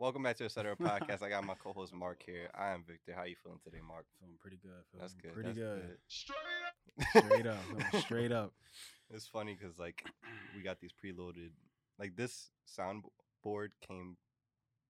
Welcome 0.00 0.22
back 0.22 0.36
to 0.36 0.44
the 0.44 0.48
Center 0.50 0.76
Podcast. 0.80 1.24
I 1.24 1.28
got 1.28 1.44
my 1.44 1.54
co-host 1.54 1.92
Mark 1.92 2.22
here. 2.24 2.48
I 2.54 2.68
am 2.68 2.84
Victor. 2.86 3.14
How 3.16 3.24
you 3.24 3.34
feeling 3.42 3.58
today, 3.64 3.80
Mark? 3.84 4.06
Feeling 4.20 4.36
pretty 4.38 4.58
good. 4.62 4.70
Feeling 4.92 5.02
That's 5.02 5.14
good. 5.14 5.32
Pretty 5.32 5.48
that's 5.48 5.58
good. 5.58 5.98
Straight 6.06 7.24
Straight 7.24 7.46
up. 7.48 7.58
feeling 7.68 8.02
straight 8.04 8.32
up. 8.32 8.52
It's 9.10 9.26
funny 9.26 9.56
because 9.58 9.76
like 9.80 10.04
we 10.54 10.62
got 10.62 10.78
these 10.78 10.92
preloaded, 10.92 11.50
like 11.98 12.14
this 12.14 12.50
soundboard 12.68 13.70
came 13.88 14.16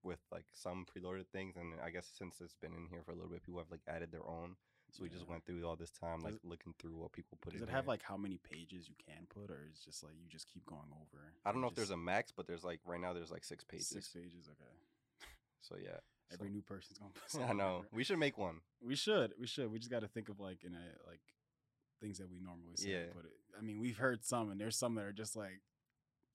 with 0.02 0.18
like 0.30 0.44
some 0.52 0.84
preloaded 0.84 1.24
things, 1.32 1.56
and 1.56 1.72
I 1.82 1.88
guess 1.88 2.06
since 2.18 2.42
it's 2.42 2.56
been 2.60 2.74
in 2.74 2.86
here 2.90 3.00
for 3.02 3.12
a 3.12 3.14
little 3.14 3.30
bit, 3.30 3.42
people 3.42 3.60
have 3.60 3.70
like 3.70 3.80
added 3.88 4.12
their 4.12 4.28
own. 4.28 4.56
So 4.90 5.02
we 5.02 5.08
just 5.08 5.28
went 5.28 5.44
through 5.46 5.66
all 5.66 5.76
this 5.76 5.90
time, 5.90 6.20
Does 6.20 6.32
like 6.32 6.40
looking 6.44 6.74
through 6.78 6.96
what 6.96 7.12
people 7.12 7.38
put 7.40 7.54
in. 7.54 7.60
Does 7.60 7.68
it 7.68 7.72
have 7.72 7.84
there. 7.84 7.92
like 7.92 8.02
how 8.02 8.16
many 8.18 8.38
pages 8.38 8.88
you 8.88 8.94
can 9.04 9.26
put, 9.28 9.50
or 9.50 9.68
is 9.72 9.80
just 9.80 10.04
like 10.04 10.14
you 10.20 10.28
just 10.28 10.52
keep 10.52 10.66
going 10.66 10.92
over? 10.92 11.32
I 11.46 11.52
don't 11.52 11.62
know 11.62 11.68
if 11.68 11.74
there's 11.74 11.90
a 11.90 11.96
max, 11.96 12.30
but 12.30 12.46
there's 12.46 12.64
like 12.64 12.80
right 12.84 13.00
now 13.00 13.14
there's 13.14 13.30
like 13.30 13.44
six 13.44 13.64
pages. 13.64 13.88
six 13.88 14.08
pages. 14.08 14.48
Okay. 14.50 14.70
So 15.60 15.76
yeah, 15.82 15.98
Every 16.32 16.48
So- 16.48 16.52
new 16.52 16.62
person's 16.62 16.98
gonna 16.98 17.12
put. 17.32 17.40
I 17.42 17.52
know 17.52 17.84
we 17.92 18.04
should 18.04 18.18
make 18.18 18.36
one. 18.38 18.60
We 18.80 18.94
should. 18.96 19.32
We 19.38 19.46
should. 19.46 19.70
We 19.70 19.78
just 19.78 19.90
got 19.90 20.00
to 20.00 20.08
think 20.08 20.28
of 20.28 20.40
like 20.40 20.64
in 20.64 20.74
a 20.74 21.08
like 21.08 21.20
things 22.00 22.18
that 22.18 22.30
we 22.30 22.40
normally 22.40 22.76
say. 22.76 22.90
Yeah. 22.90 23.12
Put 23.14 23.24
it. 23.24 23.32
I 23.58 23.62
mean, 23.62 23.80
we've 23.80 23.98
heard 23.98 24.24
some, 24.24 24.50
and 24.50 24.60
there's 24.60 24.76
some 24.76 24.94
that 24.96 25.04
are 25.04 25.12
just 25.12 25.34
like, 25.36 25.60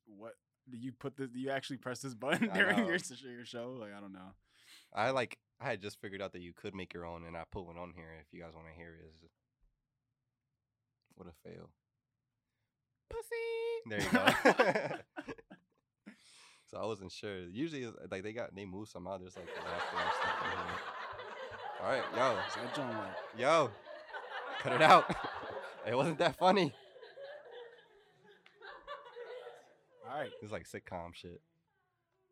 what? 0.05 0.33
Do 0.69 0.77
you 0.77 0.91
put 0.91 1.17
this? 1.17 1.29
Do 1.29 1.39
you 1.39 1.49
actually 1.51 1.77
press 1.77 1.99
this 1.99 2.13
button 2.15 2.49
during 2.53 2.79
your, 2.79 2.97
your 2.97 3.45
show? 3.45 3.77
Like, 3.79 3.93
I 3.95 3.99
don't 4.01 4.13
know. 4.13 4.33
I 4.93 5.11
like 5.11 5.37
I 5.61 5.65
had 5.65 5.81
just 5.81 5.99
figured 6.01 6.21
out 6.21 6.33
that 6.33 6.41
you 6.41 6.53
could 6.53 6.73
make 6.75 6.93
your 6.93 7.05
own, 7.05 7.23
and 7.25 7.37
I 7.37 7.43
put 7.51 7.65
one 7.65 7.77
on 7.77 7.93
here. 7.95 8.09
If 8.19 8.33
you 8.33 8.41
guys 8.41 8.53
want 8.55 8.67
to 8.67 8.73
hear 8.73 8.89
it, 8.99 9.05
is 9.07 9.15
what 11.15 11.27
a 11.27 11.49
fail. 11.49 11.69
Pussy. 13.09 13.35
There 13.87 14.01
you 14.01 14.09
go. 14.11 14.97
So 16.73 16.79
I 16.81 16.85
wasn't 16.85 17.11
sure. 17.11 17.47
Usually, 17.51 17.85
like 18.09 18.23
they 18.23 18.33
got 18.33 18.55
they 18.55 18.65
move 18.65 18.89
somehow. 18.89 19.19
There's 19.19 19.35
like 19.35 19.45
laughter 19.47 19.97
and 19.97 20.11
stuff. 20.19 20.35
All 21.83 21.89
right, 21.89 22.03
yo, 22.15 22.35
that 22.63 22.75
John 22.75 22.97
like? 22.97 23.11
yo, 23.37 23.69
cut 24.59 24.73
it 24.73 24.81
out. 24.81 25.15
it 25.87 25.95
wasn't 25.95 26.17
that 26.17 26.35
funny. 26.37 26.73
All 30.09 30.19
right. 30.19 30.31
It's 30.41 30.51
like 30.51 30.65
sitcom 30.67 31.13
shit. 31.13 31.41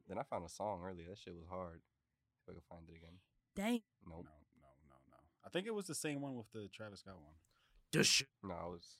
Then 0.08 0.18
I 0.18 0.24
found 0.24 0.46
a 0.46 0.50
song 0.50 0.82
earlier. 0.86 1.08
That 1.10 1.18
shit 1.20 1.34
was 1.36 1.46
hard. 1.50 1.82
If 2.44 2.50
I 2.50 2.54
can 2.54 2.62
find 2.70 2.84
it 2.90 2.96
again. 2.98 3.18
Dang. 3.56 3.82
No, 4.08 4.16
Nope. 4.16 4.26
no, 4.26 4.32
no, 4.88 4.96
no. 5.12 5.18
I 5.46 5.50
think 5.50 5.68
it 5.68 5.76
was 5.76 5.86
the 5.86 5.96
same 5.96 6.22
one 6.22 6.36
with 6.36 6.52
the 6.54 6.68
Travis 6.74 7.02
Scott 7.02 7.16
one. 7.16 7.36
Dush. 7.92 8.24
No, 8.44 8.54
I 8.54 8.68
was. 8.68 8.98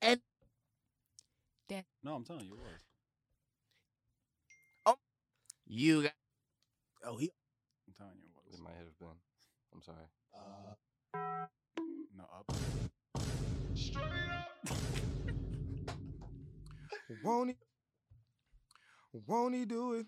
And 0.00 0.20
No, 2.02 2.14
I'm 2.14 2.24
telling 2.24 2.46
you, 2.46 2.54
it 2.54 2.58
was. 2.58 2.91
You 5.74 6.02
got. 6.02 6.12
Oh, 7.06 7.16
he. 7.16 7.32
I'm 7.88 7.94
telling 7.96 8.18
you, 8.20 8.28
it 8.46 8.48
It 8.48 8.50
was. 8.52 8.60
might 8.60 8.76
have 8.76 8.98
been. 8.98 9.08
I'm 9.72 9.80
sorry. 9.80 10.06
Uh, 10.34 11.46
No, 12.14 12.24
up. 12.38 12.54
Straight 13.74 14.04
up. 14.04 14.76
Won't 17.24 17.50
he? 17.50 17.56
Won't 19.26 19.54
he 19.54 19.64
do 19.64 19.94
it? 19.94 20.06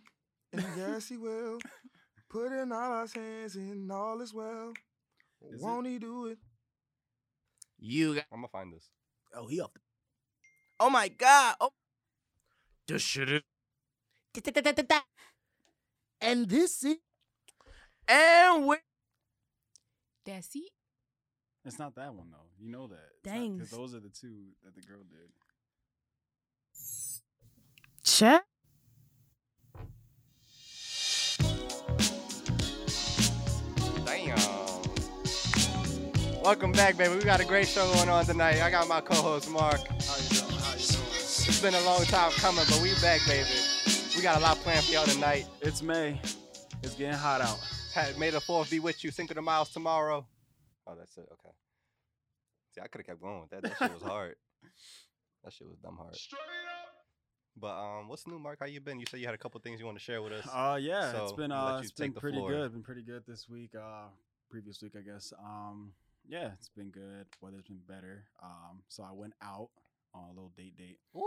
And 0.53 0.67
yes, 0.77 1.09
he 1.09 1.17
will. 1.17 1.59
Put 2.28 2.53
in 2.53 2.71
all 2.71 2.93
our 2.93 3.06
hands 3.06 3.56
and 3.56 3.91
all 3.91 4.21
is 4.21 4.34
well. 4.34 4.75
Is 5.51 5.62
Won't 5.62 5.87
he 5.87 5.99
do 5.99 6.27
it? 6.27 6.39
You 7.78 8.17
got. 8.17 8.25
I'm 8.31 8.41
gonna 8.41 8.49
find 8.49 8.71
this. 8.71 8.91
Oh, 9.34 9.47
he 9.47 9.61
off 9.62 9.73
the. 9.73 9.81
Oh 10.78 10.91
my 10.91 11.09
God. 11.09 11.56
Oh. 11.59 11.71
Dush. 12.87 13.17
Da-da-da-da-da. 14.34 15.01
And 16.20 16.48
this 16.48 16.83
is. 16.84 16.97
And 18.09 18.67
we. 18.67 18.77
That's 20.25 20.55
it. 20.55 20.71
It's 21.65 21.79
not 21.79 21.95
that 21.97 22.15
one 22.15 22.31
though. 22.31 22.48
You 22.59 22.71
know 22.71 22.87
that. 22.89 23.11
Dang. 23.23 23.56
Because 23.56 23.71
those 23.71 23.95
are 23.95 24.01
the 24.01 24.11
two 24.11 24.53
that 24.65 24.75
the 24.75 24.83
girl 24.83 25.00
did. 25.09 25.31
Check. 28.05 28.43
Damn. 34.05 34.37
Welcome 36.43 36.72
back, 36.72 36.99
baby. 36.99 37.15
We 37.15 37.22
got 37.22 37.41
a 37.41 37.44
great 37.44 37.67
show 37.67 37.91
going 37.94 38.11
on 38.11 38.27
tonight. 38.27 38.61
I 38.61 38.71
got 38.71 38.87
my 38.87 39.00
co-host 39.00 39.50
Mark. 39.50 39.78
How 39.78 40.17
you 40.19 40.28
doing? 40.28 40.61
How 40.61 40.72
you 40.72 40.87
doing? 40.87 41.06
It's 41.17 41.62
been 41.62 41.75
a 41.75 41.81
long 41.81 42.05
time 42.05 42.31
coming, 42.33 42.65
but 42.69 42.81
we 42.83 42.93
back, 43.00 43.21
baby. 43.27 43.49
We 44.25 44.31
got 44.31 44.39
a 44.39 44.43
lot 44.43 44.57
planned 44.61 44.83
for 44.87 44.91
y'all 44.91 45.05
tonight. 45.05 45.45
It's 45.61 45.83
May. 45.83 46.19
It's 46.83 46.95
getting 46.95 47.12
hot 47.12 47.43
out. 47.43 47.59
Had- 47.93 48.17
May 48.19 48.31
the 48.31 48.41
fourth 48.41 48.71
be 48.71 48.81
with 48.81 49.05
you. 49.05 49.11
Cinco 49.11 49.35
de 49.35 49.43
Miles 49.43 49.69
tomorrow. 49.69 50.27
Oh, 50.87 50.95
that's 50.99 51.15
it. 51.19 51.29
Okay. 51.31 51.55
See, 52.75 52.81
I 52.81 52.87
could 52.87 53.03
have 53.03 53.07
kept 53.07 53.21
going 53.21 53.43
with 53.43 53.51
that. 53.51 53.62
That 53.65 53.77
shit 53.77 53.93
was 53.93 54.03
hard. 54.11 54.37
That 55.45 55.53
shit 55.53 55.69
was 55.69 55.77
dumb 55.77 55.99
hard. 55.99 56.17
But 57.55 57.79
um, 57.79 58.09
what's 58.09 58.27
new, 58.27 58.39
Mark? 58.39 58.61
How 58.61 58.65
you 58.65 58.81
been? 58.81 58.99
You 58.99 59.05
said 59.11 59.21
you 59.21 59.27
had 59.27 59.35
a 59.35 59.39
couple 59.39 59.61
things 59.61 59.79
you 59.79 59.85
want 59.85 59.99
to 59.99 60.03
share 60.03 60.23
with 60.23 60.33
us. 60.33 60.49
Uh, 60.51 60.79
yeah, 60.81 61.11
it's 61.21 61.31
So, 61.33 61.37
been 61.37 61.53
I'll 61.53 61.65
let 61.67 61.73
uh, 61.75 61.77
you 61.77 61.83
it's 61.83 61.91
take 61.91 62.15
been 62.15 62.21
pretty 62.23 62.39
floor. 62.39 62.49
good. 62.51 62.73
Been 62.73 62.83
pretty 62.83 63.03
good 63.03 63.25
this 63.29 63.47
week. 63.47 63.73
Uh, 63.79 64.06
previous 64.51 64.81
week, 64.81 64.93
I 64.99 65.03
guess. 65.03 65.35
Um, 65.39 65.93
yeah, 66.27 66.53
it's 66.59 66.71
been 66.71 66.89
good. 66.89 67.27
Weather's 67.43 67.67
been 67.69 67.83
better. 67.87 68.25
Um, 68.43 68.85
so 68.89 69.03
I 69.03 69.12
went 69.12 69.35
out 69.43 69.69
on 70.15 70.25
a 70.25 70.29
little 70.29 70.53
date 70.56 70.79
date. 70.79 70.97
Ooh, 71.15 71.21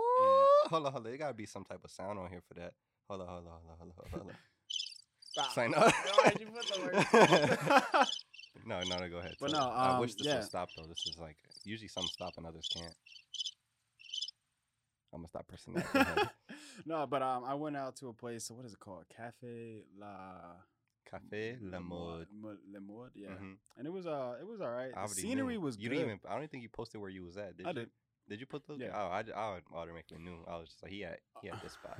hold 0.63 0.87
on, 0.87 0.91
hold 0.93 0.95
on. 0.95 1.03
There 1.03 1.15
gotta 1.17 1.35
be 1.35 1.45
some 1.45 1.63
type 1.63 1.81
of 1.83 1.91
sound 1.91 2.17
on 2.17 2.31
here 2.31 2.41
for 2.47 2.55
that. 2.55 2.73
Hold 3.09 3.21
on, 3.21 3.27
hold 3.27 3.45
on, 3.47 3.51
hold 3.53 3.71
on, 3.71 3.77
hold 3.77 3.91
on, 4.03 4.09
hold 4.11 4.29
on. 4.29 4.35
Stop. 5.19 5.53
Sign 5.53 5.73
up. 5.75 5.93
Why'd 6.23 6.39
you 6.39 6.47
put 6.47 6.65
the 6.67 6.81
word? 6.81 8.07
no, 8.65 8.79
no, 8.81 8.97
no, 8.97 9.09
go 9.09 9.17
ahead. 9.17 9.35
But 9.39 9.51
tell 9.51 9.59
no, 9.61 9.67
it. 9.67 9.71
I 9.77 9.99
wish 9.99 10.11
um, 10.11 10.15
this 10.17 10.27
yeah. 10.27 10.35
would 10.35 10.43
stop 10.45 10.69
though. 10.75 10.87
This 10.87 11.05
is 11.05 11.17
like 11.19 11.37
usually 11.63 11.87
some 11.89 12.07
stop 12.07 12.33
and 12.37 12.45
others 12.47 12.67
can't. 12.73 12.93
I'm 15.13 15.19
gonna 15.19 15.27
stop 15.29 15.47
pressing 15.47 15.73
that. 15.73 16.31
No, 16.85 17.07
but 17.07 17.23
um, 17.23 17.43
I 17.43 17.55
went 17.55 17.75
out 17.75 17.95
to 17.97 18.07
a 18.09 18.13
place. 18.13 18.45
So 18.45 18.53
what 18.53 18.65
is 18.65 18.73
it 18.73 18.79
called? 18.79 19.05
Cafe 19.15 19.81
La 19.99 20.35
Cafe 21.09 21.57
Le 21.59 21.79
Mode. 21.79 22.27
Mo- 22.31 22.55
Le 22.71 22.79
Mode, 22.79 23.11
yeah. 23.15 23.29
Mhm. 23.29 23.55
And 23.77 23.87
it 23.87 23.89
was 23.91 24.05
uh, 24.05 24.35
it 24.39 24.45
was 24.47 24.61
all 24.61 24.69
right. 24.69 24.91
The 24.93 25.07
scenery 25.07 25.55
knew. 25.55 25.61
was 25.61 25.75
You 25.77 25.89
good. 25.89 25.95
didn't 25.95 26.05
even. 26.05 26.19
I 26.27 26.33
don't 26.33 26.39
even 26.41 26.49
think 26.49 26.63
you 26.63 26.69
posted 26.69 27.01
where 27.01 27.09
you 27.09 27.23
was 27.23 27.35
at. 27.35 27.57
Did 27.57 27.65
I 27.65 27.69
you? 27.69 27.73
did. 27.75 27.89
Did 28.29 28.39
you 28.39 28.45
put 28.45 28.67
the? 28.67 28.75
Yeah. 28.75 28.91
Oh, 28.93 29.09
I, 29.11 29.23
d- 29.23 29.31
I 29.35 29.59
automatically 29.73 30.19
knew. 30.19 30.37
I 30.47 30.57
was 30.57 30.69
just 30.69 30.83
like, 30.83 30.91
he 30.91 31.01
had 31.01 31.17
he 31.41 31.47
had 31.47 31.61
this 31.63 31.73
spot. 31.73 31.97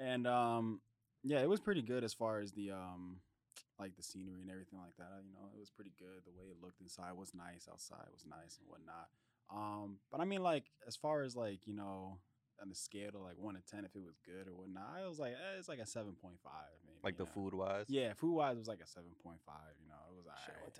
And 0.00 0.26
um, 0.26 0.80
yeah, 1.22 1.40
it 1.40 1.48
was 1.48 1.60
pretty 1.60 1.82
good 1.82 2.02
as 2.02 2.14
far 2.14 2.40
as 2.40 2.52
the 2.52 2.70
um, 2.72 3.20
like 3.78 3.96
the 3.96 4.02
scenery 4.02 4.40
and 4.40 4.50
everything 4.50 4.78
like 4.78 4.96
that. 4.98 5.22
You 5.24 5.32
know, 5.32 5.48
it 5.54 5.60
was 5.60 5.70
pretty 5.70 5.92
good. 5.98 6.24
The 6.24 6.32
way 6.32 6.48
it 6.48 6.56
looked 6.62 6.80
inside 6.80 7.12
was 7.16 7.32
nice. 7.34 7.68
Outside 7.70 8.08
was 8.12 8.24
nice 8.28 8.58
and 8.58 8.68
whatnot. 8.68 9.08
Um, 9.52 9.98
but 10.10 10.20
I 10.20 10.24
mean, 10.24 10.42
like 10.42 10.64
as 10.86 10.96
far 10.96 11.22
as 11.22 11.36
like 11.36 11.66
you 11.66 11.74
know, 11.74 12.18
on 12.62 12.68
the 12.68 12.74
scale 12.74 13.10
to 13.12 13.18
like 13.18 13.36
one 13.36 13.54
to 13.54 13.62
ten, 13.68 13.84
if 13.84 13.94
it 13.94 14.02
was 14.02 14.16
good 14.24 14.48
or 14.48 14.56
whatnot, 14.56 14.96
I 14.96 15.06
was 15.06 15.18
like, 15.18 15.32
eh, 15.32 15.58
it's 15.58 15.68
like 15.68 15.80
a 15.80 15.86
seven 15.86 16.12
point 16.12 16.38
five, 16.42 16.72
maybe. 16.86 17.00
like 17.04 17.16
the 17.16 17.24
know. 17.24 17.30
food 17.34 17.54
wise. 17.54 17.86
Yeah, 17.88 18.12
food 18.14 18.34
wise, 18.34 18.56
it 18.56 18.60
was 18.60 18.68
like 18.68 18.80
a 18.80 18.88
seven 18.88 19.10
point 19.22 19.40
five. 19.44 19.76
You 19.82 19.88
know, 19.88 20.00
it 20.08 20.16
was 20.16 20.26
alright. 20.26 20.76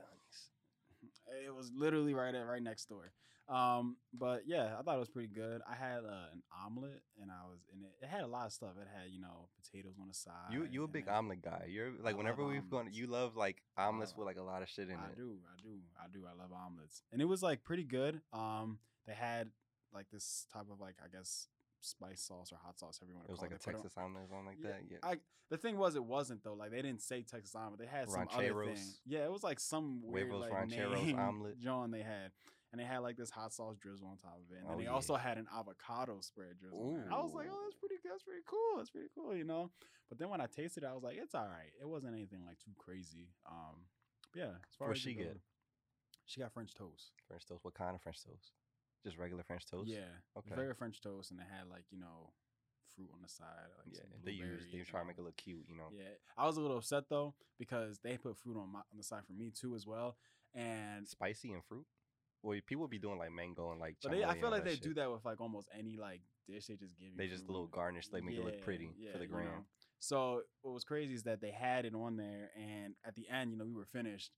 It 1.46 1.54
was 1.54 1.70
literally 1.74 2.14
right 2.14 2.34
at 2.34 2.46
right 2.46 2.62
next 2.62 2.88
door. 2.88 3.12
Um, 3.48 3.96
but 4.14 4.42
yeah, 4.46 4.76
I 4.78 4.82
thought 4.82 4.94
it 4.94 5.00
was 5.00 5.08
pretty 5.08 5.28
good. 5.28 5.60
I 5.68 5.74
had 5.74 6.04
uh, 6.04 6.30
an 6.32 6.42
omelet, 6.64 7.02
and 7.20 7.32
I 7.32 7.48
was 7.50 7.58
in 7.74 7.82
it. 7.82 7.90
It 8.00 8.08
had 8.08 8.22
a 8.22 8.26
lot 8.28 8.46
of 8.46 8.52
stuff. 8.52 8.70
It 8.80 8.86
had 8.94 9.10
you 9.10 9.20
know 9.20 9.48
potatoes 9.60 9.94
on 10.00 10.06
the 10.06 10.14
side. 10.14 10.52
You 10.52 10.68
you 10.70 10.84
a 10.84 10.88
big 10.88 11.08
omelet 11.08 11.42
guy. 11.42 11.64
You're 11.68 11.90
like 12.00 12.14
I 12.14 12.18
whenever 12.18 12.44
we've 12.44 12.68
gone, 12.70 12.88
you 12.92 13.08
love 13.08 13.36
like 13.36 13.62
omelets 13.76 14.12
love- 14.12 14.18
with 14.18 14.26
like 14.26 14.38
a 14.38 14.42
lot 14.42 14.62
of 14.62 14.68
shit 14.68 14.88
in 14.88 14.94
I 14.96 15.06
it. 15.06 15.12
I 15.12 15.16
do, 15.16 15.38
I 15.52 15.62
do, 15.62 15.78
I 15.98 16.06
do. 16.12 16.20
I 16.26 16.40
love 16.40 16.52
omelets, 16.52 17.02
and 17.12 17.20
it 17.20 17.24
was 17.24 17.42
like 17.42 17.64
pretty 17.64 17.84
good. 17.84 18.20
Um, 18.32 18.78
they 19.06 19.14
had 19.14 19.48
like 19.92 20.06
this 20.12 20.46
type 20.52 20.66
of 20.70 20.80
like 20.80 20.94
I 21.04 21.08
guess 21.14 21.48
spice 21.80 22.22
sauce 22.22 22.52
or 22.52 22.56
hot 22.64 22.78
sauce, 22.78 23.00
want 23.02 23.26
It 23.28 23.30
was 23.32 23.40
like 23.40 23.50
a 23.50 23.54
it. 23.54 23.60
They 23.60 23.72
put 23.72 23.74
it 23.74 23.76
on- 23.76 23.82
Texas 23.82 23.98
omelet 23.98 24.24
or 24.24 24.26
something 24.28 24.46
like 24.46 24.56
Yeah, 24.60 24.68
that. 24.70 24.80
Yeah. 24.90 24.98
I 25.02 25.16
the 25.48 25.56
thing 25.58 25.76
was 25.78 25.96
it 25.96 26.04
wasn't 26.04 26.42
though. 26.44 26.54
Like 26.54 26.70
they 26.70 26.82
didn't 26.82 27.02
say 27.02 27.22
Texas 27.22 27.54
omelet. 27.54 27.80
They 27.80 27.86
had 27.86 28.08
some 28.10 28.28
other 28.32 28.64
thing. 28.66 28.76
Yeah, 29.06 29.24
it 29.24 29.32
was 29.32 29.42
like 29.42 29.58
some 29.60 30.00
weird 30.04 30.28
Huevos 30.28 30.42
like 30.42 30.52
Rancheros 30.52 31.02
name 31.04 31.18
omelet. 31.18 31.58
John 31.64 31.90
they 31.90 32.02
had. 32.02 32.32
And 32.72 32.78
they 32.80 32.84
had 32.84 32.98
like 32.98 33.16
this 33.16 33.30
hot 33.30 33.52
sauce 33.52 33.76
drizzle 33.78 34.06
on 34.06 34.16
top 34.18 34.38
of 34.38 34.54
it. 34.54 34.60
And 34.60 34.66
then 34.68 34.74
Oh, 34.74 34.78
they 34.78 34.84
yeah. 34.84 34.90
also 34.94 35.16
had 35.16 35.38
an 35.38 35.48
avocado 35.52 36.20
spread 36.20 36.56
drizzle. 36.60 37.02
on. 37.04 37.12
I 37.12 37.20
was 37.20 37.34
like, 37.34 37.48
oh, 37.50 37.58
that's 37.64 37.74
pretty. 37.74 37.96
That's 38.04 38.22
pretty 38.22 38.42
cool. 38.46 38.76
That's 38.76 38.90
pretty 38.90 39.08
cool, 39.12 39.34
you 39.36 39.42
know? 39.42 39.70
But 40.08 40.18
then 40.18 40.28
when 40.30 40.40
I 40.40 40.46
tasted 40.46 40.84
it, 40.84 40.86
I 40.86 40.94
was 40.94 41.02
like, 41.02 41.16
it's 41.20 41.34
all 41.34 41.48
right. 41.48 41.72
It 41.80 41.88
wasn't 41.88 42.14
anything 42.14 42.44
like 42.46 42.58
too 42.60 42.70
crazy. 42.78 43.26
Um, 43.50 43.86
yeah, 44.36 44.50
as 44.70 44.76
far 44.78 44.86
What'd 44.88 44.98
as 45.00 45.02
she 45.02 45.14
go- 45.14 45.24
get? 45.24 45.40
She 46.26 46.40
got 46.40 46.52
French 46.52 46.74
toast. 46.74 47.10
French 47.26 47.44
toast. 47.44 47.64
What 47.64 47.74
kind 47.74 47.94
of 47.96 48.02
French 48.02 48.22
toast? 48.22 48.52
Just 49.04 49.18
regular 49.18 49.42
French 49.42 49.66
toast. 49.66 49.88
Yeah. 49.88 50.10
Okay. 50.36 50.54
Very 50.54 50.74
French 50.74 51.00
toast. 51.00 51.30
And 51.30 51.40
it 51.40 51.46
had 51.50 51.68
like, 51.70 51.84
you 51.90 51.98
know, 51.98 52.32
fruit 52.94 53.08
on 53.14 53.20
the 53.22 53.28
side. 53.28 53.46
Like 53.78 53.94
yeah. 53.96 54.02
They 54.24 54.32
use. 54.32 54.62
They 54.72 54.80
try 54.80 55.00
to 55.00 55.06
make 55.06 55.18
it 55.18 55.24
look 55.24 55.36
cute. 55.36 55.64
You 55.68 55.76
know. 55.76 55.88
Yeah, 55.92 56.04
I 56.36 56.46
was 56.46 56.56
a 56.56 56.60
little 56.60 56.78
upset 56.78 57.04
though 57.08 57.34
because 57.58 57.98
they 58.02 58.16
put 58.16 58.36
fruit 58.36 58.56
on 58.56 58.72
my 58.72 58.80
on 58.80 58.96
the 58.98 59.02
side 59.02 59.22
for 59.26 59.32
me 59.32 59.52
too 59.58 59.74
as 59.74 59.86
well, 59.86 60.16
and 60.54 61.06
Spicy 61.06 61.52
and 61.52 61.64
fruit. 61.64 61.86
Well, 62.42 62.58
people 62.66 62.88
be 62.88 62.98
doing 62.98 63.18
like 63.18 63.32
mango 63.32 63.70
and 63.70 63.80
like. 63.80 63.96
but 64.02 64.12
they, 64.12 64.24
I 64.24 64.38
feel 64.38 64.50
like 64.50 64.64
they 64.64 64.72
shit. 64.72 64.82
do 64.82 64.94
that 64.94 65.10
with 65.10 65.24
like 65.24 65.40
almost 65.40 65.68
any 65.78 65.98
like 65.98 66.22
dish. 66.48 66.66
They 66.66 66.74
just 66.74 66.96
give 66.98 67.08
you. 67.08 67.16
They 67.16 67.26
just 67.28 67.44
fruit 67.44 67.52
little 67.52 67.66
garnish, 67.66 68.08
They 68.08 68.20
make 68.20 68.36
it 68.36 68.44
look 68.44 68.62
pretty 68.62 68.90
for 69.12 69.18
the 69.18 69.24
you 69.24 69.30
gram. 69.30 69.44
know. 69.44 69.64
So 69.98 70.40
what 70.62 70.72
was 70.72 70.84
crazy 70.84 71.12
is 71.12 71.24
that 71.24 71.42
they 71.42 71.50
had 71.50 71.84
it 71.84 71.94
on 71.94 72.16
there, 72.16 72.50
and 72.56 72.94
at 73.06 73.14
the 73.14 73.28
end, 73.28 73.50
you 73.52 73.58
know, 73.58 73.66
we 73.66 73.74
were 73.74 73.84
finished, 73.84 74.30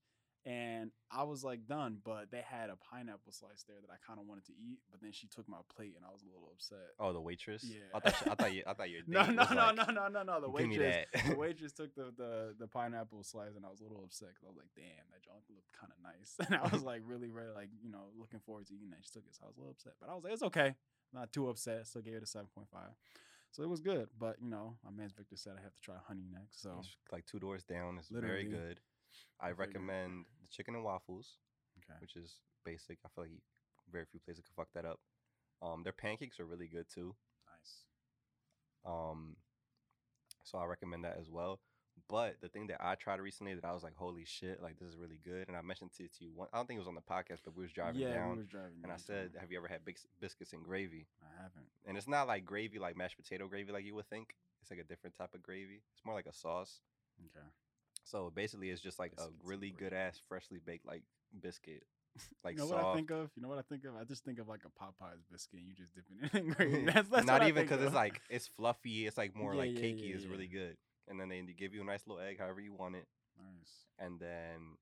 and 0.45 0.91
I 1.09 1.23
was 1.23 1.43
like 1.43 1.65
done, 1.67 1.99
but 2.03 2.29
they 2.31 2.41
had 2.45 2.69
a 2.69 2.75
pineapple 2.75 3.31
slice 3.31 3.63
there 3.67 3.77
that 3.79 3.89
I 3.91 3.95
kind 4.05 4.19
of 4.19 4.25
wanted 4.27 4.45
to 4.47 4.53
eat, 4.53 4.79
but 4.91 4.99
then 5.01 5.11
she 5.13 5.27
took 5.27 5.47
my 5.47 5.59
plate, 5.73 5.93
and 5.95 6.03
I 6.03 6.11
was 6.11 6.21
a 6.23 6.25
little 6.27 6.51
upset. 6.51 6.91
Oh, 6.99 7.13
the 7.13 7.21
waitress. 7.21 7.63
Yeah. 7.63 7.79
I 7.93 7.99
thought. 7.99 8.15
She, 8.19 8.29
I 8.29 8.35
thought 8.35 8.53
you. 8.53 8.63
I 8.67 8.73
thought 8.73 8.89
your. 8.89 9.01
No, 9.07 9.23
no, 9.23 9.31
no, 9.31 9.55
like, 9.55 9.75
no, 9.75 9.85
no, 9.91 10.07
no, 10.09 10.23
no. 10.23 10.41
The 10.41 10.49
"Give 10.51 10.67
me 10.67 10.77
waitress, 10.79 11.05
that." 11.13 11.29
the 11.29 11.35
waitress 11.39 11.71
took 11.71 11.95
the, 11.95 12.11
the 12.17 12.55
the 12.59 12.67
pineapple 12.67 13.23
slice, 13.23 13.55
and 13.55 13.65
I 13.65 13.69
was 13.69 13.79
a 13.79 13.83
little 13.83 14.03
upset 14.03 14.29
because 14.35 14.43
I 14.43 14.49
was 14.51 14.57
like, 14.57 14.71
"Damn, 14.75 15.05
that 15.15 15.23
junk 15.23 15.43
looked 15.47 15.71
kind 15.71 15.91
of 15.95 15.99
nice," 16.03 16.35
and 16.43 16.55
I 16.59 16.67
was 16.73 16.83
like, 16.83 17.01
really, 17.05 17.29
really, 17.29 17.53
like, 17.55 17.69
you 17.81 17.91
know, 17.91 18.11
looking 18.19 18.39
forward 18.39 18.67
to 18.67 18.73
eating 18.75 18.89
that. 18.91 18.99
She 19.03 19.11
took 19.11 19.23
it, 19.23 19.35
so 19.35 19.45
I 19.45 19.47
was 19.47 19.57
a 19.57 19.59
little 19.59 19.71
upset, 19.71 19.93
but 20.01 20.09
I 20.09 20.15
was 20.15 20.23
like, 20.23 20.33
"It's 20.33 20.43
okay, 20.43 20.75
not 21.13 21.31
too 21.31 21.47
upset." 21.49 21.87
So 21.87 22.01
gave 22.01 22.15
it 22.15 22.23
a 22.23 22.27
seven 22.27 22.47
point 22.53 22.67
five. 22.71 22.91
So 23.51 23.61
it 23.61 23.69
was 23.69 23.81
good, 23.81 24.09
but 24.17 24.37
you 24.41 24.49
know, 24.49 24.75
my 24.83 24.89
man's 24.89 25.13
Victor 25.13 25.37
said 25.37 25.53
I 25.59 25.61
have 25.61 25.75
to 25.75 25.81
try 25.81 25.95
honey 26.07 26.25
next. 26.33 26.61
So 26.63 26.73
It's 26.79 26.89
like 27.11 27.25
two 27.27 27.37
doors 27.39 27.63
down. 27.63 27.97
It's 27.99 28.09
Literally. 28.11 28.45
very 28.45 28.51
good. 28.51 28.79
I 29.39 29.51
recommend 29.51 30.25
the 30.41 30.47
chicken 30.47 30.75
and 30.75 30.83
waffles, 30.83 31.37
okay, 31.79 31.97
which 31.99 32.15
is 32.15 32.35
basic. 32.65 32.99
I 33.05 33.09
feel 33.13 33.25
like 33.25 33.33
very 33.91 34.05
few 34.05 34.19
places 34.19 34.43
can 34.45 34.53
fuck 34.55 34.69
that 34.73 34.85
up. 34.85 34.99
Um, 35.61 35.83
their 35.83 35.93
pancakes 35.93 36.39
are 36.39 36.45
really 36.45 36.67
good 36.67 36.85
too. 36.93 37.15
nice. 37.47 37.83
Um, 38.85 39.37
so 40.43 40.57
I 40.57 40.65
recommend 40.65 41.03
that 41.05 41.17
as 41.19 41.29
well. 41.29 41.59
But 42.09 42.41
the 42.41 42.49
thing 42.49 42.67
that 42.67 42.83
I 42.83 42.95
tried 42.95 43.19
recently 43.21 43.53
that 43.53 43.63
I 43.63 43.71
was 43.71 43.83
like, 43.83 43.95
holy 43.95 44.25
shit, 44.25 44.61
like 44.61 44.77
this 44.79 44.89
is 44.89 44.97
really 44.97 45.19
good. 45.23 45.47
And 45.47 45.55
I 45.55 45.61
mentioned 45.61 45.91
it 45.99 46.13
to 46.17 46.25
you 46.25 46.31
one. 46.33 46.47
I 46.51 46.57
don't 46.57 46.67
think 46.67 46.77
it 46.77 46.81
was 46.81 46.87
on 46.87 46.95
the 46.95 47.01
podcast, 47.01 47.39
but 47.45 47.55
we 47.55 47.63
was 47.63 47.71
driving 47.71 48.01
yeah, 48.01 48.15
down, 48.15 48.31
we 48.31 48.37
was 48.39 48.47
driving. 48.47 48.79
and 48.83 48.91
I 48.91 48.97
said. 48.97 49.31
"Have 49.39 49.51
you 49.51 49.57
ever 49.57 49.67
had 49.67 49.85
bis- 49.85 50.07
biscuits 50.19 50.53
and 50.53 50.63
gravy?" 50.63 51.07
I 51.21 51.41
haven't. 51.41 51.69
And 51.85 51.97
it's 51.97 52.07
not 52.07 52.27
like 52.27 52.45
gravy, 52.45 52.79
like 52.79 52.97
mashed 52.97 53.17
potato 53.17 53.47
gravy, 53.47 53.71
like 53.71 53.85
you 53.85 53.95
would 53.95 54.09
think. 54.09 54.35
It's 54.61 54.71
like 54.71 54.79
a 54.79 54.83
different 54.83 55.15
type 55.15 55.33
of 55.33 55.43
gravy. 55.43 55.83
It's 55.93 56.05
more 56.05 56.15
like 56.15 56.25
a 56.25 56.33
sauce. 56.33 56.81
Okay. 57.19 57.45
So 58.03 58.31
basically, 58.33 58.69
it's 58.69 58.81
just 58.81 58.99
like 58.99 59.13
a 59.13 59.15
Biscuits 59.15 59.39
and 59.41 59.49
really 59.49 59.71
good 59.71 59.93
ass, 59.93 60.19
freshly 60.27 60.59
baked 60.65 60.85
like 60.85 61.03
biscuit, 61.41 61.83
like 62.43 62.53
you 62.55 62.59
know 62.59 62.67
soft. 62.67 62.83
what 62.83 62.91
I 62.91 62.95
think 62.95 63.11
of? 63.11 63.29
You 63.35 63.41
know 63.41 63.47
what 63.49 63.57
I 63.57 63.61
think 63.63 63.85
of? 63.85 63.95
I 63.95 64.03
just 64.03 64.23
think 64.25 64.39
of 64.39 64.47
like 64.47 64.61
a 64.65 64.83
Popeyes 64.83 65.23
biscuit, 65.31 65.59
and 65.59 65.67
you 65.67 65.73
just 65.73 65.93
dip 65.95 66.05
it 66.11 66.37
in 66.37 66.49
gravy. 66.53 66.85
That's, 66.85 67.07
that's 67.09 67.25
not 67.25 67.47
even 67.47 67.63
because 67.63 67.81
it's 67.81 67.95
like 67.95 68.21
it's 68.29 68.47
fluffy. 68.47 69.07
It's 69.07 69.17
like 69.17 69.35
more 69.41 69.53
Yeah, 69.53 69.59
like 69.59 69.73
yeah, 69.73 69.81
cakey. 69.85 70.09
yeah, 70.09 70.15
It's 70.15 70.25
really 70.25 70.47
good. 70.47 70.77
And 71.07 71.19
then 71.19 71.29
they 71.29 71.41
give 71.57 71.73
you 71.73 71.81
a 71.81 71.85
nice 71.85 72.05
little 72.07 72.21
egg, 72.23 72.39
however 72.39 72.61
you 72.61 72.73
want 72.73 72.95
it, 72.95 73.07
nice. 73.37 73.85
and 73.99 74.19
then 74.19 74.77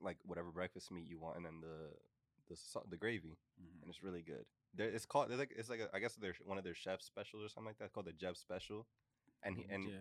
like 0.00 0.16
whatever 0.24 0.50
breakfast 0.50 0.90
meat 0.92 1.06
you 1.08 1.18
want, 1.18 1.36
and 1.38 1.44
then 1.46 1.60
the 1.60 2.54
the 2.54 2.80
the 2.90 2.96
gravy, 2.96 3.36
Mhm. 3.60 3.82
and 3.82 3.90
it's 3.90 4.02
really 4.02 4.22
good. 4.22 4.44
There, 4.74 4.88
it's 4.88 5.06
called. 5.06 5.30
Like 5.30 5.52
it's 5.56 5.68
like 5.70 5.80
a, 5.80 5.88
I 5.94 5.98
guess 5.98 6.14
they're 6.14 6.34
one 6.44 6.56
of 6.58 6.64
their 6.64 6.74
chef 6.74 7.02
specials 7.02 7.42
or 7.44 7.48
something 7.48 7.66
like 7.68 7.78
that. 7.78 7.84
It's 7.86 7.92
called 7.94 8.06
the 8.06 8.12
Jeb 8.12 8.36
Special, 8.36 8.86
and 9.42 9.56
he, 9.56 9.64
and 9.70 9.84
yeah. 9.84 9.92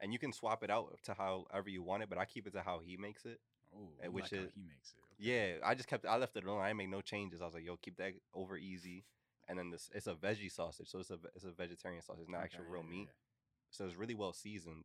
And 0.00 0.12
you 0.12 0.18
can 0.18 0.32
swap 0.32 0.62
it 0.62 0.70
out 0.70 0.96
to 1.04 1.14
however 1.14 1.68
you 1.68 1.82
want 1.82 2.02
it, 2.02 2.08
but 2.08 2.18
I 2.18 2.24
keep 2.24 2.46
it 2.46 2.52
to 2.54 2.62
how 2.62 2.78
he 2.84 2.96
makes 2.96 3.24
it. 3.24 3.40
Oh, 3.74 3.90
which 4.10 4.30
like 4.32 4.40
how 4.40 4.46
is- 4.46 4.52
he 4.54 4.62
makes 4.62 4.94
it. 4.96 5.00
Okay. 5.00 5.30
Yeah, 5.30 5.54
I 5.64 5.74
just 5.74 5.88
kept. 5.88 6.06
I 6.06 6.16
left 6.16 6.36
it 6.36 6.44
alone. 6.44 6.60
I 6.60 6.68
didn't 6.68 6.78
make 6.78 6.90
no 6.90 7.00
changes. 7.00 7.42
I 7.42 7.44
was 7.46 7.54
like, 7.54 7.64
yo, 7.64 7.76
keep 7.76 7.96
that 7.96 8.12
over 8.34 8.56
easy. 8.56 9.04
And 9.48 9.58
then 9.58 9.70
this, 9.70 9.90
it's 9.94 10.06
a 10.06 10.14
veggie 10.14 10.52
sausage, 10.52 10.88
so 10.88 10.98
it's 11.00 11.10
a 11.10 11.18
it's 11.34 11.44
a 11.44 11.50
vegetarian 11.50 12.02
sausage, 12.02 12.20
it's 12.22 12.30
not 12.30 12.38
Okay, 12.38 12.44
actual 12.44 12.64
yeah, 12.68 12.72
real 12.74 12.82
meat. 12.82 13.06
yeah. 13.08 13.12
So 13.70 13.86
it's 13.86 13.96
really 13.96 14.14
well 14.14 14.32
seasoned, 14.34 14.84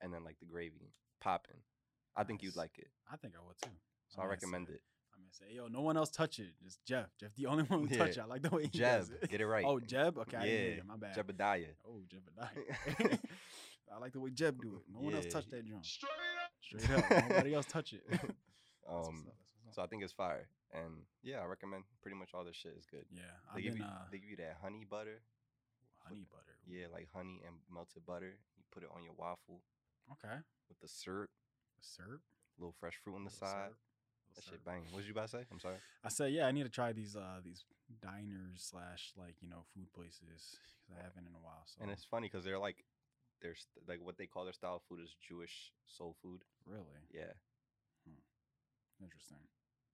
and 0.00 0.12
then 0.12 0.24
like 0.24 0.38
the 0.40 0.44
gravy 0.46 0.92
popping. 1.20 1.58
I 2.16 2.24
think 2.24 2.42
you'd 2.42 2.56
like 2.56 2.78
it, 2.78 2.88
I 3.10 3.16
think 3.16 3.34
I 3.36 3.46
would 3.46 3.56
too. 3.62 3.70
so 4.08 4.20
I 4.20 4.24
I'm 4.24 4.30
recommend 4.30 4.66
say- 4.68 4.74
it. 4.74 4.80
I'm 5.14 5.20
gonna 5.22 5.32
say, 5.50 5.54
yo, 5.56 5.68
no 5.68 5.82
one 5.82 5.96
else 5.96 6.10
touch 6.10 6.38
it. 6.40 6.46
Just 6.64 6.84
Jeff. 6.84 7.06
Jeff, 7.20 7.30
the 7.36 7.46
only 7.46 7.62
one 7.68 7.86
who 7.86 7.94
Yeah. 7.94 7.98
touch 8.06 8.16
it. 8.16 8.20
I 8.20 8.24
like 8.24 8.42
the 8.42 8.50
way 8.50 8.62
he 8.64 8.68
Jeb, 8.70 9.00
does 9.00 9.10
it. 9.10 9.28
get 9.30 9.40
it 9.40 9.46
right. 9.46 9.64
Oh, 9.64 9.78
Jeb. 9.78 10.18
Okay, 10.18 10.36
I 10.36 10.46
hear 10.46 10.68
Yeah, 10.70 10.74
you. 10.76 10.82
my 10.84 10.96
bad. 10.96 11.16
Jebediah. 11.16 11.66
Oh, 11.86 12.00
Jebediah. 12.10 13.18
I 13.94 13.98
like 13.98 14.12
the 14.12 14.20
way 14.20 14.30
Jeb 14.30 14.60
do 14.62 14.76
it. 14.76 14.82
No 14.92 15.00
one 15.00 15.14
else 15.14 15.24
Yeah, 15.26 15.30
touch 15.32 15.44
he- 15.46 15.50
that 15.52 15.66
joint. 15.66 15.84
Straight 15.84 16.90
up. 16.90 17.28
Nobody 17.28 17.54
else 17.54 17.66
touch 17.66 17.92
it. 17.92 18.02
That's 18.10 18.22
what's 18.24 18.34
Um, 18.88 18.96
up, 18.98 19.04
that's 19.04 19.16
what's 19.64 19.68
up. 19.68 19.74
so 19.76 19.82
I 19.82 19.86
think 19.86 20.02
it's 20.02 20.12
fire, 20.12 20.48
and 20.74 21.06
yeah, 21.22 21.38
I 21.40 21.46
recommend 21.46 21.84
pretty 22.02 22.16
much 22.16 22.30
all 22.34 22.44
this 22.44 22.56
shit 22.56 22.74
is 22.76 22.84
good. 22.90 23.04
yeah, 23.12 23.22
They 23.54 23.58
I've 23.58 23.62
give 23.62 23.74
been 23.74 23.82
you 23.82 23.88
uh, 23.88 24.04
they 24.10 24.18
give 24.18 24.30
you 24.30 24.36
that 24.42 24.56
honey 24.60 24.84
butter, 24.88 25.22
honey 26.02 26.26
butter. 26.30 26.56
yeah, 26.66 26.86
like 26.92 27.06
honey 27.14 27.40
and 27.46 27.54
melted 27.72 28.04
butter. 28.04 28.34
You 28.58 28.64
put 28.72 28.82
it 28.82 28.88
on 28.94 29.04
your 29.04 29.14
waffle 29.16 29.62
Okay. 30.18 30.34
with 30.68 30.80
the 30.80 30.88
syrup, 30.88 31.30
Syrup. 31.80 32.22
little 32.58 32.74
fresh 32.80 32.96
fruit 33.04 33.14
on 33.14 33.24
the 33.24 33.30
little 33.30 33.46
side. 33.46 33.70
syrup, 33.70 33.78
little 33.78 34.34
That 34.34 34.42
shit 34.42 34.50
syrup. 34.50 34.64
banging. 34.64 34.84
What 34.90 34.96
was 34.96 35.06
you 35.06 35.12
about 35.12 35.30
to 35.30 35.36
say? 35.38 35.44
I'm 35.52 35.60
sorry. 35.60 35.76
I 36.02 36.08
said, 36.08 36.32
yeah, 36.32 36.46
I 36.46 36.50
need 36.50 36.64
to 36.64 36.68
try 36.74 36.92
these 36.92 37.14
uh 37.14 37.38
these 37.44 37.64
diners 38.02 38.66
slash 38.66 39.12
like 39.16 39.36
you 39.40 39.48
know 39.48 39.62
food 39.74 39.92
places 39.94 40.58
'cause 40.58 40.98
I 40.98 41.02
haven't 41.02 41.26
in 41.28 41.34
a 41.34 41.40
while. 41.42 41.62
So 41.66 41.82
And 41.82 41.90
it's 41.90 42.04
funny 42.04 42.26
because 42.28 42.44
they're 42.44 42.58
like, 42.58 42.82
they're 43.42 43.56
like 43.88 44.00
what 44.02 44.16
they 44.18 44.26
call 44.26 44.44
their 44.44 44.52
style 44.52 44.76
of 44.76 44.82
food 44.88 45.00
is 45.02 45.14
Jewish 45.28 45.72
soul 45.86 46.16
food. 46.22 46.42
really 46.66 47.02
Yeah, 47.12 47.32
interesting. 49.02 49.38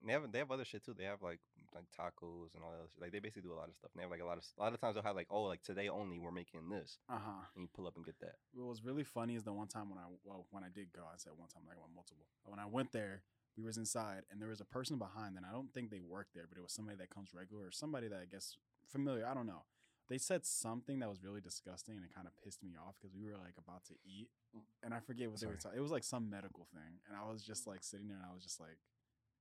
and 0.00 0.09
they 0.09 0.12
have 0.12 0.31
they 0.33 0.39
have 0.39 0.50
other 0.50 0.65
shit 0.65 0.85
too. 0.85 0.95
They 0.97 1.05
have 1.05 1.23
like 1.23 1.41
like 1.75 1.85
tacos 1.97 2.55
and 2.55 2.62
all 2.62 2.71
that. 2.71 2.79
Other 2.81 2.89
shit. 2.93 3.03
Like 3.03 3.12
they 3.12 3.19
basically 3.19 3.43
do 3.43 3.53
a 3.53 3.59
lot 3.61 3.69
of 3.69 3.75
stuff. 3.75 3.91
And 3.95 3.99
they 4.00 4.05
have 4.05 4.11
like 4.11 4.21
a 4.23 4.25
lot 4.29 4.39
of 4.39 4.45
a 4.59 4.62
lot 4.62 4.73
of 4.75 4.81
times 4.81 4.95
they'll 4.95 5.03
have 5.05 5.17
like 5.17 5.29
oh 5.31 5.43
like 5.43 5.62
today 5.62 5.89
only 5.89 6.19
we're 6.19 6.31
making 6.33 6.69
this, 6.71 6.99
Uh 7.09 7.19
huh. 7.19 7.43
and 7.56 7.62
you 7.65 7.69
pull 7.75 7.87
up 7.87 7.97
and 7.97 8.05
get 8.05 8.19
that. 8.21 8.37
What 8.53 8.69
was 8.69 8.85
really 8.85 9.05
funny 9.05 9.35
is 9.35 9.43
the 9.43 9.53
one 9.53 9.69
time 9.69 9.91
when 9.91 9.99
I 9.99 10.06
well 10.25 10.47
when 10.50 10.62
I 10.65 10.69
did 10.75 10.93
go, 10.93 11.03
I 11.03 11.17
said 11.17 11.33
one 11.37 11.49
time 11.49 11.62
like 11.67 11.77
I 11.77 11.81
went 11.81 11.95
multiple. 11.95 12.27
When 12.45 12.61
I 12.61 12.67
went 12.67 12.93
there, 12.93 13.23
we 13.56 13.65
was 13.65 13.77
inside 13.77 14.23
and 14.31 14.41
there 14.41 14.49
was 14.49 14.61
a 14.61 14.65
person 14.69 14.99
behind, 14.99 15.37
and 15.37 15.45
I 15.47 15.53
don't 15.53 15.73
think 15.73 15.91
they 15.91 16.00
worked 16.00 16.35
there, 16.35 16.47
but 16.49 16.59
it 16.59 16.62
was 16.62 16.73
somebody 16.73 16.97
that 16.99 17.11
comes 17.11 17.35
regular 17.35 17.67
or 17.67 17.73
somebody 17.73 18.09
that 18.09 18.21
I 18.21 18.27
guess 18.31 18.56
familiar. 18.87 19.27
I 19.27 19.35
don't 19.35 19.47
know. 19.47 19.65
They 20.08 20.19
said 20.19 20.46
something 20.46 21.00
that 21.00 21.08
was 21.08 21.22
really 21.22 21.40
disgusting 21.40 21.96
and 21.96 22.05
it 22.05 22.14
kind 22.14 22.26
of 22.26 22.32
pissed 22.43 22.62
me 22.62 22.72
off 22.81 22.94
because 23.00 23.14
we 23.14 23.26
were 23.26 23.37
like 23.37 23.55
about 23.58 23.84
to 23.87 23.94
eat, 24.05 24.28
mm. 24.56 24.60
and 24.82 24.94
I 24.94 25.00
forget 25.00 25.31
what 25.31 25.40
they 25.40 25.46
were 25.46 25.52
Sorry. 25.58 25.72
talking. 25.75 25.78
It 25.78 25.82
was 25.82 25.93
like 25.93 26.05
some 26.05 26.31
medical 26.31 26.66
thing, 26.72 27.00
and 27.08 27.16
I 27.16 27.31
was 27.31 27.43
just 27.43 27.64
mm. 27.64 27.72
like 27.72 27.82
sitting 27.82 28.08
there 28.08 28.16
and 28.16 28.26
I 28.28 28.34
was 28.34 28.43
just 28.43 28.60
like, 28.60 28.78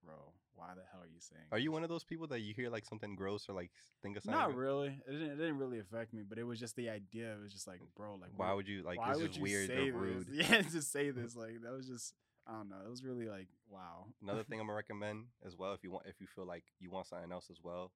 bro, 0.03 0.33
why 0.55 0.73
the 0.75 0.81
hell 0.91 1.01
are 1.01 1.07
you 1.07 1.19
saying? 1.19 1.45
Are 1.51 1.59
you 1.59 1.71
one 1.71 1.83
of 1.83 1.89
those 1.89 2.03
people 2.03 2.27
that 2.27 2.39
you 2.39 2.53
hear 2.53 2.69
like 2.69 2.85
something 2.85 3.15
gross 3.15 3.47
or 3.47 3.53
like 3.53 3.71
think 4.01 4.17
of 4.17 4.23
something? 4.23 4.39
Not 4.39 4.55
really. 4.55 4.99
It 5.07 5.11
didn't. 5.11 5.31
It 5.31 5.37
didn't 5.37 5.57
really 5.57 5.79
affect 5.79 6.13
me, 6.13 6.23
but 6.27 6.37
it 6.37 6.43
was 6.43 6.59
just 6.59 6.75
the 6.75 6.89
idea. 6.89 7.33
It 7.33 7.41
was 7.41 7.53
just 7.53 7.67
like, 7.67 7.79
mm, 7.79 7.95
bro, 7.95 8.15
like 8.15 8.31
Why 8.35 8.53
would 8.53 8.67
you 8.67 8.83
like? 8.83 8.99
why 8.99 9.13
this 9.13 9.21
would 9.21 9.31
is 9.31 9.37
you 9.37 9.43
weird 9.43 9.67
say 9.67 9.89
or 9.89 9.93
rude. 9.93 10.27
this? 10.27 10.49
Yeah, 10.49 10.61
just 10.61 10.91
say 10.91 11.11
this. 11.11 11.35
Like 11.35 11.61
that 11.63 11.71
was 11.71 11.87
just 11.87 12.13
I 12.47 12.53
don't 12.53 12.69
know. 12.69 12.77
It 12.85 12.89
was 12.89 13.03
really 13.03 13.27
like 13.27 13.47
wow. 13.69 14.05
Another 14.21 14.43
thing 14.49 14.59
I'm 14.59 14.67
gonna 14.67 14.75
recommend 14.75 15.25
as 15.45 15.55
well, 15.57 15.73
if 15.73 15.83
you 15.83 15.91
want, 15.91 16.05
if 16.07 16.19
you 16.19 16.27
feel 16.27 16.45
like 16.45 16.63
you 16.79 16.89
want 16.89 17.07
something 17.07 17.31
else 17.31 17.49
as 17.51 17.59
well, 17.61 17.91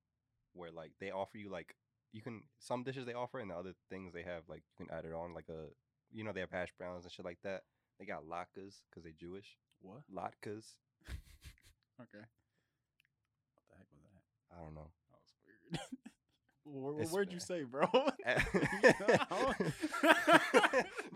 where 0.53 0.71
like 0.71 0.91
they 0.99 1.11
offer 1.11 1.37
you 1.37 1.49
like 1.49 1.75
you 2.13 2.21
can 2.21 2.41
some 2.59 2.83
dishes 2.83 3.05
they 3.05 3.13
offer 3.13 3.39
and 3.39 3.49
the 3.49 3.55
other 3.55 3.73
things 3.89 4.13
they 4.13 4.23
have 4.23 4.43
like 4.49 4.63
you 4.77 4.85
can 4.85 4.93
add 4.95 5.05
it 5.05 5.13
on 5.13 5.33
like 5.33 5.47
a 5.49 5.67
you 6.11 6.23
know 6.23 6.31
they 6.33 6.41
have 6.41 6.51
hash 6.51 6.73
browns 6.77 7.03
and 7.05 7.11
shit 7.11 7.25
like 7.25 7.39
that. 7.43 7.61
They 7.99 8.05
got 8.05 8.25
latkes 8.25 8.81
because 8.89 9.03
they 9.03 9.13
Jewish. 9.19 9.57
What? 9.81 10.01
Latkes. 10.13 10.75
Okay. 12.01 12.25
What 13.53 13.63
the 13.69 13.75
heck 13.77 13.87
was 13.93 14.01
that? 14.01 14.55
I 14.55 14.63
don't 14.63 14.73
know. 14.73 14.89
That 15.11 15.19
was 15.21 15.33
weird. 15.45 15.79
It's- 17.01 17.11
word 17.11 17.31
you 17.31 17.39
say, 17.39 17.63
bro? 17.63 17.85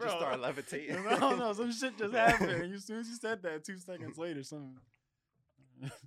Just 0.02 0.18
start 0.18 0.40
levitating. 0.40 1.04
no, 1.04 1.36
no, 1.36 1.54
some 1.54 1.72
shit 1.72 1.98
just 1.98 2.14
happened. 2.14 2.52
And 2.52 2.74
as 2.74 2.84
soon 2.86 3.00
as 3.00 3.08
you 3.08 3.16
said 3.16 3.42
that, 3.44 3.64
two 3.64 3.78
seconds 3.78 4.18
later, 4.18 4.44
some. 4.44 4.76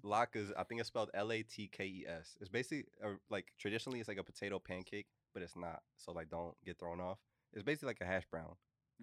Latkes, 0.04 0.50
I 0.56 0.64
think 0.64 0.80
it's 0.80 0.88
spelled 0.88 1.10
L 1.14 1.32
A 1.32 1.42
T 1.42 1.68
K 1.72 1.84
E 1.84 2.06
S. 2.08 2.36
It's 2.40 2.48
basically 2.50 2.84
a, 3.02 3.14
like 3.30 3.46
traditionally 3.58 4.00
it's 4.00 4.08
like 4.08 4.18
a 4.18 4.22
potato 4.24 4.58
pancake, 4.58 5.06
but 5.34 5.42
it's 5.42 5.56
not. 5.56 5.80
So 5.96 6.12
like 6.12 6.30
don't 6.30 6.54
get 6.64 6.78
thrown 6.78 7.00
off. 7.00 7.18
It's 7.52 7.62
basically 7.62 7.88
like 7.88 8.00
a 8.00 8.06
hash 8.06 8.24
brown. 8.30 8.54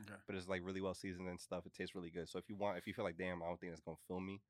Okay. 0.01 0.13
but 0.27 0.35
it's 0.35 0.49
like 0.49 0.59
really 0.61 0.81
well 0.81 0.93
seasoned 0.93 1.29
and 1.29 1.39
stuff. 1.39 1.65
It 1.65 1.73
tastes 1.73 1.95
really 1.95 2.09
good. 2.09 2.27
So 2.27 2.37
if 2.37 2.49
you 2.49 2.55
want, 2.55 2.77
if 2.77 2.85
you 2.85 2.93
feel 2.93 3.05
like, 3.05 3.17
damn, 3.17 3.41
I 3.41 3.45
don't 3.47 3.57
think 3.57 3.71
it's 3.71 3.79
gonna 3.81 3.95
fill 4.09 4.19
me, 4.19 4.41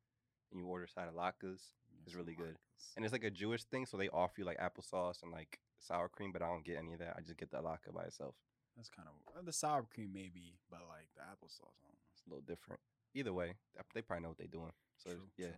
and 0.51 0.59
you 0.59 0.65
order 0.65 0.85
a 0.85 0.89
side 0.89 1.07
of 1.07 1.13
latkes, 1.13 1.61
It's 2.03 2.15
really 2.15 2.33
good. 2.33 2.55
and 2.95 3.05
it's 3.05 3.11
like 3.11 3.23
a 3.23 3.29
Jewish 3.29 3.63
thing, 3.65 3.85
so 3.85 3.95
they 3.95 4.09
offer 4.09 4.33
you 4.39 4.43
like 4.45 4.57
applesauce 4.59 5.21
and 5.21 5.31
like 5.31 5.59
sour 5.77 6.09
cream, 6.09 6.31
but 6.31 6.41
I 6.41 6.47
don't 6.47 6.65
get 6.65 6.77
any 6.79 6.93
of 6.93 6.99
that. 6.99 7.13
I 7.15 7.21
just 7.21 7.37
get 7.37 7.51
the 7.51 7.57
latke 7.57 7.93
by 7.93 8.05
itself. 8.05 8.33
That's 8.75 8.89
kind 8.89 9.07
of 9.07 9.37
uh, 9.37 9.41
the 9.45 9.53
sour 9.53 9.83
cream, 9.83 10.09
maybe, 10.11 10.57
but 10.71 10.79
like 10.89 11.09
the 11.15 11.21
applesauce. 11.21 11.77
I 11.77 11.85
don't 11.85 11.93
know. 11.93 12.09
It's 12.13 12.23
a 12.25 12.29
little 12.31 12.43
different. 12.47 12.79
Either 13.13 13.31
way, 13.31 13.53
they 13.93 14.01
probably 14.01 14.23
know 14.23 14.29
what 14.29 14.39
they're 14.39 14.47
doing. 14.47 14.71
So 14.97 15.11
True, 15.11 15.19
yeah, 15.37 15.45
true. 15.47 15.55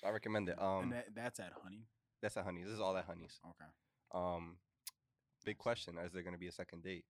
So 0.00 0.08
I 0.08 0.10
recommend 0.10 0.48
it. 0.48 0.60
Um, 0.60 0.84
and 0.84 0.92
that, 0.92 1.06
that's 1.14 1.40
at 1.40 1.52
Honey. 1.62 1.84
that's 2.22 2.36
at 2.36 2.44
honeys. 2.44 2.66
This 2.66 2.74
is 2.74 2.80
all 2.80 2.94
that 2.94 3.04
honeys. 3.06 3.38
Okay. 3.44 3.70
Um, 4.12 4.56
big 5.44 5.58
question: 5.58 5.96
Is 5.98 6.12
there 6.12 6.22
gonna 6.22 6.38
be 6.38 6.48
a 6.48 6.52
second 6.52 6.82
date? 6.82 7.04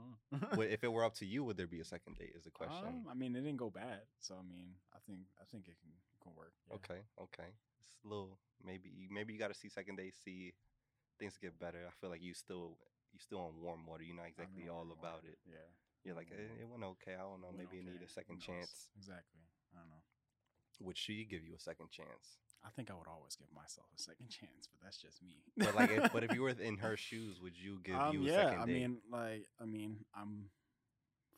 If 0.62 0.82
it 0.82 0.90
were 0.92 1.04
up 1.04 1.14
to 1.16 1.26
you, 1.26 1.44
would 1.44 1.56
there 1.58 1.66
be 1.66 1.80
a 1.80 1.84
second 1.84 2.16
date? 2.16 2.32
Is 2.34 2.44
the 2.44 2.50
question. 2.50 2.86
Um, 2.86 3.04
I 3.10 3.14
mean, 3.14 3.36
it 3.36 3.42
didn't 3.42 3.58
go 3.58 3.68
bad, 3.68 4.00
so 4.20 4.34
I 4.34 4.42
mean, 4.48 4.72
I 4.94 4.98
think 5.06 5.20
I 5.40 5.44
think 5.50 5.68
it 5.68 5.76
can 5.80 5.90
it 5.92 6.20
can 6.22 6.32
work. 6.36 6.52
yeah. 6.68 6.76
Okay, 6.76 7.00
okay. 7.20 7.50
It's 7.80 7.96
a 8.04 8.08
little 8.08 8.38
maybe 8.64 8.88
you- 8.88 9.10
maybe 9.10 9.32
you 9.34 9.38
got 9.38 9.48
to 9.52 9.58
see 9.58 9.68
second 9.68 9.96
date, 9.96 10.14
see 10.24 10.54
things 11.18 11.36
get 11.36 11.58
better. 11.60 11.84
I 11.86 11.90
feel 12.00 12.08
like 12.08 12.22
you 12.22 12.32
still 12.32 12.78
you 13.12 13.18
still 13.20 13.40
on 13.40 13.60
warm 13.60 13.84
water. 13.86 14.04
You're 14.04 14.16
not 14.16 14.28
exactly 14.28 14.68
all 14.68 14.88
about 14.88 15.20
water, 15.20 15.36
it. 15.36 15.38
Yeah. 15.44 15.68
You're 16.04 16.16
like 16.16 16.30
warm 16.30 16.40
eh, 16.40 16.62
it 16.64 16.68
went 16.68 16.84
okay. 16.96 17.12
I 17.14 17.22
don't 17.28 17.42
know. 17.42 17.52
Maybe 17.52 17.76
you 17.76 17.84
need 17.84 18.00
a 18.00 18.08
second 18.08 18.40
chance. 18.40 18.88
Exactly. 18.96 19.44
I 19.74 19.78
don't 19.78 19.88
know. 19.88 20.02
Would 20.80 20.98
she 20.98 21.24
give 21.24 21.44
you 21.44 21.54
a 21.54 21.60
second 21.60 21.90
chance? 21.90 22.38
I 22.64 22.70
think 22.70 22.90
I 22.90 22.94
would 22.94 23.08
always 23.10 23.34
give 23.34 23.48
myself 23.54 23.86
a 23.96 24.00
second 24.00 24.28
chance, 24.30 24.68
but 24.70 24.80
that's 24.82 24.98
just 24.98 25.22
me. 25.22 25.42
But 25.56 25.74
like, 25.74 25.90
if, 25.90 26.12
but 26.12 26.24
if 26.24 26.32
you 26.34 26.42
were 26.46 26.50
in 26.50 26.78
her 26.78 26.96
shoes, 26.96 27.40
would 27.40 27.58
you 27.58 27.80
give 27.82 27.96
um, 27.96 28.14
you 28.14 28.22
a 28.22 28.26
yeah, 28.26 28.44
second 28.44 28.62
I 28.62 28.66
date? 28.66 28.74
mean, 28.74 28.98
like, 29.10 29.46
I 29.60 29.64
mean, 29.64 30.04
I'm 30.14 30.50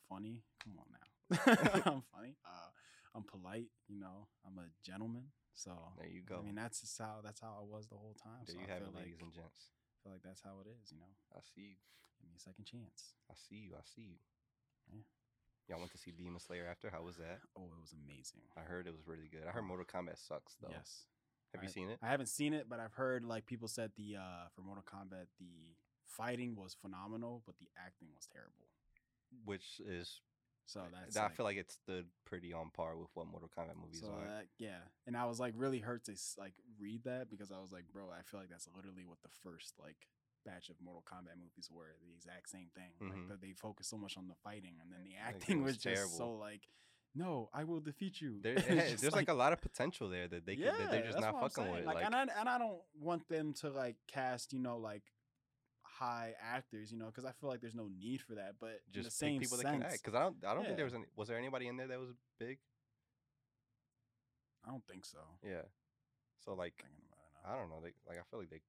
funny. 0.09 0.43
Come 0.63 0.73
on 0.79 0.87
now, 0.93 1.07
I'm 1.93 2.03
funny. 2.13 2.37
Uh, 2.45 2.69
I'm 3.15 3.23
polite. 3.23 3.69
You 3.87 3.99
know, 3.99 4.27
I'm 4.45 4.57
a 4.57 4.67
gentleman. 4.83 5.31
So 5.55 5.71
there 5.97 6.09
you 6.09 6.21
go. 6.21 6.39
I 6.39 6.45
mean, 6.45 6.55
that's 6.55 6.81
just 6.81 6.97
how 6.99 7.21
that's 7.23 7.39
how 7.41 7.55
I 7.57 7.63
was 7.63 7.87
the 7.87 7.95
whole 7.95 8.15
time. 8.21 8.43
there 8.45 8.55
so 8.55 8.61
you 8.61 8.67
I 8.67 8.73
have 8.73 8.83
it, 8.83 8.93
ladies 8.93 9.17
like, 9.17 9.23
and 9.23 9.33
gents. 9.33 9.71
I 9.71 9.95
feel 10.03 10.11
like 10.13 10.21
that's 10.21 10.43
how 10.43 10.59
it 10.61 10.67
is. 10.67 10.91
You 10.91 10.99
know, 10.99 11.13
I 11.33 11.39
see 11.41 11.73
you. 11.73 11.79
give 12.19 12.27
me 12.27 12.35
a 12.35 12.43
second 12.43 12.65
chance. 12.65 13.15
I 13.31 13.35
see 13.39 13.71
you. 13.71 13.73
I 13.73 13.83
see 13.87 14.13
you. 14.13 14.19
Yeah. 14.91 15.01
Y'all 15.67 15.79
went 15.79 15.91
to 15.91 15.97
see 15.97 16.11
Demon 16.11 16.39
Slayer 16.39 16.67
after. 16.69 16.89
How 16.91 17.01
was 17.01 17.15
that? 17.17 17.39
Oh, 17.57 17.63
it 17.63 17.81
was 17.81 17.93
amazing. 17.93 18.41
I 18.55 18.61
heard 18.61 18.85
it 18.87 18.93
was 18.93 19.07
really 19.07 19.29
good. 19.31 19.47
I 19.47 19.51
heard 19.51 19.63
Mortal 19.63 19.85
Kombat 19.85 20.17
sucks 20.19 20.55
though. 20.61 20.69
Yes. 20.69 21.05
Have 21.53 21.63
you 21.63 21.69
seen 21.69 21.89
it? 21.89 21.97
I 22.03 22.07
haven't 22.09 22.27
seen 22.27 22.53
it, 22.53 22.67
but 22.69 22.79
I've 22.79 22.93
heard 22.93 23.23
like 23.25 23.45
people 23.45 23.67
said 23.67 23.91
the 23.97 24.17
uh 24.17 24.47
for 24.53 24.61
Mortal 24.61 24.83
Kombat 24.83 25.27
the 25.39 25.73
fighting 26.05 26.55
was 26.55 26.75
phenomenal, 26.79 27.41
but 27.45 27.57
the 27.59 27.67
acting 27.83 28.09
was 28.13 28.27
terrible. 28.31 28.67
Which 29.45 29.81
is 29.85 30.21
So 30.67 30.81
that's 30.93 31.17
I 31.17 31.23
like, 31.23 31.35
feel 31.35 31.45
like 31.45 31.57
it 31.57 31.71
stood 31.71 32.05
pretty 32.25 32.53
on 32.53 32.69
par 32.69 32.95
with 32.97 33.09
what 33.15 33.27
Mortal 33.27 33.49
Kombat 33.49 33.75
movies 33.81 34.01
so 34.01 34.11
are. 34.11 34.27
that, 34.27 34.45
yeah, 34.59 34.79
and 35.07 35.17
I 35.17 35.25
was 35.25 35.39
like 35.39 35.53
really 35.57 35.79
hurt 35.79 36.03
to 36.05 36.13
like 36.37 36.53
read 36.79 37.03
that 37.05 37.29
because 37.29 37.51
I 37.51 37.59
was 37.59 37.71
like, 37.71 37.85
bro, 37.91 38.05
I 38.11 38.21
feel 38.23 38.39
like 38.39 38.49
that's 38.49 38.67
literally 38.75 39.05
what 39.05 39.21
the 39.23 39.29
first 39.43 39.73
like 39.81 40.07
batch 40.45 40.69
of 40.69 40.75
Mortal 40.81 41.03
Kombat 41.05 41.37
movies 41.39 41.69
were 41.71 41.95
the 42.05 42.13
exact 42.13 42.49
same 42.49 42.69
thing. 42.75 42.91
Mhm. 43.01 43.09
Like 43.09 43.27
that 43.29 43.41
they 43.41 43.53
focused 43.53 43.89
so 43.89 43.97
much 43.97 44.17
on 44.17 44.27
the 44.27 44.35
fighting, 44.35 44.75
and 44.81 44.91
then 44.91 45.03
the 45.03 45.15
Like, 45.15 45.35
acting 45.35 45.63
was 45.63 45.73
was, 45.75 45.83
just 45.83 45.95
terrible. 45.95 46.17
so 46.17 46.31
like, 46.35 46.67
no, 47.15 47.49
I 47.53 47.63
will 47.63 47.79
defeat 47.79 48.21
you. 48.21 48.39
there, 48.41 48.53
It's 48.57 48.67
it 48.67 48.77
had- 48.77 48.89
just 48.89 49.01
there's 49.01 49.15
like, 49.15 49.29
a 49.29 49.33
lot 49.33 49.53
of 49.53 49.61
potential 49.61 50.09
there 50.09 50.27
that 50.27 50.45
they 50.45 50.55
could, 50.55 50.67
that 50.67 50.91
they're 50.91 51.05
just 51.05 51.19
not 51.19 51.39
fucking 51.39 51.71
with. 51.71 51.85
Like, 51.85 51.95
Like, 51.95 52.05
and 52.05 52.15
I 52.15 52.21
and 52.39 52.47
I 52.49 52.57
don't 52.57 52.81
want 52.99 53.27
them 53.29 53.53
to 53.61 53.69
like 53.69 53.97
cast, 54.07 54.53
you 54.53 54.59
know, 54.59 54.77
like 54.77 55.03
high 55.81 56.33
actors, 56.41 56.91
you 56.91 56.97
know, 56.97 57.05
because 57.05 57.23
I 57.25 57.31
feel 57.31 57.49
like 57.49 57.61
there's 57.61 57.73
no 57.75 57.87
need 57.87 58.21
for 58.21 58.35
that. 58.35 58.55
But 58.59 58.81
in 58.87 58.91
the 58.93 59.03
just 59.03 59.17
same 59.17 59.39
people 59.39 59.57
sense, 59.57 59.63
that 59.63 59.71
can 59.73 59.83
act. 59.83 60.03
Because 60.03 60.13
I 60.15 60.23
don't, 60.23 60.35
I 60.45 60.53
don't 60.53 60.65
think 60.65 60.75
there 60.75 60.85
was 60.85 60.93
any. 60.93 61.05
Was 61.15 61.27
there 61.29 61.37
anybody 61.37 61.67
in 61.67 61.77
there 61.77 61.87
that 61.87 61.99
was 61.99 62.09
big? 62.37 62.59
I 64.65 64.71
don't 64.71 64.85
think 64.87 65.05
so. 65.05 65.19
Yeah. 65.43 65.61
So 66.43 66.53
like, 66.53 66.73
Thinking 66.77 67.05
about 67.07 67.23
it 67.23 67.47
now. 67.47 67.53
I 67.53 67.57
don't 67.59 67.69
know. 67.69 67.79
They 67.81 67.93
like 68.07 68.17
I 68.19 68.23
feel 68.29 68.39
like 68.39 68.49
they. 68.49 68.61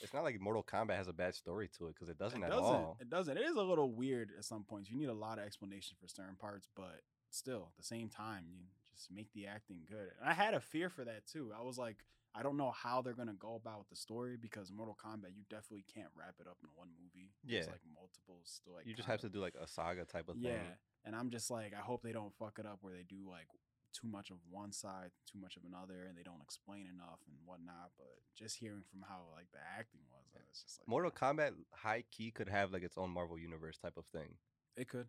It's 0.00 0.12
not 0.14 0.24
like 0.24 0.40
Mortal 0.40 0.62
Kombat 0.64 0.96
has 0.96 1.08
a 1.08 1.12
bad 1.12 1.34
story 1.34 1.68
to 1.78 1.86
it 1.88 1.94
because 1.94 2.08
it 2.08 2.18
doesn't 2.18 2.42
it 2.42 2.46
at 2.46 2.50
doesn't. 2.50 2.64
all. 2.64 2.96
It 3.00 3.10
doesn't. 3.10 3.36
It 3.36 3.44
is 3.44 3.56
a 3.56 3.62
little 3.62 3.92
weird 3.92 4.30
at 4.38 4.44
some 4.44 4.64
points. 4.64 4.90
You 4.90 4.96
need 4.96 5.08
a 5.08 5.12
lot 5.14 5.38
of 5.38 5.44
explanation 5.44 5.96
for 6.00 6.08
certain 6.08 6.36
parts, 6.36 6.68
but 6.74 7.02
still, 7.30 7.68
at 7.70 7.76
the 7.76 7.84
same 7.84 8.08
time, 8.08 8.44
you 8.48 8.58
just 8.96 9.10
make 9.10 9.32
the 9.34 9.46
acting 9.46 9.80
good. 9.88 10.10
And 10.20 10.28
I 10.28 10.32
had 10.32 10.54
a 10.54 10.60
fear 10.60 10.88
for 10.88 11.04
that 11.04 11.26
too. 11.26 11.52
I 11.58 11.62
was 11.62 11.78
like, 11.78 11.98
I 12.34 12.42
don't 12.42 12.56
know 12.56 12.70
how 12.70 13.02
they're 13.02 13.12
gonna 13.14 13.34
go 13.34 13.54
about 13.56 13.78
with 13.80 13.88
the 13.90 13.96
story 13.96 14.36
because 14.40 14.72
Mortal 14.72 14.96
Kombat, 15.04 15.36
you 15.36 15.44
definitely 15.50 15.84
can't 15.94 16.08
wrap 16.18 16.34
it 16.40 16.46
up 16.46 16.56
in 16.62 16.70
one 16.74 16.88
movie. 17.00 17.30
There's 17.44 17.66
Yeah. 17.66 17.72
like 17.72 17.82
multiple. 17.94 18.40
Still, 18.44 18.72
like 18.74 18.86
you 18.86 18.94
just 18.94 19.06
have 19.06 19.16
of- 19.16 19.20
to 19.22 19.28
do 19.28 19.40
like 19.40 19.54
a 19.60 19.66
saga 19.68 20.04
type 20.06 20.28
of 20.28 20.36
Yeah, 20.38 20.52
thing. 20.52 20.76
and 21.04 21.14
I'm 21.14 21.30
just 21.30 21.50
like, 21.50 21.74
I 21.74 21.80
hope 21.80 22.02
they 22.02 22.12
don't 22.12 22.32
fuck 22.38 22.58
it 22.58 22.64
up 22.66 22.78
where 22.80 22.94
they 22.94 23.02
do 23.02 23.28
like 23.28 23.48
too 23.92 24.08
much 24.08 24.30
of 24.30 24.38
one 24.50 24.72
side, 24.72 25.10
too 25.30 25.38
much 25.38 25.56
of 25.56 25.64
another, 25.64 26.06
and 26.08 26.16
they 26.16 26.22
don't 26.22 26.42
explain 26.42 26.86
enough 26.86 27.20
and 27.26 27.36
whatnot. 27.44 27.92
But 27.98 28.08
just 28.36 28.56
hearing 28.58 28.82
from 28.90 29.02
how 29.08 29.22
like 29.34 29.46
the 29.52 29.58
acting 29.78 30.00
was, 30.10 30.26
uh, 30.34 30.38
I 30.38 30.42
was 30.48 30.62
just 30.62 30.80
like 30.80 30.88
Mortal 30.88 31.12
yeah, 31.14 31.28
Kombat 31.28 31.52
high 31.72 32.04
key 32.10 32.30
could 32.30 32.48
have 32.48 32.72
like 32.72 32.82
its 32.82 32.96
own 32.98 33.10
Marvel 33.10 33.38
universe 33.38 33.78
type 33.78 33.96
of 33.96 34.04
thing. 34.06 34.36
It 34.76 34.88
could. 34.88 35.06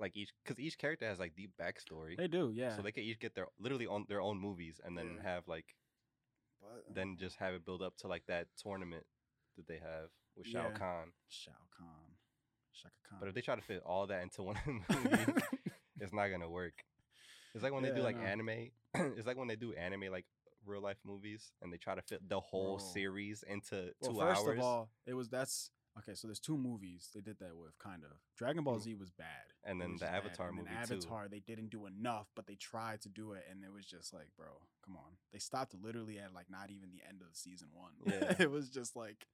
Like 0.00 0.16
each, 0.16 0.30
because 0.42 0.58
each 0.58 0.78
character 0.78 1.06
has 1.06 1.20
like 1.20 1.36
deep 1.36 1.52
backstory. 1.60 2.16
They 2.16 2.26
do, 2.26 2.50
yeah. 2.54 2.74
So 2.76 2.82
they 2.82 2.90
could 2.92 3.04
each 3.04 3.20
get 3.20 3.34
their 3.34 3.46
literally 3.60 3.86
on 3.86 4.06
their 4.08 4.20
own 4.20 4.38
movies 4.38 4.80
and 4.84 4.98
then 4.98 5.18
Yeah. 5.22 5.30
have 5.34 5.46
like 5.46 5.76
but 6.60 6.84
uh 6.88 6.92
then 6.94 7.16
just 7.18 7.36
have 7.36 7.54
it 7.54 7.64
build 7.64 7.82
up 7.82 7.96
to 7.98 8.08
like 8.08 8.26
that 8.26 8.46
tournament 8.60 9.04
that 9.56 9.68
they 9.68 9.78
have 9.78 10.10
with 10.36 10.46
Shao 10.46 10.68
Yeah. 10.70 10.78
Kahn. 10.78 11.12
Shao 11.28 11.52
Kahn, 11.76 12.16
Shaka 12.72 12.94
Khan. 13.08 13.18
But 13.20 13.28
if 13.28 13.34
they 13.34 13.42
try 13.42 13.54
to 13.54 13.62
fit 13.62 13.82
all 13.84 14.06
that 14.08 14.22
into 14.22 14.42
one 14.42 14.56
movie, 14.88 15.32
it's 16.00 16.12
not 16.12 16.28
gonna 16.28 16.48
work. 16.50 16.82
It's 17.54 17.62
like 17.62 17.72
when 17.72 17.82
they 17.82 17.90
do 17.90 18.02
like 18.02 18.16
anime. 18.16 18.70
it's 18.94 19.26
like 19.26 19.36
when 19.36 19.48
they 19.48 19.56
do 19.56 19.72
anime 19.74 20.10
like 20.10 20.26
real 20.66 20.80
life 20.80 20.98
movies 21.04 21.50
and 21.60 21.72
they 21.72 21.76
try 21.76 21.94
to 21.94 22.02
fit 22.02 22.28
the 22.28 22.40
whole 22.40 22.76
Bro. 22.76 22.84
series 22.92 23.42
into 23.42 23.92
well, 24.00 24.12
two 24.12 24.18
first 24.18 24.42
hours. 24.46 24.58
of 24.58 24.64
all, 24.64 24.90
it 25.06 25.14
was 25.14 25.28
that's 25.28 25.70
okay. 25.98 26.14
So 26.14 26.28
there's 26.28 26.38
two 26.40 26.56
movies 26.56 27.08
they 27.14 27.20
did 27.20 27.38
that 27.40 27.56
with, 27.56 27.76
kind 27.78 28.04
of. 28.04 28.12
Dragon 28.36 28.64
Ball 28.64 28.76
Mhm. 28.78 28.82
Z 28.82 28.94
was 28.94 29.10
bad, 29.10 29.52
And 29.64 29.80
then 29.80 29.94
the 29.94 30.06
bad. 30.06 30.14
Avatar 30.24 30.48
and 30.48 30.56
movie, 30.58 30.70
then 30.70 30.86
too. 30.86 30.94
Avatar, 30.94 31.28
they 31.28 31.40
didn't 31.40 31.68
do 31.70 31.86
enough, 31.86 32.28
but 32.34 32.46
they 32.46 32.54
tried 32.54 33.00
to 33.02 33.08
do 33.08 33.32
it, 33.32 33.44
and 33.50 33.64
it 33.64 33.72
was 33.72 33.84
just 33.86 34.12
like, 34.14 34.28
bro, 34.36 34.48
come 34.84 34.96
on. 34.96 35.16
They 35.32 35.38
stopped 35.38 35.74
literally 35.74 36.18
at 36.18 36.32
like 36.32 36.48
not 36.48 36.70
even 36.70 36.90
the 36.90 37.02
end 37.08 37.22
of 37.22 37.34
season 37.36 37.68
one. 37.72 37.92
Yeah. 38.06 38.34
it 38.38 38.50
was 38.50 38.70
just 38.70 38.94
like, 38.96 39.26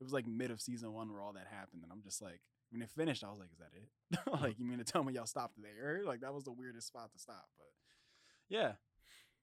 it 0.00 0.04
was 0.04 0.12
like 0.12 0.26
mid 0.26 0.50
of 0.50 0.60
season 0.60 0.92
one 0.92 1.12
where 1.12 1.20
all 1.22 1.32
that 1.34 1.46
happened, 1.46 1.82
and 1.84 1.92
I'm 1.92 2.02
just 2.02 2.20
like, 2.20 2.40
when 2.72 2.82
it 2.82 2.90
finished, 2.90 3.22
I 3.22 3.28
was 3.28 3.38
like, 3.38 3.52
is 3.52 3.60
that 3.60 3.76
it? 3.76 3.88
like, 4.42 4.58
you 4.58 4.64
mean 4.64 4.78
to 4.78 4.84
tell 4.84 5.04
me 5.04 5.12
y'all 5.12 5.28
stopped 5.28 5.60
there? 5.60 6.02
Like 6.04 6.20
that 6.20 6.32
was 6.32 6.44
the 6.44 6.52
weirdest 6.52 6.88
spot 6.88 7.12
to 7.12 7.18
stop, 7.20 7.46
but 7.56 7.68
yeah. 8.48 8.80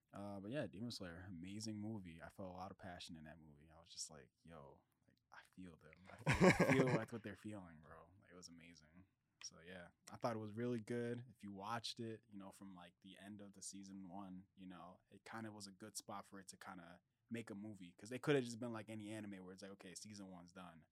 Uh, 0.10 0.42
but 0.42 0.50
yeah, 0.50 0.66
Demon 0.66 0.90
Slayer, 0.90 1.30
amazing 1.30 1.78
movie. 1.78 2.18
I 2.18 2.34
felt 2.34 2.50
a 2.50 2.58
lot 2.58 2.74
of 2.74 2.82
passion 2.82 3.14
in 3.14 3.24
that 3.30 3.38
movie. 3.38 3.70
I 3.70 3.78
was 3.78 3.94
just 3.94 4.10
like, 4.10 4.26
yo, 4.42 4.58
like 5.06 5.22
I 5.30 5.42
feel 5.54 5.78
them. 5.86 6.00
I 6.10 6.18
feel, 6.34 6.50
I 6.50 6.72
feel 6.74 6.90
like 7.00 7.14
what 7.14 7.22
they're 7.22 7.38
feeling, 7.38 7.78
bro. 7.86 7.94
Like 8.18 8.26
it 8.34 8.38
was 8.38 8.50
amazing. 8.50 9.06
So 9.46 9.56
yeah, 9.66 9.90
I 10.12 10.18
thought 10.18 10.36
it 10.36 10.42
was 10.42 10.58
really 10.58 10.82
good. 10.82 11.22
If 11.30 11.42
you 11.46 11.54
watched 11.54 12.00
it, 12.02 12.20
you 12.34 12.38
know, 12.42 12.52
from 12.58 12.74
like 12.76 12.94
the 13.06 13.16
end 13.22 13.42
of 13.42 13.54
the 13.54 13.62
season 13.62 14.10
one, 14.10 14.46
you 14.58 14.68
know, 14.68 15.00
it 15.14 15.22
kind 15.26 15.46
of 15.46 15.54
was 15.54 15.70
a 15.70 15.78
good 15.78 15.96
spot 15.96 16.26
for 16.30 16.42
it 16.42 16.50
to 16.50 16.58
kind 16.58 16.82
of 16.82 16.90
make 17.32 17.50
a 17.50 17.58
movie 17.58 17.94
because 17.96 18.10
they 18.10 18.18
could 18.18 18.36
have 18.36 18.44
just 18.44 18.60
been 18.60 18.74
like 18.74 18.90
any 18.90 19.10
anime 19.10 19.38
where 19.42 19.54
it's 19.54 19.62
like, 19.62 19.78
okay, 19.78 19.94
season 19.94 20.26
one's 20.34 20.52
done, 20.52 20.86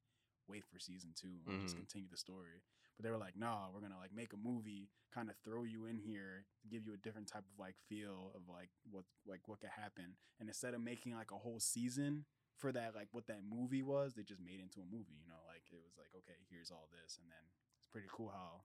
wait 0.48 0.66
for 0.66 0.80
season 0.80 1.14
two 1.16 1.44
and 1.50 1.60
just 1.62 1.76
Mhm. 1.76 1.80
continue 1.80 2.08
the 2.10 2.18
story. 2.18 2.64
But 2.96 3.04
they 3.04 3.12
were 3.12 3.18
like, 3.18 3.36
no, 3.36 3.70
we're 3.74 3.82
gonna 3.82 3.98
like 4.00 4.14
make 4.14 4.34
a 4.34 4.38
movie, 4.38 4.90
kind 5.14 5.30
of 5.30 5.36
throw 5.44 5.64
you 5.64 5.86
in 5.86 5.98
here, 6.00 6.46
give 6.70 6.86
you 6.86 6.94
a 6.94 6.98
different 6.98 7.28
type 7.28 7.46
of 7.46 7.60
like 7.60 7.76
feel 7.88 8.32
of 8.36 8.48
like 8.50 8.70
what 8.90 9.06
like 9.26 9.48
what 9.48 9.60
could 9.60 9.70
happen. 9.70 10.18
And 10.40 10.50
instead 10.50 10.74
of 10.74 10.82
making 10.82 11.14
like 11.14 11.32
a 11.32 11.38
whole 11.38 11.60
season 11.60 12.26
for 12.56 12.72
that 12.72 12.96
like 12.96 13.10
what 13.12 13.28
that 13.28 13.44
movie 13.44 13.84
was, 13.84 14.14
they 14.16 14.24
just 14.24 14.42
made 14.42 14.60
it 14.60 14.64
into 14.64 14.82
a 14.82 14.86
movie. 14.86 15.14
You 15.22 15.28
know, 15.28 15.42
like 15.48 15.64
it 15.72 15.78
was 15.84 15.96
like 15.98 16.10
okay, 16.16 16.40
here's 16.50 16.72
all 16.72 16.90
this, 16.92 17.18
and 17.22 17.30
then 17.30 17.46
it's 17.78 17.88
pretty 17.88 18.08
cool 18.12 18.30
how 18.30 18.64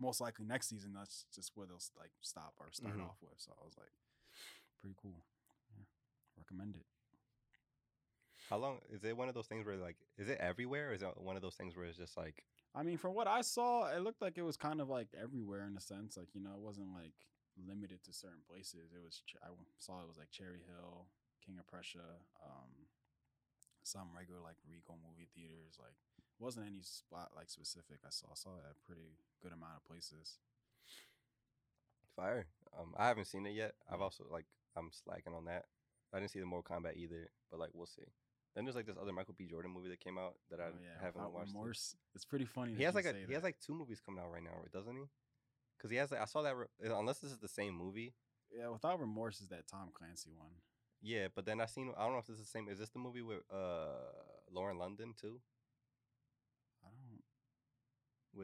most 0.00 0.20
likely 0.20 0.44
next 0.44 0.68
season 0.68 0.92
that's 0.92 1.26
just 1.32 1.52
where 1.54 1.66
they'll 1.66 1.82
like 1.96 2.10
stop 2.20 2.54
or 2.58 2.72
start 2.72 2.98
Mhm. 2.98 3.06
off 3.06 3.22
with. 3.22 3.38
So 3.38 3.52
I 3.60 3.64
was 3.64 3.76
like, 3.78 3.92
pretty 4.80 4.96
cool. 5.00 5.22
Yeah, 5.70 5.84
recommend 6.36 6.74
it. 6.76 6.86
How 8.50 8.58
long 8.58 8.78
is 8.92 9.04
it? 9.04 9.16
One 9.16 9.28
of 9.28 9.34
those 9.34 9.46
things 9.46 9.66
where 9.66 9.76
like, 9.76 9.96
is 10.18 10.28
it 10.28 10.38
everywhere? 10.40 10.90
Or 10.90 10.92
is 10.92 11.02
it 11.02 11.08
one 11.16 11.36
of 11.36 11.42
those 11.42 11.54
things 11.54 11.76
where 11.76 11.86
it's 11.86 11.96
just 11.98 12.16
like, 12.16 12.44
I 12.74 12.82
mean, 12.82 12.98
from 12.98 13.14
what 13.14 13.26
I 13.26 13.40
saw, 13.40 13.88
it 13.88 14.02
looked 14.02 14.20
like 14.20 14.36
it 14.36 14.42
was 14.42 14.56
kind 14.56 14.80
of 14.80 14.88
like 14.88 15.08
everywhere 15.14 15.66
in 15.66 15.76
a 15.76 15.80
sense. 15.80 16.16
Like 16.16 16.34
you 16.34 16.42
know, 16.42 16.52
it 16.56 16.60
wasn't 16.60 16.92
like 16.92 17.14
limited 17.56 18.02
to 18.04 18.12
certain 18.12 18.42
places. 18.48 18.92
It 18.92 19.02
was 19.02 19.22
I 19.42 19.48
saw 19.78 20.02
it 20.02 20.08
was 20.08 20.18
like 20.18 20.30
Cherry 20.30 20.60
Hill, 20.66 21.06
King 21.44 21.56
of 21.58 21.66
Prussia, 21.66 22.20
um, 22.42 22.90
some 23.82 24.10
regular 24.16 24.40
like 24.40 24.58
Regal 24.68 24.98
movie 25.00 25.28
theaters. 25.34 25.78
Like 25.78 25.96
wasn't 26.38 26.66
any 26.66 26.82
spot 26.82 27.30
like 27.36 27.48
specific. 27.48 28.02
I 28.04 28.10
saw 28.10 28.26
I 28.32 28.36
saw 28.36 28.50
it 28.58 28.66
at 28.68 28.76
a 28.76 28.86
pretty 28.86 29.16
good 29.42 29.52
amount 29.52 29.78
of 29.78 29.84
places. 29.84 30.38
fire? 32.16 32.46
Um, 32.78 32.94
I 32.96 33.08
haven't 33.08 33.26
seen 33.26 33.46
it 33.46 33.54
yet. 33.54 33.74
I've 33.90 34.00
also 34.00 34.24
like, 34.30 34.46
I'm 34.76 34.90
slacking 34.90 35.34
on 35.34 35.44
that. 35.46 35.66
I 36.12 36.18
didn't 36.18 36.30
see 36.30 36.40
the 36.40 36.46
Mortal 36.46 36.76
Kombat 36.76 36.96
either, 36.96 37.30
but 37.50 37.60
like, 37.60 37.70
we'll 37.74 37.86
see. 37.86 38.02
Then 38.54 38.64
there's 38.64 38.76
like 38.76 38.86
this 38.86 38.96
other 39.00 39.12
Michael 39.12 39.34
B. 39.36 39.46
Jordan 39.46 39.72
movie 39.72 39.88
that 39.88 40.00
came 40.00 40.16
out 40.16 40.34
that 40.50 40.60
I 40.60 40.64
Oh, 40.64 40.72
yeah, 40.80 40.90
haven't 41.00 41.16
Without 41.22 41.32
watched. 41.34 41.50
it. 41.50 41.54
Remorse. 41.54 41.96
It's 42.14 42.24
pretty 42.24 42.44
funny. 42.44 42.72
He 42.72 42.78
that 42.78 42.84
has 42.84 42.94
like 42.94 43.04
a 43.06 43.14
he 43.26 43.34
has 43.34 43.42
like 43.42 43.58
two 43.58 43.74
movies 43.74 44.00
coming 44.04 44.22
out 44.22 44.30
right 44.32 44.42
now, 44.42 44.62
doesn't 44.72 44.94
he? 44.96 45.04
Because 45.76 45.90
he 45.90 45.96
has 45.96 46.10
like 46.12 46.20
I 46.20 46.24
saw 46.26 46.42
that 46.42 46.56
re- 46.56 46.66
uh, 46.88 46.98
unless 46.98 47.18
this 47.18 47.32
is 47.32 47.38
the 47.38 47.48
same 47.48 47.74
movie. 47.74 48.14
yeah. 48.56 48.68
Without 48.68 49.00
remorse 49.00 49.40
is 49.40 49.48
that 49.48 49.66
Tom 49.66 49.90
Clancy 49.92 50.30
one. 50.36 50.52
Yeah, 51.02 51.26
but 51.34 51.44
then 51.46 51.60
I 51.60 51.66
seen 51.66 51.92
I 51.98 52.04
don't 52.04 52.12
know 52.12 52.18
if 52.18 52.26
this 52.26 52.36
is 52.38 52.44
the 52.44 52.50
same. 52.50 52.68
Is 52.68 52.78
this 52.78 52.90
the 52.90 52.98
movie 53.00 53.22
with 53.22 53.42
uh 53.52 53.98
Lauren 54.52 54.78
London 54.78 55.14
too? 55.20 55.40
I 56.84 56.88
don't. 56.88 57.22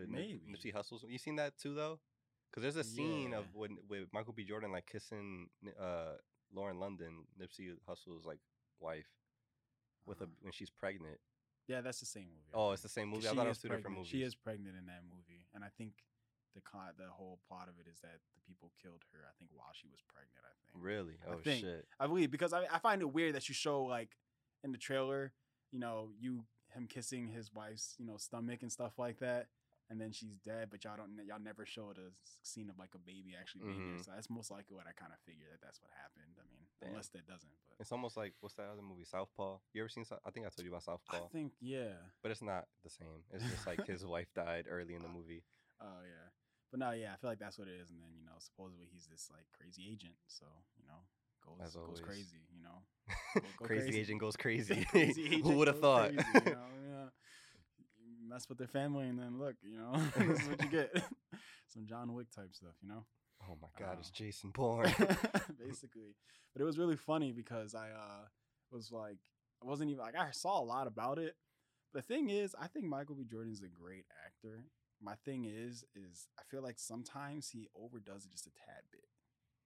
With 0.00 0.08
Maybe. 0.08 0.40
Nipsey 0.48 0.72
Hussle's. 0.74 1.04
You 1.08 1.18
seen 1.18 1.36
that 1.36 1.56
too 1.58 1.74
though? 1.74 2.00
Because 2.50 2.62
there's 2.62 2.76
a 2.84 2.88
scene 2.88 3.32
of 3.32 3.44
when 3.54 3.78
with 3.88 4.08
Michael 4.12 4.32
B. 4.32 4.44
Jordan 4.44 4.72
like 4.72 4.86
kissing 4.86 5.48
uh 5.80 6.14
Lauren 6.52 6.80
London, 6.80 7.26
Nipsey 7.40 7.70
Hussle's 7.86 8.24
like 8.26 8.40
wife, 8.80 9.06
with 10.06 10.20
a 10.20 10.28
when 10.42 10.52
she's 10.52 10.70
pregnant. 10.70 11.18
yeah, 11.68 11.80
that's 11.80 12.00
the 12.00 12.06
same 12.06 12.24
movie. 12.28 12.50
Oh, 12.54 12.72
it's 12.72 12.82
the 12.82 12.88
same 12.88 13.08
movie. 13.08 13.28
I 13.28 13.32
thought 13.34 13.46
it 13.46 13.50
was 13.50 13.58
two 13.58 13.68
different 13.68 13.96
movies. 13.96 14.10
She 14.10 14.22
is 14.22 14.34
pregnant 14.34 14.76
in 14.78 14.86
that 14.86 15.02
movie, 15.04 15.46
and 15.54 15.62
I 15.64 15.68
think 15.78 15.92
the 16.54 16.60
con- 16.60 16.94
the 16.98 17.06
whole 17.10 17.38
plot 17.46 17.68
of 17.68 17.74
it 17.78 17.88
is 17.90 18.00
that 18.00 18.18
the 18.34 18.40
people 18.46 18.72
killed 18.82 19.02
her. 19.12 19.20
I 19.28 19.32
think 19.38 19.50
while 19.54 19.70
she 19.72 19.86
was 19.88 20.00
pregnant. 20.12 20.42
I 20.44 20.52
think. 20.64 20.84
really. 20.84 21.14
I 21.26 21.34
Oh 21.34 21.38
think- 21.38 21.60
shit. 21.60 21.86
I 22.00 22.06
believe 22.06 22.30
because 22.30 22.52
I, 22.52 22.64
I 22.72 22.78
find 22.78 23.02
it 23.02 23.12
weird 23.12 23.34
that 23.36 23.48
you 23.48 23.54
show 23.54 23.84
like 23.84 24.16
in 24.64 24.72
the 24.72 24.78
trailer, 24.78 25.32
you 25.70 25.78
know, 25.78 26.10
you 26.18 26.44
him 26.74 26.86
kissing 26.88 27.28
his 27.28 27.52
wife's 27.54 27.94
you 27.98 28.06
know 28.06 28.16
stomach 28.16 28.62
and 28.62 28.70
stuff 28.72 28.92
like 28.98 29.18
that, 29.20 29.46
and 29.90 30.00
then 30.00 30.12
she's 30.12 30.38
dead, 30.38 30.68
but 30.70 30.84
y'all 30.84 30.96
don't 30.96 31.18
y'all 31.26 31.42
never 31.42 31.66
showed 31.66 31.98
a 31.98 32.14
scene 32.42 32.70
of 32.70 32.78
like 32.78 32.94
a 32.94 33.02
baby 33.02 33.34
actually 33.38 33.64
being 33.66 33.90
there. 33.90 33.98
Mhm. 33.98 34.04
So 34.04 34.12
that's 34.14 34.30
most 34.30 34.50
likely 34.50 34.76
what 34.76 34.86
I 34.86 34.92
kind 34.92 35.12
of 35.12 35.18
figured 35.26 35.50
that 35.52 35.60
that's 35.60 35.82
what 35.82 35.90
happened. 35.98 36.38
I 36.38 36.46
mean, 36.46 36.64
Damn. 36.80 36.90
unless 36.90 37.08
that 37.10 37.26
doesn't, 37.26 37.50
but 37.68 37.76
It's 37.80 37.92
almost 37.92 38.16
like 38.16 38.34
what's 38.40 38.54
that 38.54 38.70
other 38.70 38.82
movie, 38.82 39.04
Southpaw? 39.04 39.58
You 39.74 39.82
ever 39.82 39.88
seen? 39.90 40.04
I 40.24 40.30
think 40.30 40.46
I 40.46 40.50
told 40.50 40.64
you 40.64 40.70
about 40.70 40.84
Southpaw. 40.84 41.26
I 41.26 41.28
think 41.34 41.52
yeah. 41.60 41.98
but 42.22 42.30
it's 42.30 42.42
not 42.42 42.70
the 42.84 42.90
same. 42.90 43.26
It's 43.34 43.44
just 43.44 43.66
like 43.66 43.84
his 43.86 44.06
wife 44.14 44.32
died 44.32 44.66
early 44.70 44.94
in 44.94 45.02
the 45.02 45.10
movie. 45.10 45.42
Oh 45.82 46.00
yeah. 46.06 46.30
But 46.70 46.78
no, 46.78 46.92
yeah, 46.92 47.12
I 47.12 47.16
feel 47.16 47.28
like 47.30 47.40
that's 47.42 47.58
what 47.58 47.66
it 47.66 47.74
is. 47.82 47.90
And 47.90 47.98
then 48.00 48.14
you 48.14 48.22
know, 48.24 48.38
supposedly 48.38 48.86
he's 48.86 49.06
this 49.10 49.28
like 49.32 49.46
crazy 49.52 49.90
agent, 49.90 50.14
so 50.28 50.46
you 50.78 50.86
know, 50.86 51.02
goes 51.42 51.74
goes 51.74 52.00
crazy. 52.00 52.46
You 52.54 52.62
know, 52.62 52.78
go 53.58 53.64
crazy, 53.66 53.84
crazy. 53.90 54.00
agent 54.00 54.20
goes 54.20 54.36
crazy. 54.44 54.84
Crazy 54.84 55.26
agent 55.26 55.42
Who 55.46 55.54
would 55.58 55.66
have 55.66 55.80
thought? 55.80 56.14
crazy, 56.14 56.28
you 56.46 56.52
know, 56.54 56.66
yeah. 56.86 57.06
Mess 58.30 58.48
with 58.48 58.58
their 58.58 58.66
family, 58.68 59.08
and 59.08 59.18
then 59.18 59.38
look, 59.38 59.56
you 59.62 59.76
know, 59.78 59.92
this 60.16 60.40
is 60.40 60.48
what 60.48 60.62
you 60.62 60.68
get. 60.78 60.90
Some 61.68 61.86
John 61.86 62.14
Wick 62.14 62.30
type 62.34 62.50
stuff, 62.52 62.74
you 62.82 62.88
know. 62.88 63.04
oh 63.48 63.56
my 63.60 63.68
God, 63.78 63.98
it's 64.00 64.08
Oh. 64.08 64.14
Jason 64.14 64.50
Bourne. 64.50 64.92
basically. 65.58 66.16
But 66.52 66.62
it 66.62 66.64
was 66.64 66.78
really 66.78 66.96
funny 66.96 67.32
because 67.32 67.74
I 67.74 67.90
uh 67.90 68.26
was 68.72 68.90
like 68.92 69.18
I 69.62 69.66
wasn't 69.66 69.90
even 69.90 70.02
like 70.02 70.16
I 70.16 70.30
saw 70.32 70.60
a 70.60 70.64
lot 70.64 70.86
about 70.86 71.18
it. 71.18 71.34
The 71.92 72.02
thing 72.02 72.30
is, 72.30 72.54
I 72.60 72.66
think 72.68 72.86
Michael 72.86 73.16
B. 73.16 73.24
Jordan's 73.24 73.62
a 73.62 73.68
great 73.68 74.04
actor. 74.26 74.64
My 75.02 75.14
thing 75.24 75.44
is, 75.44 75.84
is 75.94 76.28
I 76.38 76.42
feel 76.50 76.62
like 76.62 76.78
sometimes 76.78 77.48
he 77.50 77.68
overdoes 77.74 78.24
it 78.24 78.30
just 78.32 78.46
a 78.46 78.50
tad 78.50 78.82
bit. 78.92 79.04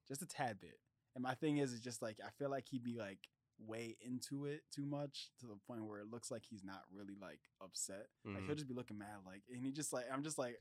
Just 0.08 0.22
a 0.22 0.26
tad 0.26 0.58
bit. 0.60 0.78
And 1.14 1.22
my 1.22 1.34
thing 1.34 1.58
is, 1.58 1.72
is 1.72 1.80
just 1.80 2.02
like 2.02 2.18
I 2.24 2.30
feel 2.38 2.50
like 2.50 2.66
he'd 2.70 2.84
be 2.84 2.96
like 2.98 3.18
way 3.58 3.96
into 4.00 4.46
it 4.46 4.62
too 4.74 4.84
much 4.84 5.30
to 5.40 5.46
the 5.46 5.56
point 5.66 5.84
where 5.84 5.98
it 6.00 6.10
looks 6.10 6.30
like 6.30 6.42
he's 6.48 6.64
not 6.64 6.82
really 6.92 7.14
like 7.20 7.40
upset. 7.62 8.08
Like 8.24 8.44
he'll 8.44 8.54
Mhm. 8.54 8.56
just 8.56 8.68
be 8.68 8.74
looking 8.74 8.98
mad, 8.98 9.18
like, 9.24 9.42
and 9.52 9.60
he 9.62 9.70
just 9.72 9.92
like 9.92 10.06
I'm 10.12 10.22
just 10.22 10.38
like, 10.38 10.60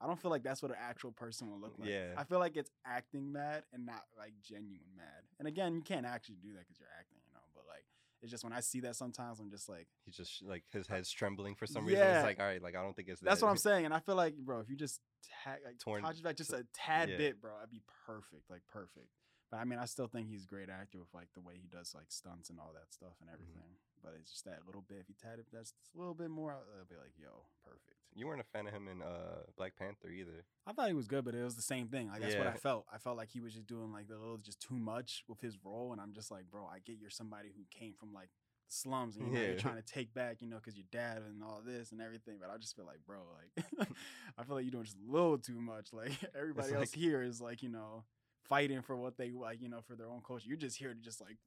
I 0.00 0.06
don't 0.06 0.18
feel 0.20 0.30
like 0.30 0.42
that's 0.42 0.62
what 0.62 0.70
an 0.70 0.78
actual 0.80 1.12
person 1.12 1.50
will 1.50 1.60
look 1.60 1.78
like. 1.78 1.88
Yeah. 1.90 2.14
I 2.16 2.24
feel 2.24 2.38
like 2.38 2.56
it's 2.56 2.70
acting 2.86 3.30
mad 3.32 3.64
and 3.72 3.84
not 3.84 4.04
like 4.16 4.32
genuine 4.42 4.94
mad. 4.96 5.24
And 5.38 5.46
again, 5.46 5.74
you 5.74 5.82
can't 5.82 6.06
actually 6.06 6.36
do 6.36 6.52
that 6.54 6.60
because 6.60 6.78
you're 6.80 6.88
acting, 6.98 7.18
you 7.26 7.32
know. 7.34 7.40
But 7.54 7.64
like, 7.68 7.84
it's 8.22 8.30
just 8.30 8.42
when 8.42 8.54
I 8.54 8.60
see 8.60 8.80
that 8.80 8.96
sometimes, 8.96 9.40
I'm 9.40 9.50
just 9.50 9.68
like, 9.68 9.88
He's 10.06 10.16
just 10.16 10.42
like 10.42 10.64
his 10.72 10.86
head's 10.86 11.10
trembling 11.10 11.54
for 11.54 11.66
some 11.66 11.84
reason. 11.84 12.00
Yeah. 12.00 12.20
It's 12.20 12.24
like 12.24 12.40
all 12.40 12.46
right, 12.46 12.62
like 12.62 12.74
I 12.76 12.82
don't 12.82 12.96
think 12.96 13.08
it's 13.10 13.20
that's 13.20 13.42
what 13.42 13.48
I'm 13.50 13.58
saying. 13.58 13.84
And 13.84 13.92
I 13.92 14.00
feel 14.00 14.14
like, 14.16 14.34
bro, 14.38 14.60
if 14.60 14.70
you 14.70 14.76
just 14.76 15.00
tag, 15.44 15.60
like, 15.66 15.78
Torn- 15.78 16.02
touch 16.02 16.22
back 16.22 16.36
just 16.36 16.52
a 16.54 16.66
tad 16.72 17.10
yeah. 17.10 17.16
bit, 17.18 17.40
bro, 17.40 17.52
I'd 17.62 17.70
be 17.70 17.82
perfect, 18.06 18.48
like 18.48 18.62
perfect. 18.72 19.08
But 19.50 19.58
I 19.58 19.64
mean, 19.64 19.78
I 19.80 19.84
still 19.86 20.06
think 20.06 20.28
he's 20.28 20.44
a 20.44 20.46
great 20.46 20.68
actor 20.70 20.98
with 20.98 21.12
like 21.12 21.28
the 21.34 21.40
way 21.40 21.54
he 21.60 21.66
does 21.66 21.92
like 21.94 22.06
stunts 22.10 22.50
and 22.50 22.58
all 22.60 22.70
that 22.74 22.92
stuff 22.92 23.14
and 23.20 23.28
Mm-hmm. 23.28 23.34
everything. 23.34 23.72
But 24.02 24.14
it's 24.18 24.30
just 24.30 24.44
that 24.46 24.60
little 24.64 24.80
bit. 24.88 24.98
If 25.00 25.08
he 25.08 25.14
tad 25.20 25.38
it, 25.38 25.46
that's 25.52 25.72
just 25.72 25.94
a 25.94 25.98
little 25.98 26.14
bit 26.14 26.30
more. 26.30 26.52
I'll 26.52 26.86
be 26.88 26.94
like, 26.96 27.12
yo, 27.20 27.44
perfect. 27.62 27.98
You 28.14 28.26
weren't 28.26 28.40
a 28.40 28.44
fan 28.44 28.66
of 28.66 28.72
him 28.72 28.88
in 28.88 29.02
uh 29.02 29.44
Black 29.58 29.76
Panther 29.76 30.08
either. 30.08 30.44
I 30.66 30.72
thought 30.72 30.88
he 30.88 30.94
was 30.94 31.06
good, 31.06 31.24
but 31.24 31.34
it 31.34 31.42
was 31.44 31.54
the 31.56 31.62
same 31.62 31.88
thing. 31.88 32.08
Like 32.08 32.22
that's 32.22 32.34
what 32.36 32.46
I 32.46 32.54
felt. 32.56 32.86
I 32.92 32.96
felt 32.98 33.16
like 33.18 33.28
he 33.30 33.40
was 33.40 33.52
just 33.52 33.66
doing 33.66 33.92
like 33.92 34.08
the 34.08 34.16
little 34.16 34.38
just 34.38 34.60
too 34.60 34.76
much 34.78 35.24
with 35.28 35.40
his 35.40 35.58
role, 35.62 35.92
and 35.92 36.00
I'm 36.00 36.12
just 36.14 36.30
like, 36.30 36.44
bro, 36.50 36.64
I 36.66 36.78
get 36.78 36.96
you're 36.98 37.10
somebody 37.10 37.50
who 37.54 37.64
came 37.70 37.92
from 37.92 38.14
like 38.14 38.30
the 38.68 38.72
slums, 38.74 39.16
and 39.16 39.26
you 39.26 39.32
know, 39.34 39.40
you're 39.48 39.56
trying 39.56 39.76
to 39.76 39.82
take 39.82 40.14
back, 40.14 40.36
you 40.40 40.48
know, 40.48 40.56
because 40.56 40.76
your 40.76 40.86
dad 40.90 41.18
and 41.28 41.42
all 41.42 41.60
this 41.64 41.92
and 41.92 42.00
everything. 42.00 42.38
But 42.40 42.48
I 42.50 42.56
just 42.56 42.74
feel 42.76 42.86
like, 42.86 43.00
bro, 43.06 43.18
like 43.36 43.88
I 44.38 44.44
feel 44.44 44.54
like 44.56 44.64
you're 44.64 44.70
doing 44.72 44.84
just 44.84 44.96
a 44.96 45.12
little 45.12 45.36
too 45.38 45.60
much. 45.60 45.92
Like 45.92 46.12
everybody 46.38 46.72
else 46.72 46.92
like- 46.92 46.94
here 46.94 47.20
is 47.22 47.40
like, 47.42 47.62
you 47.62 47.68
know, 47.68 48.04
fighting 48.50 48.82
for 48.82 48.96
what 48.96 49.16
they 49.16 49.30
like, 49.30 49.62
you 49.62 49.70
know, 49.70 49.80
for 49.86 49.96
their 49.96 50.10
own 50.10 50.20
culture. 50.26 50.44
You're 50.46 50.58
just 50.58 50.76
here 50.76 50.92
to 50.92 51.00
just 51.00 51.22
like 51.22 51.38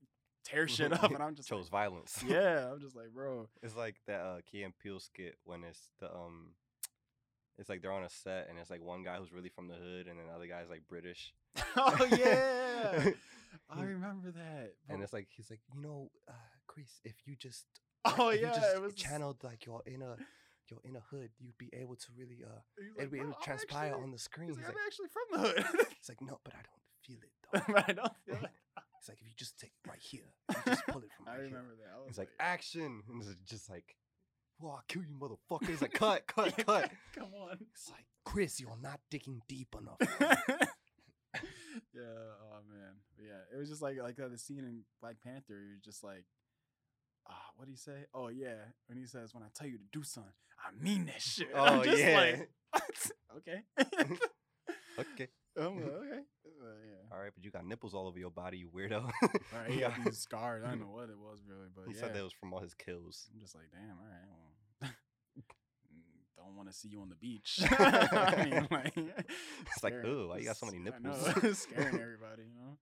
tear 0.44 0.68
shit 0.68 0.92
up, 1.04 1.12
and 1.12 1.22
I'm 1.22 1.36
just 1.36 1.48
chose 1.48 1.66
like, 1.66 1.72
violence. 1.72 2.24
yeah, 2.28 2.72
I'm 2.72 2.80
just 2.80 2.96
like, 2.96 3.12
bro, 3.14 3.48
It's 3.62 3.76
like 3.76 3.98
that 4.08 4.20
uh 4.22 4.38
Key 4.52 4.64
and 4.64 4.74
Peele 4.82 5.00
skit 5.00 5.36
when 5.44 5.64
it's 5.64 5.92
the 6.00 6.08
um 6.12 6.54
it's 7.60 7.70
like 7.70 7.84
they're 7.84 7.92
on 7.92 8.04
a 8.04 8.10
set 8.10 8.48
and 8.50 8.58
it's 8.58 8.72
like 8.72 8.82
one 8.82 9.04
guy 9.04 9.18
who's 9.18 9.32
really 9.32 9.50
from 9.50 9.68
the 9.68 9.76
hood 9.76 10.08
and 10.08 10.18
then 10.18 10.26
the 10.28 10.34
other 10.34 10.48
guy's 10.48 10.70
like 10.70 10.82
British. 10.90 11.34
oh 11.78 12.08
yeah, 12.18 13.12
I 13.70 13.82
remember 13.84 14.32
that. 14.32 14.72
and 14.90 15.04
it's 15.04 15.14
like 15.14 15.28
he's 15.30 15.52
like, 15.52 15.62
you 15.76 15.80
know, 15.82 16.10
uh 16.28 16.34
Chris, 16.66 17.00
if 17.04 17.14
you 17.26 17.36
just 17.36 17.66
Oh 18.06 18.30
if 18.30 18.42
yeah, 18.42 18.48
you 18.48 18.54
just 18.56 18.76
it 18.76 18.82
was 18.82 18.96
channeled 18.96 19.38
like 19.44 19.66
your 19.66 19.82
inner 19.86 20.16
your 20.70 20.80
inner 20.86 21.04
hood, 21.12 21.30
you'd 21.40 21.58
be 21.58 21.70
able 21.74 21.96
to 21.96 22.08
really 22.18 22.40
uh 22.44 22.60
it'd 22.98 23.12
be 23.12 23.20
able 23.20 23.34
to 23.34 23.44
transpire 23.44 23.90
actually- 23.90 24.04
on 24.04 24.12
the 24.12 24.18
screen. 24.18 24.48
he's 24.50 24.58
like, 24.58 24.70
I'm 24.70 24.76
actually 24.86 25.08
from 25.10 25.42
the 25.44 25.48
hood. 25.50 25.86
he's 26.00 26.10
like, 26.10 26.22
no, 26.22 26.40
but 26.44 26.54
I 26.54 26.58
don't 26.64 26.82
feel 27.06 27.18
it 27.22 27.32
though. 27.68 27.74
but 27.74 27.90
I 27.90 27.94
don't 27.94 28.12
feel 28.26 28.36
it. 28.36 28.52
He's 29.00 29.10
like, 29.10 29.18
if 29.22 29.28
you 29.28 29.34
just 29.36 29.60
take 29.60 29.72
it 29.84 29.90
right 29.90 30.00
here, 30.00 30.34
you 30.50 30.56
just 30.66 30.88
pull 30.88 31.02
it 31.02 31.10
from 31.18 31.28
I 31.28 31.32
right 31.32 31.38
here. 31.40 31.46
remember 31.48 31.76
that. 31.82 31.92
I 31.94 32.00
was 32.00 32.08
He's 32.10 32.18
like, 32.18 32.30
action, 32.40 33.02
and 33.10 33.22
it's 33.22 33.36
just 33.50 33.70
like, 33.70 33.96
well, 34.60 34.74
I'll 34.74 34.84
kill 34.88 35.02
you, 35.04 35.16
motherfucker. 35.20 35.68
He's 35.68 35.82
like, 35.82 35.94
cut, 35.94 36.26
cut, 36.28 36.56
cut. 36.66 36.90
Come 37.16 37.34
on. 37.34 37.58
It's 37.74 37.90
like, 37.92 38.06
Chris, 38.24 38.60
you're 38.62 38.78
not 38.82 39.00
digging 39.12 39.42
deep 39.50 39.76
enough. 39.78 39.98
yeah. 41.94 42.02
Oh 42.02 42.60
man. 42.70 42.94
Yeah. 43.20 43.42
It 43.54 43.60
was 43.60 43.70
just 43.70 43.82
like 43.82 43.98
like 44.02 44.20
uh, 44.20 44.28
the 44.30 44.38
scene 44.38 44.60
in 44.60 44.82
Black 45.02 45.16
Panther. 45.24 45.60
He 45.66 45.72
was 45.74 45.82
just 45.84 46.04
like, 46.04 46.24
ah, 47.30 47.50
what 47.58 47.66
do 47.66 47.72
you 47.72 47.78
say? 47.78 48.06
Oh 48.14 48.30
yeah. 48.30 48.56
When 48.88 48.98
he 48.98 49.06
says, 49.06 49.34
"When 49.34 49.44
I 49.44 49.48
tell 49.54 49.68
you 49.68 49.78
to 49.78 49.84
do 49.92 50.04
something, 50.04 50.32
I 50.60 50.72
mean 50.82 51.06
that 51.08 51.22
shit." 51.22 51.50
And 51.52 51.60
I'm 51.60 51.80
Oh, 51.80 51.84
just 51.84 51.98
yeah. 52.00 52.18
Like. 52.18 52.50
Okay. 53.38 53.62
okay. 55.00 55.28
I'm 55.58 55.78
okay. 55.78 56.22
Uh, 56.46 56.80
yeah. 56.86 56.93
All 57.14 57.20
right, 57.20 57.32
but 57.36 57.44
you 57.46 57.52
got 57.52 57.66
nipples 57.66 57.94
all 57.94 58.08
over 58.08 58.18
your 58.18 58.32
body, 58.32 58.58
you 58.58 58.70
weirdo. 58.70 59.04
All 59.04 59.30
right, 59.54 59.70
he 59.70 59.82
got 59.82 59.94
these 60.04 60.18
scars. 60.18 60.64
I 60.66 60.70
don't 60.72 60.80
know 60.80 60.88
what 60.92 61.10
it 61.10 61.20
was 61.20 61.40
really, 61.48 61.70
but 61.76 61.86
he 61.88 61.94
yeah. 61.94 62.02
said 62.02 62.16
that 62.16 62.24
was 62.24 62.34
from 62.34 62.54
all 62.54 62.60
his 62.60 62.74
kills. 62.74 63.30
I'm 63.34 63.40
just 63.40 63.54
like, 63.54 63.66
damn, 63.72 63.98
all 64.00 64.10
right, 64.10 64.26
well, 64.82 64.92
don't 66.38 66.56
want 66.58 66.70
to 66.70 66.76
see 66.76 66.88
you 66.88 67.02
on 67.02 67.10
the 67.10 67.16
beach. 67.16 67.60
I 67.70 68.44
mean, 68.44 68.68
like, 68.72 68.98
It's 68.98 69.84
like, 69.84 69.94
ooh, 69.94 70.30
why 70.30 70.40
you 70.40 70.46
got 70.46 70.58
so 70.58 70.66
many 70.66 70.80
I 70.80 70.82
nipples? 70.82 71.44
know, 71.44 71.54
scaring 71.54 72.02
everybody, 72.02 72.50
you 72.50 72.58
know. 72.58 72.78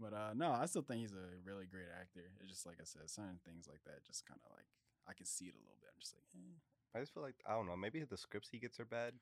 But 0.00 0.14
uh, 0.14 0.32
no, 0.34 0.50
I 0.50 0.66
still 0.66 0.82
think 0.82 1.02
he's 1.02 1.12
a 1.12 1.28
really 1.44 1.66
great 1.66 1.92
actor. 1.94 2.24
It's 2.40 2.50
just 2.50 2.66
like 2.66 2.76
I 2.80 2.84
said, 2.84 3.08
certain 3.08 3.38
things 3.44 3.68
like 3.68 3.84
that 3.84 4.02
just 4.04 4.26
kind 4.26 4.40
of 4.44 4.50
like 4.56 4.66
I 5.06 5.12
can 5.12 5.26
see 5.26 5.44
it 5.44 5.54
a 5.54 5.60
little 5.62 5.76
bit. 5.80 5.92
I'm 5.92 6.00
just 6.00 6.14
like, 6.16 6.24
eh. 6.34 6.58
I 6.96 7.00
just 7.00 7.14
feel 7.14 7.22
like 7.22 7.36
I 7.46 7.52
don't 7.52 7.66
know. 7.66 7.76
Maybe 7.76 8.02
the 8.02 8.16
scripts 8.16 8.48
he 8.48 8.58
gets 8.58 8.80
are 8.80 8.84
bad. 8.88 9.12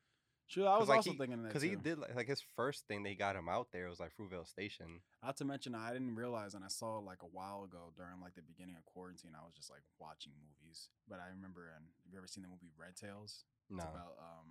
Sure, 0.49 0.67
I 0.67 0.79
was 0.79 0.89
like, 0.89 0.97
also 0.97 1.11
he- 1.11 1.17
thinking 1.17 1.43
that 1.43 1.49
Because 1.49 1.61
he 1.61 1.75
did 1.75 1.99
like, 1.99 2.15
like 2.15 2.27
his 2.27 2.41
first 2.55 2.87
thing 2.87 3.03
they 3.03 3.13
got 3.13 3.35
him 3.35 3.47
out 3.47 3.67
there 3.71 3.87
was 3.87 3.99
like 3.99 4.09
Fruitvale 4.17 4.47
Station. 4.47 5.01
Not 5.23 5.37
to 5.37 5.45
mention, 5.45 5.75
I 5.75 5.93
didn't 5.93 6.15
realize, 6.15 6.55
and 6.55 6.65
I 6.65 6.69
saw 6.69 6.97
like 6.97 7.21
a 7.21 7.27
while 7.31 7.63
ago 7.63 7.93
during 7.95 8.19
like 8.19 8.33
the 8.33 8.41
beginning 8.41 8.75
of 8.75 8.83
quarantine, 8.85 9.31
I 9.39 9.45
was 9.45 9.53
just 9.53 9.69
like 9.69 9.83
watching 9.99 10.33
movies. 10.41 10.89
But 11.07 11.19
I 11.19 11.29
remember, 11.29 11.69
and 11.75 11.85
have 12.03 12.11
you 12.11 12.17
ever 12.17 12.25
seen 12.25 12.41
the 12.41 12.49
movie 12.49 12.71
Red 12.75 12.95
Tails? 12.95 13.43
No. 13.69 13.83
It's 13.83 13.85
about 13.93 14.15
um 14.17 14.47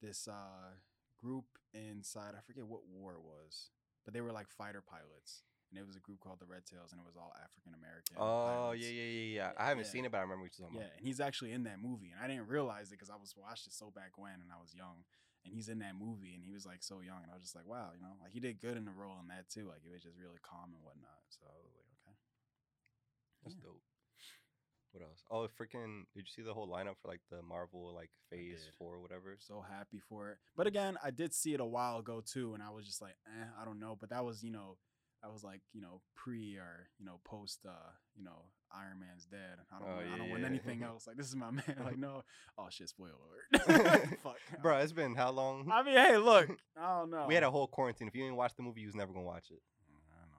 this 0.00 0.26
uh 0.26 0.72
group 1.20 1.44
inside 1.74 2.32
I 2.34 2.40
forget 2.40 2.64
what 2.66 2.80
war 2.88 3.12
it 3.12 3.20
was, 3.20 3.68
but 4.06 4.14
they 4.14 4.22
were 4.22 4.32
like 4.32 4.48
fighter 4.48 4.80
pilots, 4.82 5.42
and 5.70 5.78
it 5.78 5.86
was 5.86 5.96
a 5.96 6.02
group 6.02 6.20
called 6.20 6.38
the 6.42 6.46
Red 6.50 6.66
Tails, 6.66 6.92
and 6.92 7.00
it 7.00 7.06
was 7.06 7.16
all 7.16 7.32
African 7.38 7.74
American. 7.78 8.18
Oh 8.18 8.72
yeah, 8.72 8.90
yeah, 8.90 9.10
yeah, 9.10 9.28
yeah. 9.38 9.50
I 9.56 9.68
haven't 9.70 9.86
Yeah. 9.86 9.94
seen 9.94 10.04
it, 10.04 10.10
but 10.10 10.18
I 10.18 10.22
remember 10.26 10.42
what 10.44 10.52
you're 10.58 10.66
talking 10.66 10.78
Yeah, 10.82 10.90
about. 10.90 10.98
and 10.98 11.06
he's 11.06 11.20
actually 11.20 11.52
in 11.52 11.62
that 11.64 11.78
movie, 11.80 12.10
and 12.10 12.20
I 12.20 12.26
didn't 12.26 12.48
realize 12.48 12.88
it 12.90 12.98
because 12.98 13.10
I 13.10 13.16
was 13.16 13.34
watched 13.36 13.66
it 13.66 13.72
so 13.72 13.90
back 13.90 14.18
when, 14.18 14.34
and 14.42 14.50
I 14.52 14.60
was 14.60 14.74
young. 14.74 15.04
And 15.42 15.54
he's 15.54 15.70
in 15.72 15.78
that 15.80 15.96
movie, 15.96 16.34
and 16.34 16.44
he 16.44 16.52
was 16.52 16.66
like 16.66 16.82
so 16.82 17.00
young, 17.00 17.22
and 17.24 17.30
I 17.32 17.34
was 17.34 17.42
just 17.42 17.56
like, 17.56 17.64
wow, 17.66 17.92
you 17.96 18.02
know, 18.02 18.12
like 18.20 18.32
he 18.32 18.40
did 18.40 18.60
good 18.60 18.76
in 18.76 18.84
the 18.84 18.92
role 18.92 19.16
in 19.22 19.28
that 19.28 19.48
too. 19.48 19.64
Like 19.68 19.80
it 19.86 19.92
was 19.92 20.02
just 20.02 20.18
really 20.20 20.36
calm 20.44 20.74
and 20.76 20.84
whatnot. 20.84 21.24
So 21.32 21.46
I 21.48 21.56
was 21.64 21.72
like, 21.72 21.88
okay, 22.04 22.16
That's 23.42 23.56
Yeah. 23.56 23.64
dope. 23.72 23.82
What 24.92 25.04
else? 25.04 25.22
Oh, 25.30 25.46
freaking! 25.46 26.04
Did 26.14 26.26
you 26.26 26.32
see 26.34 26.42
the 26.42 26.52
whole 26.52 26.68
lineup 26.68 26.98
for 27.00 27.08
like 27.08 27.20
the 27.30 27.42
Marvel 27.42 27.94
like 27.94 28.10
Phase. 28.28 28.68
Four 28.76 28.96
or 28.96 29.00
whatever? 29.00 29.36
so 29.38 29.60
happy 29.62 30.00
for 30.08 30.30
it. 30.30 30.38
But 30.56 30.66
again, 30.66 30.98
I 31.02 31.10
did 31.10 31.32
see 31.32 31.54
it 31.54 31.60
a 31.60 31.64
while 31.64 31.98
ago 31.98 32.20
too, 32.20 32.54
and 32.54 32.62
I 32.62 32.70
was 32.70 32.84
just 32.86 33.00
like, 33.00 33.14
eh, 33.26 33.46
I 33.60 33.64
don't 33.64 33.78
know. 33.78 33.96
But 33.98 34.10
that 34.10 34.24
was, 34.24 34.42
you 34.42 34.50
know, 34.50 34.76
that 35.22 35.32
was 35.32 35.44
like, 35.44 35.60
you 35.72 35.80
know, 35.82 36.00
pre 36.16 36.56
or 36.56 36.88
you 36.98 37.04
know, 37.04 37.20
post, 37.24 37.60
uh, 37.66 37.90
you 38.16 38.24
know, 38.24 38.44
Iron 38.72 39.00
Man's 39.00 39.26
dead. 39.26 39.58
I 39.70 39.78
don't, 39.78 39.88
Oh, 39.88 39.94
want, 39.96 40.06
I 40.06 40.16
don't 40.16 40.26
yeah, 40.26 40.32
want 40.32 40.44
anything 40.44 40.82
else. 40.82 41.06
Like 41.06 41.16
this 41.16 41.26
is 41.26 41.36
my 41.36 41.50
man. 41.50 41.76
Like 41.84 41.98
no, 41.98 42.22
oh 42.58 42.66
shit, 42.70 42.88
spoiler 42.88 43.12
alert. 43.12 44.18
Fuck, 44.22 44.36
Bro, 44.62 44.78
it's 44.78 44.92
been 44.92 45.14
how 45.14 45.30
long? 45.30 45.68
I 45.72 45.82
mean, 45.82 45.96
hey, 45.96 46.16
look, 46.16 46.48
I 46.78 46.98
don't 46.98 47.10
know. 47.10 47.26
We 47.28 47.34
had 47.34 47.42
a 47.42 47.50
whole 47.50 47.66
quarantine. 47.66 48.08
If 48.08 48.14
you 48.14 48.22
didn't 48.22 48.36
watch 48.36 48.52
the 48.56 48.62
movie, 48.62 48.80
you 48.80 48.86
was 48.88 48.94
never 48.96 49.12
gonna 49.12 49.26
watch 49.26 49.50
it. 49.50 49.60
I 49.90 50.20
don't 50.20 50.30
know. 50.30 50.36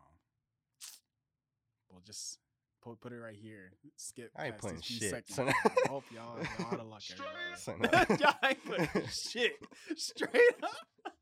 Well, 1.90 2.02
just 2.06 2.40
put 2.82 3.00
put 3.02 3.14
it 3.14 3.20
right 3.20 3.36
here. 3.36 3.74
Skip. 3.98 4.32
I 4.36 4.46
ain't 4.46 4.54
past 4.54 4.62
putting 4.64 4.78
these 4.78 4.86
few 4.98 5.10
shit, 5.10 5.30
son. 5.30 5.50
I 5.50 5.90
hope 5.90 6.06
y'all 6.14 6.38
y'all 6.60 6.68
out 6.74 6.80
of 6.80 6.88
luck. 6.88 7.02
Everybody. 7.68 7.94
no. 8.10 8.16
y'all 8.18 8.36
ain't 8.44 9.10
shit 9.12 9.54
straight 9.96 10.64
up. 10.64 11.14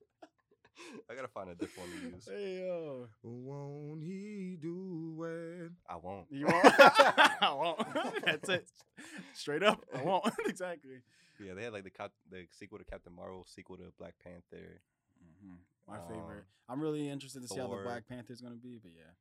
I 1.10 1.15
gotta 1.15 1.28
find 1.28 1.50
a 1.50 1.56
different 1.56 1.89
one 1.89 2.00
to 2.00 2.15
use. 2.15 2.28
Hey 2.30 2.60
yo, 2.65 3.08
Won't 3.24 4.04
he 4.04 4.58
do 4.62 5.24
it? 5.24 5.72
I 5.89 5.96
won't. 5.98 6.26
you 6.32 6.46
won't. 6.48 6.65
I 6.80 7.54
won't. 7.54 8.24
That's 8.26 8.50
it. 8.50 8.68
Straight 9.34 9.63
up, 9.63 9.84
I 9.96 10.04
won't. 10.04 10.26
exactly. 10.46 11.02
Yeah, 11.39 11.54
they 11.54 11.63
had 11.63 11.74
like 11.74 11.84
the 11.86 11.89
cap- 11.89 12.12
the 12.30 12.46
sequel 12.52 12.78
to 12.80 12.84
Captain 12.86 13.13
Marvel, 13.15 13.46
sequel 13.48 13.78
to 13.78 13.94
Black 13.98 14.15
Panther, 14.24 14.82
hmm 15.42 15.54
My 15.88 15.98
Um, 15.98 16.04
favorite. 16.08 16.46
I'm 16.68 16.82
really 16.82 17.10
interested 17.10 17.42
to 17.42 17.48
see 17.48 17.60
how 17.60 17.68
the 17.68 17.78
Black 17.84 18.08
Panther 18.08 18.34
is 18.34 18.42
gonna 18.42 18.56
be, 18.56 18.78
but 18.82 18.92
yeah. 18.92 19.12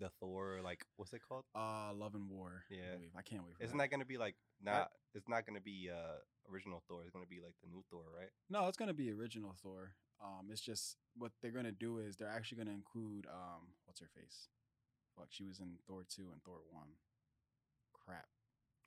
the 0.00 0.10
Thor, 0.20 0.60
like 0.62 0.84
what's 0.96 1.12
it 1.12 1.20
called? 1.28 1.44
Uh, 1.54 1.92
Love 1.94 2.14
and 2.14 2.28
War. 2.30 2.64
Yeah. 2.70 2.94
believe. 2.94 3.10
I 3.16 3.22
can't 3.22 3.44
wait 3.44 3.56
for 3.56 3.64
Isn't 3.64 3.76
that. 3.76 3.84
that 3.84 3.90
gonna 3.90 4.04
be 4.04 4.18
like 4.18 4.36
not? 4.62 4.90
It's 5.14 5.28
not 5.28 5.46
gonna 5.46 5.60
be 5.60 5.90
uh 5.92 6.18
original 6.52 6.82
Thor 6.88 7.02
is 7.04 7.10
gonna 7.10 7.26
be 7.28 7.40
like 7.40 7.54
the 7.62 7.68
new 7.68 7.82
Thor, 7.90 8.04
right? 8.16 8.30
No, 8.50 8.68
it's 8.68 8.76
gonna 8.76 8.94
be 8.94 9.10
original 9.12 9.54
Thor. 9.62 9.92
Um, 10.22 10.48
it's 10.50 10.60
just 10.60 10.96
what 11.16 11.32
they're 11.42 11.52
gonna 11.52 11.72
do 11.72 11.98
is 11.98 12.16
they're 12.16 12.28
actually 12.28 12.58
gonna 12.58 12.72
include 12.76 13.26
um, 13.26 13.74
what's 13.84 14.00
her 14.00 14.08
face? 14.14 14.48
Fuck, 15.16 15.28
she 15.30 15.44
was 15.44 15.60
in 15.60 15.78
Thor 15.86 16.04
two 16.08 16.30
and 16.32 16.42
Thor 16.42 16.58
one. 16.70 16.88
Crap. 17.92 18.26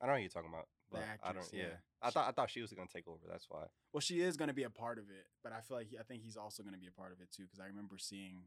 I 0.02 0.06
don't 0.06 0.14
know 0.14 0.14
what 0.18 0.22
you're 0.22 0.30
talking 0.30 0.50
about. 0.50 0.68
The 0.92 0.98
But 0.98 1.04
I 1.06 1.12
actress, 1.30 1.50
don't. 1.52 1.60
Yeah, 1.60 1.68
yeah. 1.68 1.78
I 2.02 2.10
thought 2.10 2.28
I 2.28 2.32
thought 2.32 2.50
she 2.50 2.62
was 2.62 2.74
gonna 2.74 2.90
take 2.92 3.08
over. 3.08 3.22
That's 3.30 3.46
why. 3.50 3.66
Well, 3.94 4.02
she 4.02 4.22
is 4.22 4.36
gonna 4.38 4.54
be 4.54 4.64
a 4.64 4.70
part 4.70 4.98
of 4.98 5.06
it, 5.10 5.28
but 5.44 5.54
I 5.54 5.62
feel 5.62 5.78
like 5.78 5.88
he, 5.88 5.98
I 6.00 6.04
think 6.04 6.24
he's 6.24 6.38
also 6.38 6.64
gonna 6.64 6.78
be 6.82 6.88
a 6.88 6.92
part 7.00 7.12
of 7.12 7.22
it 7.22 7.30
too 7.32 7.44
because 7.44 7.60
I 7.60 7.68
remember 7.68 7.98
seeing 7.98 8.44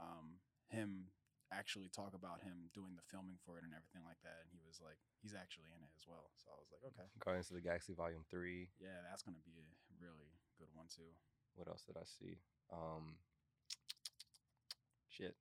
um, 0.00 0.40
him 0.68 1.06
actually 1.52 1.90
talk 1.90 2.14
about 2.14 2.42
him 2.42 2.70
doing 2.74 2.98
the 2.98 3.06
filming 3.06 3.38
for 3.42 3.58
it 3.58 3.64
and 3.64 3.74
everything 3.74 4.02
like 4.02 4.18
that, 4.26 4.42
and 4.42 4.48
he 4.50 4.58
was 4.66 4.82
like, 4.82 4.98
he's 5.22 5.34
actually 5.34 5.70
in 5.74 5.82
it 5.82 5.92
as 5.94 6.06
well. 6.06 6.30
So 6.38 6.50
I 6.50 6.58
was 6.58 6.70
like, 6.70 6.82
okay, 6.90 7.06
Guardians 7.22 7.50
of 7.50 7.58
the 7.58 7.64
Galaxy 7.64 7.94
Volume 7.94 8.26
Three. 8.26 8.70
yeah, 8.82 9.04
that's 9.06 9.22
gonna 9.22 9.42
be 9.44 9.58
a 9.58 9.66
really 10.02 10.30
good 10.58 10.70
one 10.74 10.90
too. 10.90 11.10
What 11.54 11.68
else 11.68 11.82
did 11.86 11.96
I 11.96 12.06
see? 12.06 12.38
Um, 12.72 13.22
shit. 15.08 15.34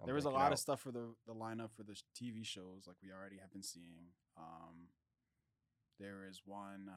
I'm 0.00 0.06
there 0.06 0.16
was 0.16 0.24
a 0.24 0.32
lot 0.32 0.48
out. 0.48 0.56
of 0.56 0.58
stuff 0.58 0.80
for 0.80 0.90
the 0.90 1.12
the 1.28 1.36
lineup 1.36 1.76
for 1.76 1.84
the 1.84 1.96
TV 2.16 2.44
shows, 2.44 2.88
like 2.88 2.96
we 3.04 3.12
already 3.12 3.36
have 3.36 3.52
been 3.52 3.62
seeing. 3.62 4.16
Um, 4.36 4.88
there 6.00 6.24
is 6.24 6.42
one 6.46 6.88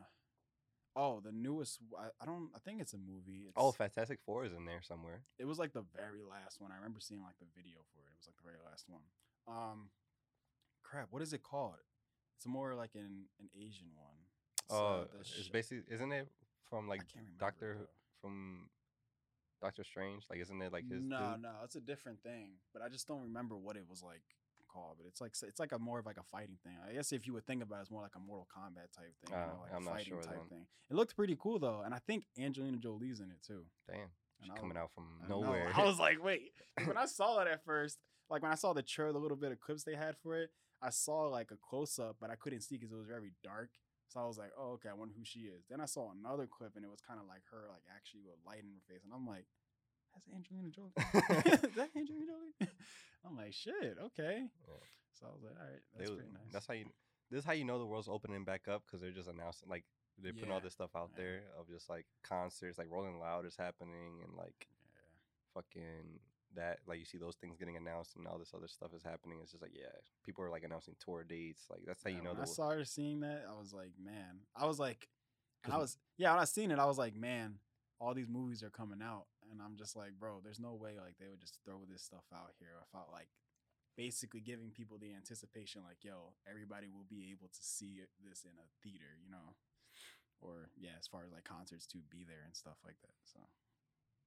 oh 0.96 1.20
the 1.20 1.32
newest. 1.32 1.80
I 2.22 2.26
don't. 2.26 2.50
I 2.56 2.60
think 2.60 2.82
it's 2.82 2.94
a 2.94 2.98
movie. 2.98 3.46
It's, 3.48 3.54
Oh, 3.56 3.72
Fantastic 3.72 4.20
Four 4.26 4.46
is 4.46 4.54
in 4.54 4.66
there 4.66 4.82
somewhere. 4.82 5.22
it 5.40 5.46
was 5.46 5.60
like 5.60 5.74
the 5.74 5.86
very 5.96 6.22
last 6.30 6.60
one. 6.62 6.72
I 6.72 6.76
remember 6.76 7.00
seeing 7.00 7.22
like 7.24 7.38
the 7.40 7.48
video 7.56 7.78
for 7.94 8.00
it. 8.02 8.12
It 8.14 8.18
was 8.18 8.28
like 8.28 8.38
the 8.38 8.44
very 8.44 8.62
last 8.70 8.86
one. 8.88 9.02
Um, 9.48 9.90
crap. 10.84 11.08
What 11.12 11.22
is 11.22 11.34
it 11.34 11.44
called? 11.44 11.76
It's 12.38 12.46
more 12.48 12.74
like 12.76 12.92
an 12.96 13.26
an 13.40 13.50
Asian 13.56 13.88
one. 13.96 14.18
It's, 14.66 14.74
uh, 14.74 14.78
Oh, 14.78 15.06
the 15.14 15.20
it's 15.20 15.30
sh- 15.30 15.50
basically 15.50 15.84
isn't 15.94 16.12
it 16.12 16.28
from 16.70 16.88
like 16.88 17.02
I. 17.16 17.20
Doctor 17.40 17.78
from 18.22 18.70
Doctor 19.62 19.84
Strange? 19.84 20.26
Like, 20.30 20.40
isn't 20.40 20.62
it 20.62 20.72
like 20.74 20.84
his? 20.90 21.02
no, 21.02 21.34
dude? 21.34 21.42
no, 21.44 21.52
it's 21.64 21.76
a 21.76 21.82
different 21.82 22.22
thing. 22.24 22.52
But 22.74 22.82
I 22.82 22.90
just 22.90 23.08
don't 23.08 23.22
remember 23.22 23.56
what 23.58 23.76
it 23.78 23.84
was 23.90 24.02
like 24.04 24.24
called. 24.74 24.96
But 24.98 25.08
it's 25.08 25.22
like 25.22 25.34
it's 25.48 25.60
like 25.60 25.72
a 25.72 25.80
more 25.80 26.00
of 26.00 26.06
like 26.06 26.18
a 26.18 26.24
fighting 26.32 26.58
thing. 26.64 26.74
I 26.90 26.94
guess 26.94 27.12
if 27.12 27.28
you 27.28 27.34
would 27.34 27.46
think 27.46 27.62
about 27.62 27.78
it, 27.80 27.82
it's 27.84 27.92
more 27.92 28.02
like 28.02 28.16
a 28.16 28.20
Mortal 28.20 28.48
Kombat 28.56 28.90
type 28.98 29.14
thing. 29.22 29.30
you 29.30 29.36
Ah, 29.36 29.46
know, 29.54 29.62
like 29.62 29.74
I'm 29.76 29.88
a 29.88 29.92
fighting 29.92 30.06
sure 30.08 30.22
type 30.22 30.36
then. 30.50 30.50
thing. 30.50 30.66
It 30.90 30.96
looked 30.96 31.16
pretty 31.16 31.38
cool 31.40 31.60
though, 31.60 31.82
and 31.86 31.94
I 31.94 32.00
think 32.08 32.26
Angelina 32.40 32.78
Jolie's 32.78 33.20
in 33.20 33.30
it 33.30 33.38
too. 33.46 33.62
Damn, 33.88 34.10
she's 34.42 34.52
coming 34.60 34.78
out 34.78 34.90
from 34.96 35.06
I 35.24 35.30
know. 35.30 35.42
nowhere. 35.46 35.72
I 35.76 35.84
was 35.86 36.00
like, 36.00 36.24
wait. 36.24 36.52
when 36.86 36.98
I 36.98 37.06
saw 37.06 37.40
it 37.42 37.48
at 37.48 37.64
first, 37.64 38.00
like 38.30 38.42
when 38.42 38.52
I 38.52 38.56
saw 38.56 38.74
the 38.74 38.82
trailer, 38.82 39.14
the 39.14 39.20
little 39.20 39.38
bit 39.38 39.52
of 39.52 39.60
clips 39.60 39.84
they 39.84 39.96
had 39.96 40.16
for 40.24 40.36
it, 40.36 40.50
I 40.82 40.90
saw 40.90 41.28
like 41.28 41.52
a 41.52 41.58
close 41.58 42.00
up, 42.00 42.18
but 42.20 42.30
I 42.32 42.36
couldn't 42.36 42.62
see 42.62 42.76
because 42.78 42.92
it 42.92 42.98
was 42.98 43.06
very 43.08 43.32
dark. 43.44 43.70
So 44.10 44.20
I 44.20 44.26
was 44.28 44.38
like, 44.38 44.52
oh, 44.60 44.74
okay, 44.74 44.90
I 44.90 44.94
wonder 44.94 45.14
who 45.18 45.24
she 45.26 45.40
is. 45.50 45.64
Then 45.70 45.82
I 45.82 45.86
saw 45.86 46.12
another 46.12 46.46
clip 46.46 46.74
and 46.76 46.84
it 46.86 46.92
was 46.92 47.00
kind 47.02 47.20
of 47.20 47.26
like 47.28 47.42
her, 47.52 47.66
like 47.70 47.82
actually 47.96 48.22
with 48.26 48.36
light 48.46 48.60
in 48.60 48.70
her 48.70 48.84
face. 48.88 49.02
And 49.04 49.14
I'm 49.14 49.26
like, 49.26 49.46
that's 50.14 50.28
Angelina 50.30 50.70
Jolie. 50.70 50.94
is 51.66 51.76
that 51.76 51.90
Angelina 51.98 52.26
Jolie? 52.30 52.70
I'm 53.26 53.38
like, 53.38 53.54
shit, 53.54 53.98
okay. 54.06 54.48
Yeah. 54.68 54.74
So 55.14 55.28
I 55.28 55.34
was 55.34 55.44
like, 55.44 55.56
all 55.60 55.66
right, 55.68 55.82
that's 55.98 56.10
was- 56.10 56.20
pretty 56.20 56.34
nice. 56.34 56.54
That's 56.54 56.68
how 56.68 56.74
you. 56.74 56.86
This 57.32 57.40
is 57.40 57.46
how 57.46 57.54
you 57.54 57.66
know 57.66 57.80
the 57.80 57.86
world's 57.86 58.08
opening 58.08 58.44
back 58.44 58.68
up 58.68 58.84
because 58.86 59.02
they're 59.02 59.12
just 59.12 59.30
announcing 59.30 59.68
like 59.68 59.86
they're 60.22 60.34
putting 60.34 60.52
all 60.52 60.60
this 60.60 60.74
stuff 60.74 60.92
out 60.96 61.12
there 61.18 61.44
of 61.60 61.68
just 61.68 61.90
like 61.90 62.06
concerts, 62.22 62.78
like 62.78 62.92
Rolling 62.92 63.20
Loud 63.20 63.46
is 63.46 63.56
happening 63.56 64.22
and 64.24 64.38
like 64.38 64.68
fucking 65.54 66.20
that 66.56 66.80
like 66.88 67.00
you 67.00 67.06
see 67.06 67.18
those 67.18 67.36
things 67.36 67.58
getting 67.58 67.78
announced 67.78 68.16
and 68.16 68.28
all 68.28 68.38
this 68.38 68.52
other 68.56 68.68
stuff 68.68 68.94
is 68.96 69.02
happening. 69.02 69.40
It's 69.42 69.52
just 69.52 69.64
like 69.64 69.74
yeah, 69.74 69.90
people 70.24 70.44
are 70.44 70.50
like 70.52 70.64
announcing 70.64 70.96
tour 71.04 71.24
dates. 71.24 71.64
Like 71.70 71.82
that's 71.88 72.04
how 72.04 72.10
Yeah, 72.10 72.18
you 72.18 72.24
know 72.24 72.30
when 72.32 72.38
the 72.38 72.44
I 72.44 72.54
started 72.54 72.88
seeing 72.88 73.22
that, 73.22 73.46
I 73.50 73.60
was 73.60 73.74
like, 73.74 73.94
man, 74.04 74.42
I 74.56 74.68
was 74.68 74.80
like, 74.80 75.08
I 75.70 75.78
was, 75.78 75.98
yeah, 76.18 76.32
when 76.32 76.42
I 76.42 76.46
seen 76.46 76.72
it, 76.72 76.80
I 76.80 76.86
was 76.86 76.98
like, 76.98 77.16
man, 77.16 77.56
all 78.00 78.14
these 78.14 78.28
movies 78.28 78.64
are 78.64 78.70
coming 78.70 79.02
out, 79.02 79.26
and 79.54 79.62
I'm 79.62 79.78
just 79.78 79.94
like, 79.96 80.18
bro, 80.18 80.42
there's 80.42 80.60
no 80.60 80.74
way 80.74 80.98
like 80.98 81.22
they 81.22 81.30
would 81.30 81.40
just 81.40 81.62
throw 81.62 81.86
this 81.86 82.02
stuff 82.02 82.26
out 82.34 82.58
here. 82.58 82.74
I 82.82 82.90
felt 82.90 83.14
like 83.14 83.30
basically 83.94 84.42
giving 84.42 84.74
people 84.74 84.98
the 84.98 85.14
anticipation, 85.14 85.86
like, 85.86 86.02
yo, 86.02 86.34
everybody 86.50 86.90
will 86.90 87.06
be 87.06 87.30
able 87.30 87.54
to 87.54 87.62
see 87.62 88.02
this 88.26 88.42
in 88.50 88.58
a 88.58 88.68
theater, 88.82 89.14
you 89.22 89.30
know, 89.30 89.54
or 90.42 90.74
yeah, 90.76 90.98
as 90.98 91.06
far 91.06 91.22
as 91.24 91.32
like 91.32 91.46
concerts 91.46 91.86
to 91.94 92.02
be 92.10 92.26
there 92.26 92.42
and 92.50 92.58
stuff 92.58 92.82
like 92.82 92.98
that. 93.06 93.14
So 93.30 93.40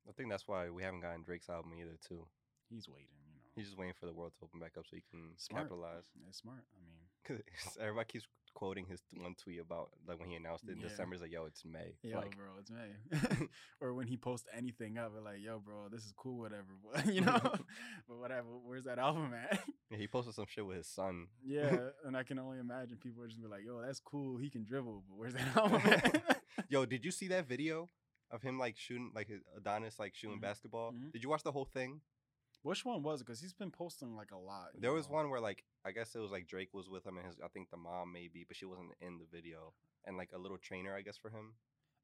I 0.09 0.13
think 0.15 0.31
that's 0.31 0.47
why 0.47 0.71
we 0.71 0.87
haven't 0.87 1.03
gotten 1.03 1.27
Drake's 1.27 1.51
album 1.51 1.75
either 1.75 1.99
too. 1.99 2.23
he's 2.71 2.87
waiting, 2.89 3.19
you 3.27 3.35
know. 3.35 3.43
He's 3.59 3.67
just 3.67 3.79
waiting 3.79 3.99
for 3.99 4.07
the 4.07 4.15
world 4.15 4.33
to 4.39 4.45
open 4.47 4.61
back 4.61 4.79
up 4.79 4.87
so 4.87 4.95
he 4.95 5.03
can 5.11 5.35
Smart. 5.37 5.65
capitalize. 5.67 6.07
It's 6.29 6.39
smart. 6.39 6.63
I 6.77 6.79
mean, 6.87 7.43
everybody 7.81 8.07
keeps 8.07 8.27
quoting 8.57 8.87
his 8.87 9.03
one 9.15 9.35
tweet 9.35 9.61
about 9.61 9.91
like 10.09 10.19
when 10.19 10.31
he 10.31 10.35
announced 10.35 10.65
it 10.67 10.73
in 10.73 10.81
Yeah. 10.81 10.89
December. 10.89 11.15
He's 11.15 11.23
like, 11.23 11.31
"Yo, 11.33 11.45
it's 11.45 11.63
May." 11.65 11.95
Yo, 12.03 12.17
like, 12.19 12.35
bro, 12.37 12.47
it's 12.59 12.71
May. 12.71 13.47
or 13.83 13.93
when 13.95 14.07
he 14.07 14.17
posts 14.17 14.49
anything 14.57 14.97
up, 14.97 15.13
like, 15.23 15.41
yo, 15.41 15.59
bro, 15.59 15.89
this 15.91 16.05
is 16.07 16.13
cool, 16.17 16.39
whatever. 16.39 16.73
But 16.83 17.07
you 17.15 17.21
know, 17.29 17.39
but 18.09 18.17
whatever. 18.19 18.49
Where's 18.65 18.85
that 18.85 18.99
album 18.99 19.35
at? 19.35 19.61
yeah, 19.91 19.99
he 19.99 20.07
posted 20.09 20.35
some 20.35 20.47
shit 20.49 20.65
with 20.67 20.79
his 20.79 20.87
son. 20.89 21.27
yeah, 21.45 21.77
and 22.07 22.17
I 22.17 22.23
can 22.23 22.39
only 22.39 22.59
imagine 22.59 22.97
people 22.97 23.23
are 23.23 23.29
just 23.29 23.43
be 23.43 23.47
like, 23.49 23.65
yo, 23.65 23.81
that's 23.83 24.01
cool. 24.01 24.39
He 24.39 24.49
can 24.49 24.65
dribble, 24.65 25.05
but 25.09 25.17
where's 25.19 25.35
that 25.35 25.57
album 25.57 25.83
at? 25.85 26.41
Yo, 26.71 26.87
did 26.87 27.05
you 27.05 27.11
see 27.11 27.29
that 27.29 27.47
video 27.47 27.89
of 28.31 28.41
him 28.43 28.59
like 28.59 28.77
shooting 28.79 29.13
like 29.15 29.29
his 29.29 29.41
Adonis 29.57 29.99
like 30.01 30.15
shooting 30.15 30.39
Mhm, 30.39 30.43
basketball? 30.43 30.93
mhm. 30.93 31.13
Did 31.13 31.23
you 31.23 31.29
watch 31.29 31.43
the 31.45 31.53
whole 31.53 31.67
thing? 31.67 32.01
Which 32.63 32.85
one 32.85 33.03
was 33.03 33.21
it? 33.21 33.27
Because 33.27 33.41
he's 33.41 33.53
been 33.53 33.71
posting 33.71 34.17
like 34.17 34.33
a 34.33 34.39
lot. 34.39 34.71
There 34.79 34.93
was 34.93 35.09
know? 35.09 35.15
one 35.15 35.31
where 35.31 35.41
like 35.41 35.65
I 35.85 35.93
guess 35.93 36.15
it 36.15 36.19
was 36.19 36.31
like 36.31 36.49
Drake 36.49 36.75
was 36.75 36.89
with 36.89 37.07
him 37.07 37.17
and 37.17 37.27
his 37.27 37.37
I 37.45 37.49
think 37.49 37.71
the 37.71 37.77
mom 37.77 38.13
maybe, 38.13 38.45
but 38.47 38.57
she 38.57 38.65
wasn't 38.65 38.93
in 39.01 39.19
the 39.19 39.27
video. 39.31 39.73
And 40.05 40.17
like 40.17 40.31
a 40.35 40.39
little 40.39 40.59
trainer, 40.59 40.95
I 40.95 41.03
guess, 41.03 41.17
for 41.17 41.31
him. 41.31 41.55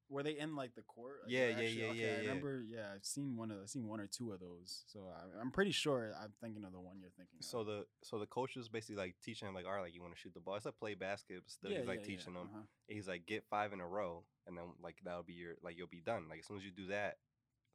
Were 0.08 0.22
they 0.22 0.38
in 0.38 0.56
like 0.56 0.74
the 0.74 0.82
court? 0.82 1.20
Like, 1.24 1.32
Yeah, 1.32 1.48
yeah, 1.48 1.60
yeah, 1.60 1.62
okay, 1.62 1.70
yeah, 1.78 1.86
I 1.86 2.10
yeah. 2.10 2.18
remember. 2.18 2.62
Yeah, 2.68 2.86
I've 2.94 3.04
seen 3.04 3.36
one 3.36 3.50
of. 3.50 3.58
I've 3.62 3.70
seen 3.70 3.86
one 3.86 3.98
or 3.98 4.06
two 4.06 4.32
of 4.32 4.40
those. 4.40 4.84
So 4.86 5.08
I, 5.08 5.40
I'm 5.40 5.50
pretty 5.50 5.70
sure 5.70 6.12
I'm 6.20 6.32
thinking 6.40 6.64
of 6.64 6.72
the 6.72 6.80
one 6.80 6.98
you're 7.00 7.10
thinking. 7.16 7.38
So 7.40 7.60
of. 7.60 7.66
the 7.66 7.86
so 8.02 8.18
the 8.18 8.26
coach 8.26 8.56
was 8.56 8.68
basically 8.68 8.96
like 8.96 9.14
teaching 9.24 9.48
him 9.48 9.54
like, 9.54 9.64
all 9.64 9.72
right, 9.72 9.82
like 9.82 9.94
you 9.94 10.02
want 10.02 10.14
to 10.14 10.20
shoot 10.20 10.34
the 10.34 10.40
ball. 10.40 10.56
It's 10.56 10.66
like 10.66 10.76
play 10.76 10.94
basketball. 10.94 11.44
still 11.46 11.70
he's 11.70 11.86
like 11.86 12.04
teaching 12.04 12.34
him. 12.34 12.48
uh-huh. 12.52 12.62
He's 12.88 13.08
like 13.08 13.24
get 13.26 13.44
five 13.48 13.72
in 13.72 13.80
a 13.80 13.86
row, 13.86 14.24
and 14.46 14.56
then 14.56 14.64
like 14.82 14.96
that'll 15.04 15.22
be 15.22 15.32
your 15.32 15.54
like 15.62 15.78
you'll 15.78 15.86
be 15.86 16.02
done. 16.04 16.26
Like 16.28 16.40
as 16.40 16.46
soon 16.46 16.58
as 16.58 16.64
you 16.64 16.72
do 16.72 16.88
that, 16.88 17.16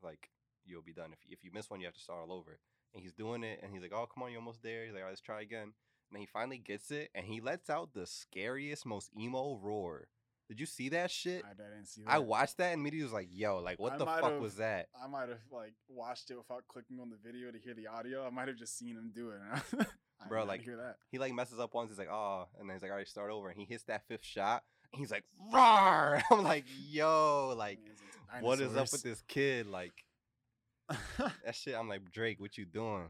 like 0.04 0.30
you'll 0.68 0.82
be 0.82 0.94
done. 0.94 1.12
If 1.14 1.20
if 1.30 1.44
you 1.44 1.52
miss 1.54 1.70
one, 1.70 1.80
you 1.80 1.86
have 1.86 1.96
to 1.96 2.02
start 2.02 2.20
all 2.28 2.36
over. 2.36 2.60
And 2.94 3.04
he's 3.04 3.14
doing 3.14 3.44
it, 3.44 3.60
and 3.62 3.72
he's 3.72 3.82
like, 3.82 3.94
oh 3.94 4.08
come 4.12 4.24
on, 4.24 4.32
you're 4.32 4.40
almost 4.40 4.64
there. 4.64 4.86
He's 4.86 4.94
like, 4.94 5.02
all 5.02 5.08
right, 5.08 5.12
let's 5.12 5.22
try 5.22 5.42
again. 5.42 5.74
And 6.10 6.14
then 6.14 6.22
he 6.22 6.28
finally 6.28 6.58
gets 6.58 6.92
it, 6.92 7.10
and 7.14 7.26
he 7.26 7.42
lets 7.42 7.70
out 7.70 7.94
the 7.94 8.08
scariest, 8.08 8.86
most 8.86 9.12
emo 9.20 9.60
roar. 9.62 10.08
Did 10.48 10.62
you 10.62 10.66
see 10.66 10.88
that 10.90 11.12
shit? 11.12 11.44
I, 11.44 11.50
didn't 11.50 11.88
see 11.88 12.04
that. 12.04 12.14
I 12.14 12.20
watched 12.20 12.58
that 12.58 12.72
and 12.72 12.80
immediately 12.80 13.04
was 13.04 13.12
like, 13.12 13.28
yo, 13.30 13.58
like 13.58 13.80
what 13.80 13.94
I 13.94 13.98
the 13.98 14.06
fuck 14.06 14.40
was 14.40 14.56
that? 14.56 14.88
I 15.04 15.08
might 15.08 15.28
have 15.28 15.40
like 15.52 15.74
watched 15.90 16.32
it 16.32 16.38
without 16.38 16.64
clicking 16.70 17.00
on 17.02 17.10
the 17.10 17.18
video 17.22 17.52
to 17.52 17.60
hear 17.60 17.74
the 17.74 17.88
audio. 17.88 18.26
I 18.26 18.30
might 18.30 18.48
have 18.48 18.56
just 18.56 18.78
seen 18.78 18.96
him 18.96 19.12
do 19.14 19.32
it. 19.32 19.88
I 20.22 20.28
Bro, 20.28 20.46
like, 20.46 20.64
hear 20.64 20.78
that. 20.78 20.96
He 21.12 21.20
like 21.20 21.34
messes 21.34 21.60
up 21.60 21.74
once, 21.74 21.90
he's 21.90 22.00
like, 22.00 22.10
oh, 22.10 22.48
and 22.60 22.68
then 22.68 22.76
he's 22.76 22.82
like, 22.82 22.92
all 22.92 22.98
right, 22.98 23.08
start 23.08 23.30
over. 23.30 23.50
And 23.50 23.60
he 23.60 23.66
hits 23.66 23.84
that 23.84 24.08
fifth 24.08 24.26
shot, 24.26 24.64
and 24.92 25.00
he's 25.00 25.12
like, 25.12 25.24
roar. 25.54 26.22
I'm 26.32 26.44
like, 26.44 26.66
yo, 26.90 27.54
like, 27.56 27.80
Man, 27.80 27.92
it's 27.92 28.02
into 28.34 28.46
what 28.46 28.60
is 28.60 28.76
up 28.76 28.92
with 28.92 29.04
this 29.04 29.22
kid? 29.28 29.68
Like, 29.68 29.94
that 31.18 31.56
shit, 31.56 31.76
I'm 31.76 31.90
like, 31.90 32.12
Drake, 32.12 32.40
what 32.40 32.58
you 32.58 32.66
doing? 32.66 33.10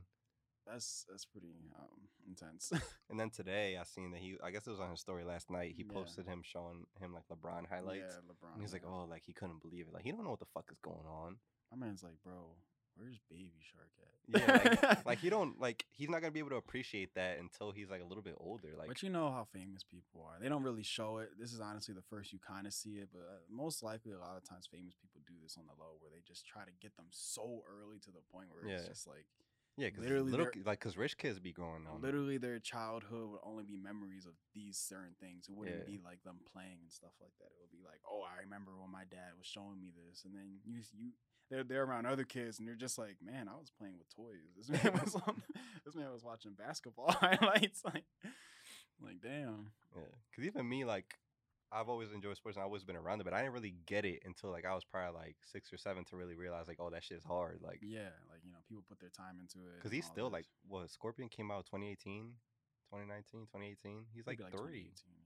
that's 0.65 1.05
that's 1.09 1.23
pretty 1.23 1.71
um, 1.79 2.09
intense. 2.27 2.73
And 3.09 3.17
then 3.17 3.29
today, 3.29 3.77
I 3.79 3.83
seen 3.83 4.11
that 4.11 4.19
he, 4.19 4.35
I 4.43 4.51
guess 4.51 4.67
it 4.67 4.71
was 4.71 4.81
on 4.81 4.91
his 4.91 4.99
story 4.99 5.23
last 5.23 5.49
night. 5.49 5.73
He 5.77 5.83
Yeah. 5.87 5.93
posted 5.93 6.25
him 6.27 6.41
showing 6.43 6.85
him 6.99 7.13
like 7.13 7.23
LeBron 7.31 7.69
highlights. 7.69 8.15
Yeah, 8.15 8.19
LeBron. 8.29 8.53
And 8.55 8.61
he's 8.61 8.73
like, 8.73 8.83
oh, 8.85 9.05
like 9.09 9.23
he 9.25 9.31
couldn't 9.31 9.61
believe 9.61 9.87
it. 9.87 9.93
Like 9.93 10.03
he 10.03 10.11
don't 10.11 10.25
know 10.25 10.31
what 10.31 10.39
the 10.39 10.53
fuck 10.53 10.65
is 10.69 10.77
going 10.79 11.07
on. 11.07 11.37
my 11.71 11.77
man's 11.85 12.03
like, 12.03 12.15
bro, 12.21 12.55
where's 12.97 13.19
Baby 13.29 13.61
Shark 13.61 13.89
at? 14.01 14.13
Yeah, 14.27 14.75
like, 14.75 15.05
like 15.05 15.19
he 15.19 15.29
don't 15.29 15.59
like 15.59 15.85
he's 15.91 16.09
not 16.09 16.21
gonna 16.21 16.31
be 16.31 16.39
able 16.39 16.49
to 16.49 16.57
appreciate 16.57 17.15
that 17.15 17.39
until 17.39 17.71
he's 17.71 17.89
like 17.89 18.01
a 18.01 18.05
little 18.05 18.23
bit 18.23 18.35
older. 18.39 18.69
Like, 18.77 18.87
but 18.89 19.01
you 19.03 19.09
know 19.09 19.31
how 19.31 19.47
famous 19.53 19.83
people 19.83 20.25
are. 20.27 20.37
They 20.41 20.49
don't 20.49 20.63
really 20.63 20.83
show 20.83 21.19
it. 21.19 21.29
This 21.39 21.53
is 21.53 21.61
honestly 21.61 21.93
the 21.93 22.01
first 22.09 22.33
you 22.33 22.39
kind 22.39 22.67
of 22.67 22.73
see 22.73 22.97
it, 22.99 23.09
but 23.13 23.21
uh, 23.21 23.39
most 23.49 23.83
likely 23.83 24.11
a 24.11 24.19
lot 24.19 24.35
of 24.35 24.43
times 24.43 24.67
famous 24.67 24.95
people 24.99 25.21
do 25.25 25.33
this 25.41 25.55
on 25.57 25.63
the 25.67 25.73
low 25.81 25.95
where 25.99 26.11
they 26.11 26.21
just 26.27 26.45
try 26.45 26.63
to 26.63 26.71
get 26.81 26.95
them 26.97 27.07
so 27.11 27.63
early 27.69 27.99
to 28.03 28.11
the 28.11 28.21
point 28.31 28.47
where 28.51 28.67
it's 28.67 28.87
just 28.87 29.07
like 29.07 29.25
yeah, 29.77 29.93
cause 29.93 30.01
literally 30.03 30.31
little, 30.31 30.49
like, 30.65 30.79
cause 30.81 30.97
rich 30.97 31.17
kids 31.21 31.37
be 31.37 31.53
growing 31.53 31.85
on. 31.85 32.01
literally 32.01 32.39
their 32.41 32.57
childhood 32.57 33.29
would 33.29 33.45
only 33.45 33.63
be 33.63 33.77
memories 33.77 34.25
of 34.25 34.33
these 34.57 34.75
certain 34.75 35.13
things. 35.21 35.45
It 35.47 35.53
wouldn't 35.53 35.85
Yeah. 35.85 35.85
be 35.85 36.01
like 36.03 36.23
them 36.25 36.41
playing 36.51 36.81
and 36.81 36.91
stuff 36.91 37.13
like 37.21 37.37
that. 37.37 37.53
It 37.53 37.61
would 37.61 37.69
be 37.69 37.85
like, 37.85 38.01
oh, 38.09 38.25
I 38.25 38.41
remember 38.41 38.73
when 38.73 38.89
my 38.89 39.05
dad 39.05 39.37
was 39.37 39.45
showing 39.45 39.77
me 39.79 39.93
this, 39.93 40.25
and 40.25 40.33
then 40.33 40.57
you 40.65 40.81
you 40.97 41.13
they're 41.49 41.63
they're 41.63 41.83
around 41.83 42.05
other 42.05 42.23
kids 42.23 42.59
and 42.59 42.67
they're 42.67 42.75
just 42.75 42.97
like, 42.97 43.17
man, 43.21 43.47
I 43.47 43.57
was 43.59 43.69
playing 43.77 43.95
with 43.97 44.09
toys. 44.15 44.51
This 44.57 44.69
man 44.83 44.93
was 45.03 45.15
on, 45.27 45.41
this 45.85 45.95
man 45.95 46.11
was 46.11 46.23
watching 46.23 46.53
basketball 46.53 47.11
highlights. 47.21 47.81
Like, 47.85 48.03
like 49.01 49.21
damn. 49.21 49.71
Yeah, 49.95 50.01
cause 50.35 50.45
even 50.45 50.67
me, 50.67 50.83
like, 50.85 51.15
I've 51.71 51.89
always 51.89 52.11
enjoyed 52.13 52.37
sports 52.37 52.55
and 52.57 52.61
I've 52.63 52.67
always 52.67 52.83
been 52.83 52.95
around 52.95 53.19
it, 53.21 53.23
but 53.25 53.33
I 53.33 53.41
didn't 53.41 53.53
really 53.53 53.75
get 53.85 54.05
it 54.05 54.21
until 54.25 54.51
like 54.51 54.65
I 54.65 54.73
was 54.73 54.83
probably 54.85 55.19
like 55.19 55.35
six 55.45 55.71
or 55.73 55.77
seven 55.77 56.03
to 56.05 56.15
really 56.17 56.35
realize 56.35 56.67
like, 56.67 56.77
oh, 56.79 56.89
that 56.89 57.03
shit's 57.03 57.23
hard. 57.25 57.59
Like, 57.61 57.79
Yeah, 57.81 58.11
like 58.31 58.39
you 58.43 58.51
know, 58.51 58.59
people 58.67 58.83
put 58.87 58.99
their 58.99 59.09
time 59.09 59.37
into 59.39 59.59
it. 59.67 59.81
cause 59.81 59.91
he's 59.91 60.05
still 60.05 60.29
this. 60.29 60.33
like, 60.33 60.45
what? 60.67 60.89
Scorpion 60.89 61.29
came 61.29 61.51
out 61.51 61.65
2018, 61.65 62.31
2019, 62.91 63.41
2018. 63.51 64.05
He's 64.13 64.25
like 64.27 64.39
Maybe 64.39 64.51
three. 64.51 64.87
2018, 64.91 65.11
yeah. 65.11 65.23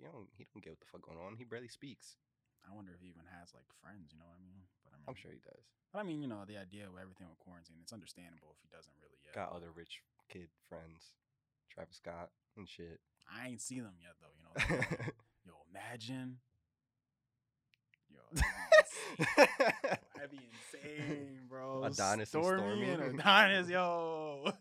You 0.00 0.08
don't, 0.12 0.28
he 0.36 0.46
don't 0.52 0.64
get 0.64 0.72
what 0.72 0.80
the 0.80 0.86
fuck 0.90 1.02
going 1.02 1.18
on. 1.18 1.36
He 1.36 1.44
barely 1.44 1.68
speaks. 1.68 2.16
I 2.66 2.70
wonder 2.74 2.92
if 2.94 3.00
he 3.02 3.08
even 3.10 3.26
has 3.38 3.50
like 3.54 3.66
friends. 3.82 4.12
You 4.14 4.18
know 4.22 4.26
what 4.30 4.38
I 4.38 4.44
mean? 4.44 4.62
But 4.86 4.94
I 4.94 4.96
mean, 5.02 5.06
I'm 5.08 5.18
sure 5.18 5.30
he 5.34 5.42
does. 5.42 5.64
But 5.92 6.00
I 6.00 6.04
mean, 6.06 6.22
you 6.22 6.28
know, 6.30 6.42
the 6.46 6.56
idea 6.56 6.86
of 6.88 6.94
everything 6.96 7.28
with 7.28 7.38
quarantine, 7.42 7.76
it's 7.82 7.92
understandable 7.92 8.54
if 8.56 8.60
he 8.62 8.68
doesn't 8.72 8.94
really 9.02 9.18
yet. 9.24 9.34
Got 9.36 9.52
other 9.52 9.70
rich 9.74 10.00
kid 10.30 10.48
friends, 10.68 11.12
Travis 11.68 11.96
Scott 12.00 12.30
and 12.56 12.68
shit. 12.68 13.00
I 13.28 13.48
ain't 13.48 13.60
seen 13.60 13.82
them 13.84 13.98
yet 14.00 14.16
though. 14.22 14.32
You 14.34 14.42
know. 14.46 14.54
like, 14.78 15.14
Yo, 15.44 15.52
imagine. 15.70 16.38
Yo, 18.12 18.20
that'd 20.16 20.30
be 20.30 20.40
insane, 20.52 21.46
bro. 21.48 21.84
Adonis 21.84 22.32
and 22.34 22.44
Stormi 22.44 22.94
and 22.94 23.02
Stormi. 23.02 23.20
Adonis, 23.20 23.68
yo. 23.70 24.52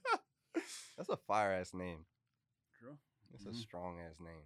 That's 0.97 1.09
a 1.09 1.17
fire 1.17 1.51
ass 1.53 1.73
name. 1.73 2.05
True. 2.79 2.97
That's 3.31 3.43
Mhm. 3.45 3.51
a 3.51 3.53
strong 3.53 3.99
ass 3.99 4.19
name. 4.19 4.43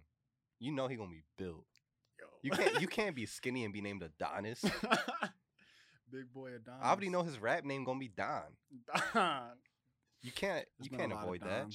You 0.58 0.72
know 0.72 0.88
he 0.88 0.96
gonna 0.96 1.10
be 1.10 1.22
built. 1.38 1.66
Yo. 2.42 2.50
You 2.50 2.50
can't 2.52 2.80
you 2.80 2.86
can't 2.88 3.16
be 3.16 3.26
skinny 3.26 3.64
and 3.64 3.72
be 3.72 3.80
named 3.80 4.02
Adonis. 4.02 4.62
Big 6.10 6.32
boy 6.32 6.48
Adonis. 6.54 6.80
I 6.82 6.88
already 6.90 7.08
know 7.08 7.22
his 7.22 7.38
rap 7.38 7.64
name 7.64 7.84
gonna 7.84 7.98
be 7.98 8.08
Don. 8.08 8.42
Don. 9.12 9.40
You 10.22 10.30
can't 10.32 10.64
There's 10.78 10.90
you 10.90 10.96
can't 10.96 11.12
avoid 11.12 11.40
that. 11.42 11.66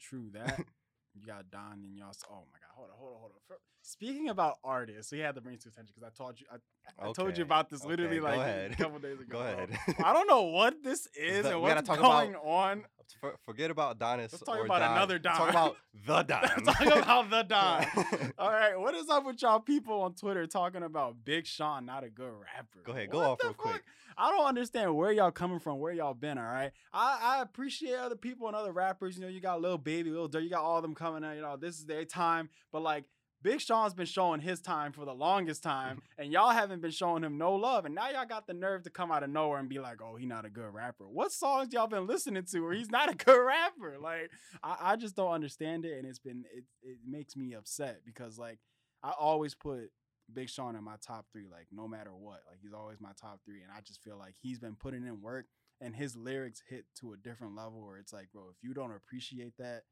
True 0.00 0.30
that. 0.34 0.58
you 1.14 1.26
got 1.26 1.50
Don 1.50 1.82
and 1.84 1.96
y'all. 1.96 2.12
Oh 2.30 2.44
my 2.52 2.58
God! 2.58 2.70
Hold 2.76 2.88
on, 2.90 2.96
hold 2.98 3.12
on, 3.14 3.18
hold 3.20 3.32
on. 3.32 3.38
Fir- 3.48 3.60
Speaking 3.82 4.28
about 4.28 4.58
artists, 4.62 5.10
we 5.10 5.18
had 5.18 5.34
to 5.34 5.40
bring 5.40 5.54
this 5.56 5.64
to 5.64 5.70
attention 5.70 5.92
because 5.96 6.12
I 6.14 6.16
told 6.16 6.38
you, 6.38 6.46
I, 6.52 7.08
I 7.08 7.12
told 7.12 7.36
you 7.36 7.42
about 7.44 7.70
this 7.70 7.84
literally 7.84 8.18
go 8.18 8.24
like 8.24 8.38
ahead. 8.38 8.72
a 8.72 8.76
couple 8.76 8.98
days 8.98 9.18
ago. 9.20 9.38
Go 9.38 9.40
ahead. 9.40 9.70
I 10.04 10.12
don't 10.12 10.28
know 10.28 10.42
what 10.42 10.82
this 10.84 11.08
is 11.14 11.42
The- 11.44 11.52
and 11.52 11.62
we 11.62 11.68
gotta 11.68 11.76
what's 11.78 11.88
talk 11.88 11.98
going 11.98 12.30
about- 12.34 12.44
on. 12.46 12.84
For, 13.20 13.36
forget 13.44 13.70
about 13.70 13.96
Adonis. 13.96 14.32
Let's 14.32 14.44
talk 14.44 14.58
or 14.58 14.64
about 14.64 14.80
Don. 14.80 14.92
another 14.96 15.18
Don. 15.20 15.36
Talk 15.36 15.50
about 15.50 15.76
the 16.06 16.22
Don. 16.22 16.42
Let's 16.64 16.78
talk 16.78 16.96
about 17.06 17.30
the 17.30 17.42
Don. 17.42 18.32
All 18.38 18.50
right, 18.50 18.78
what 18.78 18.94
is 18.94 19.08
up 19.08 19.24
with 19.24 19.40
y'all 19.42 19.60
people 19.60 20.02
on 20.02 20.14
Twitter 20.14 20.46
talking 20.46 20.82
about 20.82 21.16
Big 21.24 21.46
Sean 21.46 21.86
not 21.86 22.04
a 22.04 22.10
good 22.10 22.30
rapper? 22.30 22.80
Go 22.84 22.92
ahead, 22.92 23.10
go 23.10 23.18
What 23.18 23.28
off 23.28 23.38
real 23.42 23.54
quick. 23.54 23.82
I 24.16 24.30
don't 24.30 24.46
understand 24.46 24.94
where 24.94 25.12
y'all 25.12 25.30
coming 25.30 25.58
from, 25.58 25.78
where 25.78 25.92
y'all 25.92 26.14
been. 26.14 26.38
All 26.38 26.44
right, 26.44 26.72
I, 26.92 27.18
I 27.38 27.42
appreciate 27.42 27.96
other 27.96 28.16
people 28.16 28.46
and 28.48 28.56
other 28.56 28.72
rappers. 28.72 29.16
You 29.16 29.22
know, 29.22 29.28
you 29.28 29.40
got 29.40 29.60
Lil 29.60 29.78
Baby, 29.78 30.10
Lil 30.10 30.28
Durk, 30.28 30.42
you 30.42 30.50
got 30.50 30.62
all 30.62 30.76
of 30.76 30.82
them 30.82 30.94
coming 30.94 31.24
out. 31.24 31.36
You 31.36 31.42
know, 31.42 31.56
this 31.56 31.78
is 31.78 31.86
their 31.86 32.04
time. 32.04 32.50
But 32.72 32.82
like, 32.82 33.04
Big 33.42 33.60
Sean's 33.60 33.94
been 33.94 34.06
showing 34.06 34.40
his 34.40 34.60
time 34.60 34.92
for 34.92 35.04
the 35.04 35.14
longest 35.14 35.62
time, 35.62 36.02
and 36.18 36.30
y'all 36.30 36.50
haven't 36.50 36.82
been 36.82 36.90
showing 36.90 37.24
him 37.24 37.38
no 37.38 37.54
love. 37.54 37.86
And 37.86 37.94
now 37.94 38.10
y'all 38.10 38.26
got 38.26 38.46
the 38.46 38.52
nerve 38.52 38.82
to 38.84 38.90
come 38.90 39.10
out 39.10 39.22
of 39.22 39.30
nowhere 39.30 39.58
and 39.58 39.68
be 39.68 39.78
like, 39.78 40.02
"Oh, 40.02 40.16
he 40.16 40.26
not 40.26 40.44
a 40.44 40.50
good 40.50 40.72
rapper." 40.72 41.08
What 41.08 41.32
songs 41.32 41.72
y'all 41.72 41.86
been 41.86 42.06
listening 42.06 42.44
to 42.44 42.60
where 42.60 42.72
he's 42.72 42.90
not 42.90 43.10
a 43.10 43.14
good 43.14 43.40
rapper? 43.40 43.96
Like, 44.00 44.30
I, 44.62 44.76
I 44.80 44.96
just 44.96 45.16
don't 45.16 45.32
understand 45.32 45.84
it, 45.84 45.96
and 45.98 46.06
it's 46.06 46.18
been 46.18 46.44
it 46.54 46.64
it 46.82 46.98
makes 47.06 47.36
me 47.36 47.54
upset 47.54 48.00
because 48.04 48.38
like 48.38 48.58
I 49.02 49.12
always 49.18 49.54
put 49.54 49.90
Big 50.32 50.48
Sean 50.48 50.76
in 50.76 50.84
my 50.84 50.96
top 51.04 51.26
three, 51.32 51.46
like 51.50 51.66
no 51.72 51.88
matter 51.88 52.14
what. 52.14 52.40
Like 52.48 52.58
he's 52.60 52.72
always 52.74 53.00
my 53.00 53.12
top 53.20 53.40
three, 53.44 53.62
and 53.62 53.70
I 53.74 53.80
just 53.80 54.02
feel 54.02 54.18
like 54.18 54.34
he's 54.40 54.58
been 54.58 54.76
putting 54.76 55.06
in 55.06 55.20
work, 55.20 55.46
and 55.80 55.94
his 55.94 56.16
lyrics 56.16 56.62
hit 56.68 56.84
to 57.00 57.12
a 57.12 57.16
different 57.16 57.56
level 57.56 57.84
where 57.84 57.96
it's 57.96 58.12
like, 58.12 58.28
bro, 58.32 58.44
if 58.50 58.56
you 58.62 58.74
don't 58.74 58.92
appreciate 58.92 59.54
that. 59.58 59.82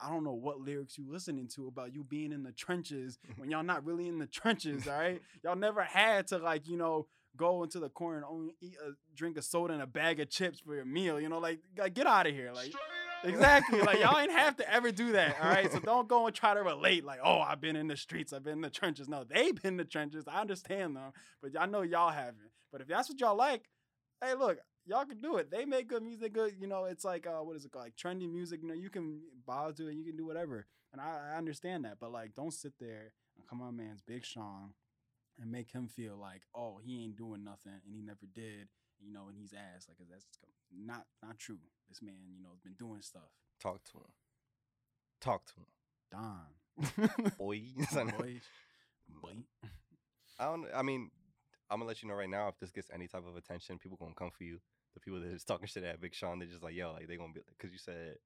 I 0.00 0.10
don't 0.10 0.24
know 0.24 0.32
what 0.32 0.60
lyrics 0.60 0.96
you 0.96 1.10
listening 1.10 1.48
to 1.56 1.66
about 1.66 1.94
you 1.94 2.04
being 2.04 2.32
in 2.32 2.42
the 2.42 2.52
trenches 2.52 3.18
when 3.36 3.50
y'all 3.50 3.62
not 3.62 3.84
really 3.84 4.08
in 4.08 4.18
the 4.18 4.26
trenches, 4.26 4.86
all 4.86 4.98
right? 4.98 5.20
Y'all 5.42 5.56
never 5.56 5.82
had 5.82 6.26
to 6.28 6.38
like, 6.38 6.68
you 6.68 6.76
know, 6.76 7.06
go 7.36 7.62
into 7.62 7.78
the 7.78 7.88
corner 7.88 8.16
and 8.16 8.26
only 8.26 8.54
eat 8.60 8.76
a 8.84 8.92
drink 9.14 9.36
of 9.36 9.44
soda 9.44 9.72
and 9.72 9.82
a 9.82 9.86
bag 9.86 10.20
of 10.20 10.30
chips 10.30 10.60
for 10.60 10.74
your 10.74 10.84
meal, 10.84 11.20
you 11.20 11.28
know, 11.28 11.38
like, 11.38 11.60
like 11.76 11.94
get 11.94 12.06
out 12.06 12.26
of 12.26 12.34
here. 12.34 12.52
Like 12.52 12.72
Exactly. 13.24 13.80
Like 13.80 13.98
y'all 13.98 14.18
ain't 14.18 14.32
have 14.32 14.56
to 14.58 14.72
ever 14.72 14.90
do 14.90 15.12
that. 15.12 15.36
All 15.42 15.48
right. 15.48 15.70
So 15.70 15.78
don't 15.80 16.08
go 16.08 16.26
and 16.26 16.34
try 16.34 16.54
to 16.54 16.62
relate 16.62 17.04
like, 17.04 17.20
oh, 17.22 17.40
I've 17.40 17.60
been 17.60 17.76
in 17.76 17.88
the 17.88 17.96
streets, 17.96 18.32
I've 18.32 18.44
been 18.44 18.54
in 18.54 18.60
the 18.60 18.70
trenches. 18.70 19.08
No, 19.08 19.24
they've 19.24 19.54
been 19.54 19.72
in 19.74 19.76
the 19.76 19.84
trenches. 19.84 20.24
I 20.26 20.40
understand 20.40 20.96
them, 20.96 21.12
but 21.42 21.52
I 21.58 21.66
know 21.66 21.82
y'all 21.82 22.10
haven't. 22.10 22.50
But 22.70 22.80
if 22.80 22.88
that's 22.88 23.08
what 23.08 23.20
y'all 23.20 23.36
like, 23.36 23.62
hey, 24.22 24.34
look, 24.34 24.58
y'all 24.88 25.04
can 25.04 25.20
do 25.20 25.36
it. 25.36 25.50
They 25.50 25.64
make 25.64 25.88
good 25.88 26.02
music. 26.02 26.32
Good, 26.32 26.54
you 26.58 26.66
know. 26.66 26.84
It's 26.84 27.04
like 27.04 27.26
uh, 27.26 27.42
what 27.44 27.56
is 27.56 27.64
it 27.64 27.70
called? 27.72 27.84
Like 27.84 27.96
trendy 27.96 28.30
music. 28.30 28.60
You 28.62 28.68
know, 28.68 28.74
you 28.74 28.90
can 28.90 29.20
bow 29.46 29.70
to 29.70 29.88
it. 29.88 29.94
You 29.94 30.04
can 30.04 30.16
do 30.16 30.26
whatever, 30.26 30.66
and 30.92 31.00
I, 31.00 31.34
I 31.34 31.38
understand 31.38 31.84
that. 31.84 31.98
But 32.00 32.12
like, 32.12 32.34
don't 32.34 32.52
sit 32.52 32.72
there 32.80 33.12
and 33.36 33.46
come 33.46 33.60
on, 33.62 33.76
man's 33.76 34.00
Big 34.00 34.24
Sean, 34.24 34.72
and 35.40 35.52
make 35.52 35.70
him 35.70 35.86
feel 35.86 36.16
like, 36.16 36.42
oh, 36.54 36.78
he 36.82 37.04
ain't 37.04 37.16
doing 37.16 37.44
nothing, 37.44 37.72
and 37.84 37.94
he 37.94 38.02
never 38.02 38.26
did. 38.34 38.68
You 39.00 39.12
know, 39.12 39.28
and 39.28 39.36
he's 39.38 39.52
ass. 39.52 39.86
Like 39.88 40.08
that's 40.10 40.26
not 40.76 41.04
not 41.22 41.38
true. 41.38 41.58
This 41.88 42.02
man, 42.02 42.16
you 42.34 42.42
know, 42.42 42.50
has 42.50 42.60
been 42.60 42.74
doing 42.74 43.02
stuff. 43.02 43.30
Talk 43.60 43.84
to 43.92 43.98
him. 43.98 44.12
Talk 45.20 45.44
to 45.46 45.52
him. 45.60 45.66
Don. 46.10 47.30
Boy. 47.38 47.62
Boy. 48.18 48.40
Boy. 49.22 49.32
I 50.38 50.44
don't. 50.46 50.66
I 50.74 50.82
mean, 50.82 51.10
I'm 51.70 51.78
gonna 51.78 51.88
let 51.88 52.02
you 52.02 52.08
know 52.08 52.14
right 52.14 52.28
now. 52.28 52.48
If 52.48 52.58
this 52.58 52.70
gets 52.70 52.90
any 52.92 53.06
type 53.06 53.24
of 53.28 53.36
attention, 53.36 53.78
people 53.78 53.98
gonna 54.00 54.14
come 54.16 54.30
for 54.36 54.44
you. 54.44 54.58
The 54.94 55.00
people 55.00 55.20
that 55.20 55.28
is 55.28 55.44
talking 55.44 55.66
shit 55.66 55.84
at 55.84 56.00
Big 56.00 56.14
Sean, 56.14 56.38
they're 56.38 56.48
just 56.48 56.62
like, 56.62 56.74
yo, 56.74 56.92
like 56.92 57.08
they 57.08 57.16
gonna 57.16 57.32
be 57.32 57.40
because 57.56 57.72
you 57.72 57.78
said, 57.78 58.16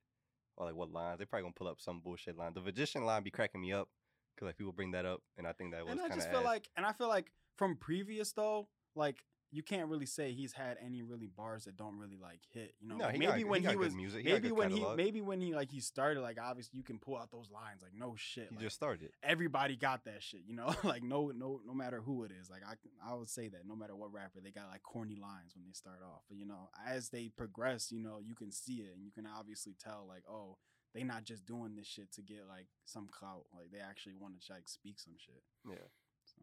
or 0.56 0.66
like 0.66 0.74
what 0.74 0.90
lines? 0.90 1.18
They 1.18 1.24
probably 1.24 1.44
gonna 1.44 1.54
pull 1.54 1.68
up 1.68 1.80
some 1.80 2.00
bullshit 2.00 2.36
line. 2.36 2.52
The 2.54 2.60
magician 2.60 3.04
line 3.04 3.22
be 3.22 3.30
cracking 3.30 3.60
me 3.60 3.72
up 3.72 3.88
because 4.34 4.46
like 4.46 4.56
people 4.56 4.72
bring 4.72 4.92
that 4.92 5.04
up, 5.04 5.20
and 5.36 5.46
I 5.46 5.52
think 5.52 5.72
that 5.72 5.84
was 5.84 5.92
and 5.92 6.00
I 6.00 6.08
just 6.14 6.30
feel 6.30 6.42
like, 6.42 6.68
and 6.76 6.86
I 6.86 6.92
feel 6.92 7.08
like 7.08 7.32
from 7.56 7.76
previous 7.76 8.32
though, 8.32 8.68
like 8.94 9.18
you 9.52 9.62
can't 9.62 9.88
really 9.88 10.06
say 10.06 10.32
he's 10.32 10.52
had 10.52 10.78
any 10.84 11.02
really 11.02 11.26
bars 11.26 11.64
that 11.66 11.76
don't 11.76 11.98
really 11.98 12.16
like 12.20 12.40
hit. 12.52 12.74
You 12.80 12.88
know, 12.88 12.96
no, 12.96 13.04
like, 13.04 13.14
he 13.14 13.20
got- 13.20 13.36
maybe 13.36 13.44
when 13.44 13.60
he 13.60 13.68
good 13.68 13.78
was, 13.78 13.94
music. 13.94 14.24
He 14.26 14.32
maybe 14.32 14.50
when 14.50 14.70
he, 14.70 14.84
maybe 14.96 15.20
when 15.20 15.40
he 15.40 15.54
like 15.54 15.70
he 15.70 15.80
started, 15.80 16.22
like 16.22 16.38
obviously 16.42 16.78
you 16.78 16.82
can 16.82 16.98
pull 16.98 17.18
out 17.18 17.30
those 17.30 17.50
lines, 17.50 17.82
like 17.82 17.92
no 17.94 18.14
shit. 18.16 18.48
he 18.48 18.56
like, 18.56 18.64
just 18.64 18.76
started. 18.76 19.10
everybody 19.22 19.76
got 19.76 20.04
that 20.06 20.22
shit, 20.22 20.40
you 20.46 20.54
know. 20.54 20.74
like 20.84 21.02
no, 21.02 21.30
no, 21.36 21.60
no 21.66 21.74
matter 21.74 22.00
who 22.00 22.24
it 22.24 22.32
is. 22.40 22.48
Like 22.48 22.62
I, 22.66 22.74
I 23.06 23.14
would 23.14 23.28
say 23.28 23.48
that 23.48 23.66
no 23.66 23.76
matter 23.76 23.94
what 23.94 24.12
rapper, 24.12 24.40
they 24.42 24.50
got 24.50 24.68
like 24.70 24.82
corny 24.82 25.16
lines 25.16 25.52
when 25.54 25.64
they 25.66 25.72
start 25.72 26.00
off. 26.02 26.22
But 26.28 26.38
you 26.38 26.46
know, 26.46 26.70
as 26.86 27.10
they 27.10 27.28
progress, 27.28 27.92
you 27.92 28.00
know, 28.00 28.20
you 28.24 28.34
can 28.34 28.50
see 28.50 28.76
it 28.76 28.94
and 28.94 29.04
you 29.04 29.10
can 29.10 29.26
obviously 29.26 29.74
tell, 29.78 30.06
like, 30.08 30.24
oh, 30.28 30.56
they 30.94 31.02
not 31.02 31.24
just 31.24 31.46
doing 31.46 31.74
this 31.76 31.86
shit 31.86 32.10
to 32.12 32.22
get 32.22 32.48
like 32.48 32.66
some 32.84 33.08
clout. 33.10 33.44
Like 33.54 33.70
they 33.70 33.78
actually 33.80 34.14
want 34.18 34.40
to 34.40 34.52
like 34.52 34.66
speak 34.68 34.98
some 34.98 35.14
shit. 35.18 35.42
Yeah. 35.68 35.88
So 36.24 36.42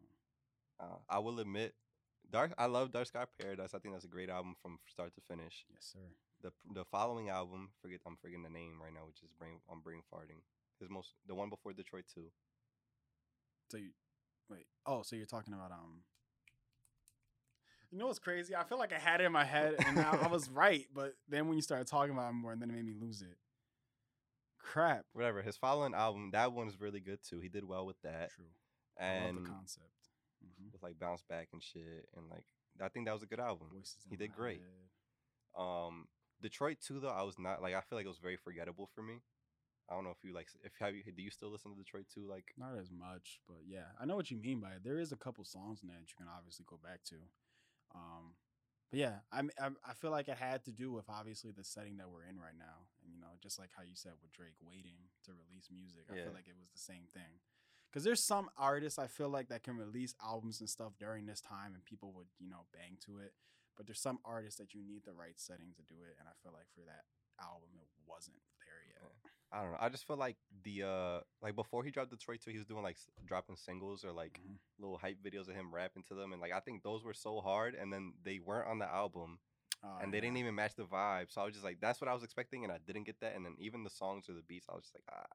Uh, 0.84 0.98
I 1.08 1.18
will 1.18 1.40
admit, 1.40 1.74
Dark. 2.30 2.54
I 2.58 2.66
love 2.66 2.92
Dark 2.92 3.06
Sky 3.06 3.24
Paradise. 3.40 3.74
I 3.74 3.78
think 3.78 3.94
that's 3.94 4.04
a 4.04 4.08
great 4.08 4.30
album 4.30 4.54
from 4.62 4.78
start 4.86 5.14
to 5.14 5.20
finish. 5.28 5.64
yes, 5.72 5.92
sir. 5.92 5.98
The 6.42 6.52
the 6.74 6.84
following 6.84 7.28
album, 7.28 7.70
forget 7.82 8.00
I'm 8.06 8.16
forgetting 8.16 8.42
the 8.42 8.50
name 8.50 8.80
right 8.82 8.92
now, 8.92 9.06
which 9.06 9.22
is 9.22 9.28
brain 9.38 9.60
I'm 9.70 9.80
brain 9.80 10.02
farting. 10.12 10.40
His 10.78 10.88
most 10.88 11.14
the 11.26 11.34
one 11.34 11.50
before 11.50 11.72
Detroit 11.72 12.04
two. 12.12 12.30
So 13.70 13.76
you 13.76 13.90
wait. 14.48 14.66
Oh, 14.86 15.02
so 15.02 15.16
you're 15.16 15.26
talking 15.26 15.54
about 15.54 15.72
um. 15.72 16.02
You 17.90 17.98
know 17.98 18.06
what's 18.06 18.20
crazy? 18.20 18.54
I 18.54 18.62
feel 18.62 18.78
like 18.78 18.92
I 18.92 19.00
had 19.00 19.20
it 19.20 19.24
in 19.24 19.32
my 19.32 19.44
head 19.44 19.74
and 19.84 19.98
I, 19.98 20.20
I 20.22 20.28
was 20.28 20.48
right, 20.54 20.86
but 20.94 21.14
then 21.28 21.48
when 21.48 21.56
you 21.56 21.62
started 21.62 21.88
talking 21.88 22.12
about 22.12 22.30
it 22.30 22.34
more, 22.34 22.52
and 22.52 22.62
then 22.62 22.70
it 22.70 22.74
made 22.74 22.86
me 22.86 22.94
lose 22.98 23.20
it. 23.20 23.36
Crap. 24.58 25.06
Whatever. 25.12 25.42
His 25.42 25.56
following 25.56 25.92
album, 25.92 26.30
that 26.32 26.52
one 26.52 26.68
is 26.68 26.80
really 26.80 27.00
good 27.00 27.18
too. 27.28 27.40
He 27.40 27.48
did 27.48 27.64
well 27.64 27.84
with 27.84 28.00
that. 28.02 28.30
True. 28.30 28.44
I 29.00 29.18
love 29.18 29.28
And 29.28 29.38
the 29.38 29.50
concept. 29.50 29.88
Mhm. 30.44 30.72
with 30.72 30.82
like 30.82 30.98
bounce 30.98 31.22
back 31.22 31.48
and 31.52 31.62
shit. 31.62 32.08
And 32.16 32.28
like 32.30 32.46
I 32.80 32.88
think 32.88 33.06
that 33.06 33.12
was 33.14 33.22
a 33.22 33.26
good 33.26 33.40
album. 33.40 33.68
Voices 33.70 34.06
He 34.08 34.16
did 34.16 34.32
great. 34.32 34.60
head. 34.62 35.60
Um 35.60 36.08
Detroit 36.40 36.78
2, 36.80 37.00
though, 37.00 37.10
I 37.10 37.22
was 37.22 37.38
not 37.38 37.60
like 37.60 37.74
I 37.74 37.80
feel 37.82 37.98
like 37.98 38.06
it 38.06 38.08
was 38.08 38.18
very 38.18 38.36
forgettable 38.36 38.86
for 38.94 39.02
me. 39.02 39.20
I 39.90 39.94
don't 39.94 40.04
know 40.04 40.10
if 40.10 40.22
you 40.24 40.32
like 40.32 40.48
if 40.62 40.72
have 40.78 40.94
you 40.94 41.02
do 41.04 41.22
you 41.22 41.30
still 41.30 41.50
listen 41.50 41.72
to 41.72 41.76
Detroit 41.76 42.06
2? 42.14 42.26
like 42.26 42.54
Not 42.56 42.78
as 42.78 42.90
much, 42.90 43.40
but 43.46 43.58
yeah, 43.66 43.92
I 44.00 44.06
know 44.06 44.16
what 44.16 44.30
you 44.30 44.36
mean 44.38 44.60
by 44.60 44.72
it. 44.74 44.84
There 44.84 44.98
is 44.98 45.12
a 45.12 45.16
couple 45.16 45.44
songs 45.44 45.82
in 45.82 45.88
there 45.88 45.98
that 45.98 46.08
you 46.10 46.16
can 46.16 46.28
obviously 46.28 46.64
go 46.66 46.78
back 46.82 47.02
to. 47.04 47.16
Um, 47.94 48.36
but 48.90 48.98
yeah, 49.00 49.20
I, 49.32 49.40
I 49.58 49.68
I 49.84 49.94
feel 49.94 50.10
like 50.12 50.28
it 50.28 50.36
had 50.38 50.64
to 50.64 50.72
do 50.72 50.92
with 50.92 51.10
obviously 51.10 51.50
the 51.50 51.64
setting 51.64 51.96
that 51.98 52.08
we're 52.08 52.24
in 52.24 52.38
right 52.38 52.56
now, 52.56 52.86
and 53.04 53.12
you 53.12 53.20
know, 53.20 53.34
just 53.42 53.58
like 53.58 53.70
how 53.76 53.82
you 53.82 53.94
said 53.94 54.12
with 54.22 54.32
Drake 54.32 54.56
waiting 54.62 55.10
to 55.24 55.32
release 55.34 55.68
music, 55.70 56.06
I 56.10 56.14
Yeah. 56.16 56.24
feel 56.24 56.32
like 56.32 56.48
it 56.48 56.56
was 56.58 56.70
the 56.70 56.78
same 56.78 57.06
thing. 57.12 57.40
Because 57.90 58.04
there's 58.04 58.22
some 58.22 58.48
artists 58.56 58.98
I 58.98 59.08
feel 59.08 59.28
like 59.28 59.48
that 59.48 59.64
can 59.64 59.76
release 59.76 60.14
albums 60.22 60.60
and 60.60 60.68
stuff 60.70 60.92
during 60.98 61.26
this 61.26 61.40
time, 61.40 61.74
and 61.74 61.84
people 61.84 62.12
would 62.16 62.28
you 62.38 62.48
know 62.48 62.66
bang 62.72 62.96
to 63.06 63.18
it. 63.18 63.32
But 63.76 63.86
there's 63.86 64.00
some 64.00 64.18
artists 64.24 64.58
that 64.60 64.74
you 64.74 64.82
need 64.82 65.02
the 65.04 65.12
right 65.12 65.34
setting 65.36 65.72
to 65.76 65.82
do 65.82 65.94
it, 66.08 66.16
and 66.18 66.28
I 66.28 66.32
feel 66.42 66.52
like 66.52 66.66
for 66.74 66.82
that 66.86 67.04
album, 67.42 67.70
it 67.80 67.88
wasn't 68.06 68.36
there 68.60 68.84
yet. 68.86 69.12
I 69.52 69.62
don't 69.62 69.72
know. 69.72 69.78
I 69.80 69.88
just 69.88 70.06
feel 70.06 70.16
like 70.16 70.36
the 70.62 70.82
uh 70.84 71.20
like 71.42 71.56
before 71.56 71.82
he 71.82 71.90
dropped 71.90 72.10
Detroit 72.10 72.40
2, 72.44 72.50
he 72.52 72.58
was 72.58 72.66
doing 72.66 72.84
like 72.84 72.96
dropping 73.26 73.56
singles 73.56 74.04
or 74.04 74.12
like 74.12 74.38
Mhm. 74.46 74.58
little 74.78 74.98
hype 74.98 75.18
videos 75.22 75.48
of 75.48 75.56
him 75.56 75.74
rapping 75.74 76.04
to 76.04 76.14
them 76.14 76.32
and 76.32 76.40
like 76.40 76.52
I 76.52 76.60
think 76.60 76.82
those 76.84 77.02
were 77.02 77.14
so 77.14 77.40
hard 77.40 77.74
and 77.74 77.92
then 77.92 78.14
they 78.22 78.38
weren't 78.38 78.68
on 78.68 78.78
the 78.78 78.86
album 78.88 79.40
Oh, 79.82 79.96
and 80.00 80.12
they 80.12 80.18
yeah. 80.18 80.20
didn't 80.22 80.36
even 80.36 80.54
match 80.54 80.74
the 80.76 80.84
vibe. 80.84 81.32
So 81.32 81.40
I 81.40 81.44
was 81.46 81.54
just 81.54 81.64
like 81.64 81.80
that's 81.80 82.00
what 82.00 82.06
I 82.06 82.14
was 82.14 82.22
expecting 82.22 82.62
and 82.62 82.72
I 82.72 82.78
didn't 82.78 83.04
get 83.04 83.18
that 83.20 83.34
and 83.34 83.44
then 83.44 83.56
even 83.58 83.82
the 83.82 83.90
songs 83.90 84.28
or 84.28 84.34
the 84.34 84.42
beats 84.42 84.66
I 84.68 84.74
was 84.74 84.84
just 84.84 84.94
like 84.94 85.04
ah. 85.10 85.26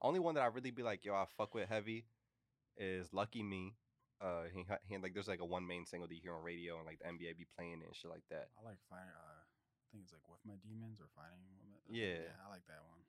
Only 0.00 0.20
one 0.20 0.34
that 0.36 0.42
I 0.42 0.46
really 0.46 0.70
be 0.70 0.82
like 0.82 1.04
yo 1.04 1.14
I 1.14 1.24
fuck 1.36 1.54
with 1.54 1.68
heavy 1.68 2.04
is 2.76 3.12
Lucky 3.12 3.42
Me. 3.42 3.74
Uh 4.20 4.44
he, 4.52 4.64
he 4.88 4.98
like 4.98 5.14
there's 5.14 5.28
like 5.28 5.40
a 5.40 5.44
one 5.44 5.66
main 5.66 5.86
single 5.86 6.08
that 6.08 6.14
you 6.14 6.20
hear 6.22 6.34
on 6.34 6.42
radio 6.42 6.76
and 6.76 6.86
like 6.86 6.98
the 6.98 7.06
NBA 7.06 7.36
be 7.38 7.46
playing 7.56 7.80
it 7.82 7.86
and 7.86 7.94
shit 7.96 8.10
like 8.10 8.24
that. 8.30 8.48
I 8.60 8.64
like 8.66 8.78
fighting. 8.90 9.08
Uh, 9.14 9.42
I 9.42 9.86
think 9.92 10.04
it's 10.04 10.12
like 10.12 10.22
with 10.28 10.40
my 10.46 10.54
demons 10.66 11.00
or 11.00 11.06
fighting. 11.16 11.38
Yeah. 11.90 12.20
yeah, 12.28 12.44
I 12.46 12.50
like 12.50 12.66
that 12.68 12.82
one. 12.88 13.00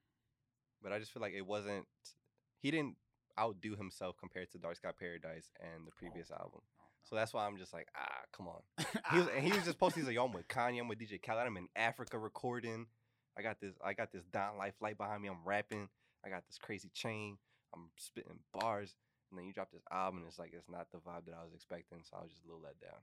But 0.82 0.94
I 0.94 1.00
just 1.00 1.12
feel 1.12 1.22
like 1.22 1.34
it 1.34 1.46
wasn't 1.46 1.86
he 2.62 2.72
didn't 2.72 2.96
outdo 3.40 3.76
himself 3.76 4.16
compared 4.18 4.52
to 4.52 4.58
Dark 4.58 4.76
Sky 4.78 4.92
Paradise 4.98 5.50
and 5.60 5.86
the 5.88 5.92
previous 5.92 6.30
Oh, 6.32 6.36
album. 6.40 6.62
Oh 6.80 6.84
So 7.04 7.16
that's 7.16 7.34
why 7.34 7.46
I'm 7.46 7.58
just 7.58 7.74
like, 7.74 7.88
ah, 7.96 8.22
come 8.36 8.48
on. 8.48 8.62
He 9.12 9.18
was, 9.18 9.28
and 9.36 9.44
he 9.44 9.52
was 9.52 9.64
just 9.66 9.80
posting. 9.80 10.02
He's 10.02 10.08
like, 10.08 10.16
yo, 10.16 10.26
I'm 10.26 10.34
with 10.34 10.48
Kanye. 10.48 10.80
I'm 10.80 10.88
with 10.88 11.00
DJ 11.00 11.22
Khaled. 11.22 11.48
I'm 11.48 11.58
in 11.58 11.68
Africa 11.76 12.18
recording. 12.18 12.86
I 13.38 13.42
got 13.42 13.60
this. 13.62 13.74
I 13.84 13.94
got 13.94 14.12
this 14.12 14.24
Don 14.32 14.58
Life 14.58 14.76
light 14.82 14.98
behind 14.98 15.22
me. 15.22 15.30
I'm 15.30 15.38
rapping. 15.46 15.88
I 16.26 16.30
got 16.30 16.46
this 16.48 16.58
crazy 16.58 16.90
chain. 16.94 17.38
I'm 17.74 17.90
spitting 17.98 18.40
bars. 18.54 18.96
And 19.30 19.38
then 19.38 19.46
you 19.46 19.54
drop 19.54 19.72
this 19.72 19.84
album, 19.92 20.20
and 20.22 20.28
it's 20.28 20.40
like 20.40 20.54
it's 20.54 20.70
not 20.70 20.88
the 20.92 20.98
vibe 20.98 21.26
that 21.26 21.36
I 21.40 21.44
was 21.44 21.54
expecting. 21.54 22.00
So 22.04 22.18
I 22.18 22.24
was 22.24 22.32
just 22.32 22.44
a 22.44 22.48
little 22.48 22.62
let 22.64 22.80
down. 22.80 23.00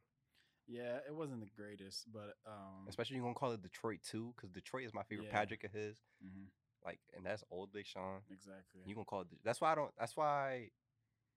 yeah, 0.66 0.98
it 1.06 1.14
wasn't 1.14 1.38
the 1.40 1.46
greatest, 1.56 2.12
but 2.12 2.34
um, 2.44 2.82
Especially 2.88 3.14
you're 3.16 3.24
gonna 3.24 3.34
call 3.36 3.52
it 3.52 3.62
Detroit 3.62 4.00
2, 4.10 4.32
because 4.34 4.50
Detroit 4.50 4.84
is 4.86 4.92
my 4.92 5.04
favorite 5.04 5.26
Yeah. 5.26 5.32
project 5.32 5.62
of 5.64 5.70
his. 5.72 5.96
mhm, 6.24 6.46
Like, 6.84 6.98
and 7.14 7.24
that's 7.24 7.44
old 7.52 7.72
Big 7.72 7.86
Sean. 7.86 8.22
exactly. 8.28 8.82
You 8.84 8.94
gonna 8.96 9.04
call 9.04 9.20
it? 9.20 9.28
That's 9.44 9.60
why 9.60 9.70
I 9.70 9.74
don't. 9.76 9.92
That's 9.96 10.16
why 10.16 10.70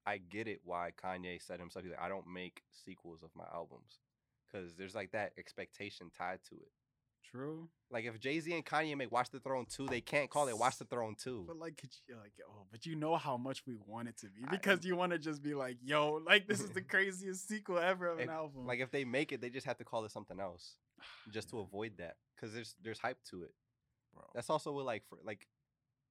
I 0.08 0.18
get 0.18 0.48
it. 0.48 0.62
Why 0.64 0.92
Kanye 0.98 1.40
said 1.40 1.60
himself, 1.60 1.86
he's 1.86 1.92
like, 1.92 2.02
I 2.02 2.10
don't 2.10 2.26
make 2.28 2.64
sequels 2.72 3.22
of 3.22 3.30
my 3.36 3.46
albums, 3.54 4.00
because 4.48 4.74
there's 4.74 4.96
like 4.96 5.12
that 5.12 5.34
expectation 5.38 6.10
tied 6.10 6.40
to 6.50 6.56
it. 6.56 6.72
True, 7.32 7.70
Like 7.92 8.06
if 8.06 8.20
Jay 8.20 8.40
Z 8.40 8.52
and 8.54 8.66
Kanye 8.66 8.98
make 8.98 9.12
Watch 9.12 9.30
the 9.30 9.40
Throne 9.40 9.66
two, 9.70 9.86
they 9.88 10.02
can't 10.02 10.30
call 10.30 10.48
it 10.48 10.58
Watch 10.58 10.78
the 10.78 10.86
Throne 10.86 11.16
two. 11.16 11.44
but 11.48 11.58
like, 11.58 11.78
could 11.78 11.90
you 12.08 12.16
like, 12.16 12.32
oh, 12.48 12.66
but 12.72 12.86
you 12.86 12.96
know 12.96 13.18
how 13.18 13.38
much 13.38 13.64
we 13.68 13.76
want 13.86 14.08
it 14.08 14.18
to 14.20 14.28
be 14.28 14.42
I- 14.48 14.52
because 14.52 14.84
you 14.86 14.96
want 14.96 15.12
to 15.12 15.20
just 15.20 15.42
be 15.44 15.54
like, 15.54 15.78
yo, 15.84 16.22
like 16.26 16.48
this 16.48 16.60
is 16.60 16.70
the 16.72 16.82
craziest 16.94 17.48
sequel 17.48 17.78
ever 17.78 18.08
of 18.08 18.18
an 18.20 18.26
If- 18.26 18.30
album. 18.30 18.66
Like 18.66 18.80
if 18.80 18.90
they 18.92 19.06
make 19.06 19.32
it, 19.32 19.42
they 19.42 19.50
just 19.50 19.68
have 19.68 19.78
to 19.78 19.84
call 19.86 20.06
it 20.06 20.12
something 20.12 20.40
else, 20.40 20.76
just 21.32 21.50
to 21.52 21.60
avoid 21.60 21.94
that, 21.98 22.16
because 22.36 22.54
there's 22.54 22.76
there's 22.84 23.00
hype 23.00 23.24
to 23.32 23.44
it. 23.44 23.54
bro. 24.14 24.24
That's 24.34 24.50
also 24.50 24.72
with 24.72 24.86
like 24.86 25.04
for 25.08 25.18
like, 25.24 25.48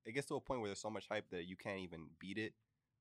it 0.05 0.13
gets 0.13 0.27
to 0.29 0.37
a 0.37 0.41
point 0.41 0.61
where 0.61 0.69
there's 0.69 0.81
so 0.81 0.91
much 0.91 1.07
hype 1.11 1.29
that 1.31 1.47
you 1.49 1.57
can't 1.57 1.81
even 1.81 2.07
beat 2.21 2.39
it, 2.39 2.55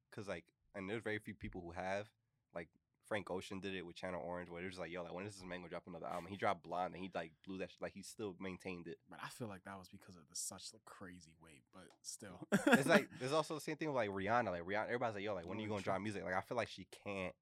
because 0.09 0.27
like, 0.27 0.45
and 0.75 0.89
there's 0.89 1.03
very 1.03 1.19
few 1.19 1.33
people 1.35 1.61
who 1.61 1.71
have. 1.71 2.07
Like 2.55 2.69
Frank 3.07 3.31
Ocean 3.31 3.59
did 3.59 3.73
it 3.73 3.85
with 3.85 3.95
Channel 3.95 4.21
Orange, 4.25 4.49
where 4.49 4.61
it 4.61 4.67
was 4.67 4.77
like, 4.79 4.91
yo, 4.91 5.03
like 5.03 5.13
when 5.13 5.25
is 5.25 5.35
this 5.35 5.43
man 5.43 5.59
gonna 5.59 5.69
drop 5.69 5.83
another 5.87 6.07
album? 6.07 6.25
He 6.29 6.35
dropped 6.37 6.63
Blonde, 6.63 6.93
and 6.93 7.01
he 7.03 7.09
like 7.13 7.31
blew 7.45 7.57
that. 7.59 7.71
Sh- 7.71 7.81
like 7.81 7.93
he 7.93 8.01
still 8.03 8.35
maintained 8.39 8.87
it. 8.87 8.97
But 9.09 9.19
I 9.23 9.29
feel 9.29 9.47
like 9.47 9.63
that 9.65 9.77
was 9.79 9.87
because 9.87 10.15
of 10.15 10.23
the 10.29 10.35
such 10.35 10.63
a 10.73 10.79
crazy 10.85 11.31
wait, 11.41 11.63
but 11.73 11.83
still. 12.01 12.47
It's 12.67 12.87
like 12.87 13.07
there's 13.19 13.33
also 13.33 13.55
the 13.55 13.61
same 13.61 13.75
thing 13.77 13.87
with 13.87 13.95
like 13.95 14.09
Rihanna. 14.09 14.51
Like 14.51 14.63
Rihanna, 14.63 14.85
everybody's 14.85 15.15
like, 15.15 15.23
yo, 15.23 15.33
like 15.35 15.47
when 15.47 15.57
are 15.57 15.61
you 15.61 15.69
gonna 15.69 15.81
drop 15.81 16.01
music? 16.01 16.23
Like 16.23 16.35
I 16.35 16.41
feel 16.41 16.57
like 16.57 16.69
she 16.69 16.87
can't 17.05 17.33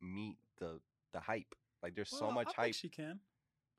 meet 0.00 0.36
the 0.58 0.80
the 1.12 1.20
hype. 1.20 1.54
Like 1.82 1.94
there's 1.94 2.10
so 2.10 2.30
much 2.30 2.48
I 2.48 2.50
think 2.50 2.56
hype. 2.56 2.74
She 2.74 2.88
can, 2.88 3.20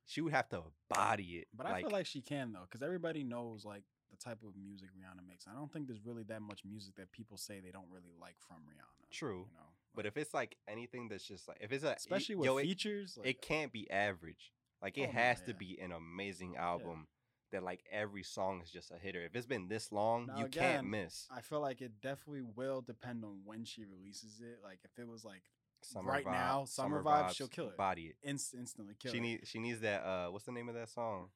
She 0.05 0.21
would 0.21 0.33
have 0.33 0.49
to 0.49 0.63
body 0.89 1.39
it. 1.41 1.47
but 1.55 1.65
I 1.67 1.81
feel 1.81 1.91
like 1.91 2.05
she 2.07 2.21
can 2.21 2.51
though, 2.51 2.61
because 2.69 2.81
everybody 2.81 3.23
knows 3.23 3.63
like 3.63 3.83
the 4.09 4.17
type 4.17 4.39
of 4.43 4.55
music 4.61 4.89
Rihanna 4.89 5.25
makes. 5.27 5.45
I 5.47 5.53
don't 5.53 5.71
think 5.71 5.87
there's 5.87 6.03
really 6.05 6.23
that 6.23 6.41
much 6.41 6.61
music 6.65 6.95
that 6.95 7.11
people 7.11 7.37
say 7.37 7.59
they 7.59 7.71
don't 7.71 7.87
really 7.91 8.11
like 8.19 8.35
from 8.47 8.57
Rihanna. 8.57 9.09
True. 9.11 9.45
you 9.49 9.55
know. 9.55 9.70
But 9.95 10.05
if 10.05 10.15
it's 10.17 10.33
like 10.33 10.55
anything 10.67 11.09
that's 11.09 11.25
just 11.25 11.47
like 11.47 11.57
if 11.61 11.71
it's 11.71 11.83
a 11.83 11.93
especially 11.97 12.35
with 12.35 12.45
yo, 12.45 12.57
it, 12.57 12.63
features, 12.63 13.17
like, 13.17 13.27
it 13.27 13.41
can't 13.41 13.71
be 13.71 13.89
average. 13.91 14.51
Like 14.81 14.97
it 14.97 15.09
Oh, 15.09 15.11
has 15.13 15.41
to 15.41 15.53
be 15.53 15.79
an 15.79 15.91
amazing 15.91 16.55
album 16.57 17.07
that 17.51 17.61
like 17.63 17.83
every 17.91 18.23
song 18.23 18.61
is 18.63 18.71
just 18.71 18.91
a 18.91 18.97
hitter. 18.97 19.23
If 19.23 19.35
it's 19.35 19.45
been 19.45 19.67
this 19.67 19.91
long, 19.91 20.27
Now 20.27 20.39
you 20.39 20.45
again, 20.45 20.73
can't 20.75 20.87
miss. 20.87 21.27
I 21.35 21.41
feel 21.41 21.59
like 21.59 21.81
it 21.81 22.01
definitely 22.01 22.43
will 22.55 22.81
depend 22.81 23.23
on 23.25 23.41
when 23.43 23.65
she 23.65 23.83
releases 23.85 24.39
it. 24.39 24.59
Like 24.63 24.79
if 24.85 24.97
it 24.97 25.07
was 25.07 25.23
like 25.25 25.43
Summer 25.83 26.11
right 26.11 26.25
vibe- 26.25 26.31
now, 26.31 26.65
Summer 26.65 27.03
Vibes, 27.03 27.35
she'll 27.35 27.47
kill 27.47 27.67
it. 27.69 27.75
Body 27.77 28.03
it. 28.07 28.15
inst- 28.23 28.53
instantly 28.53 28.95
kill 28.99 29.11
she 29.11 29.17
it. 29.17 29.21
needs 29.21 29.49
she 29.49 29.59
needs 29.59 29.81
that 29.81 30.03
uh 30.03 30.27
what's 30.29 30.45
the 30.45 30.51
name 30.51 30.69
of 30.69 30.75
that 30.75 30.89
song? 30.89 31.29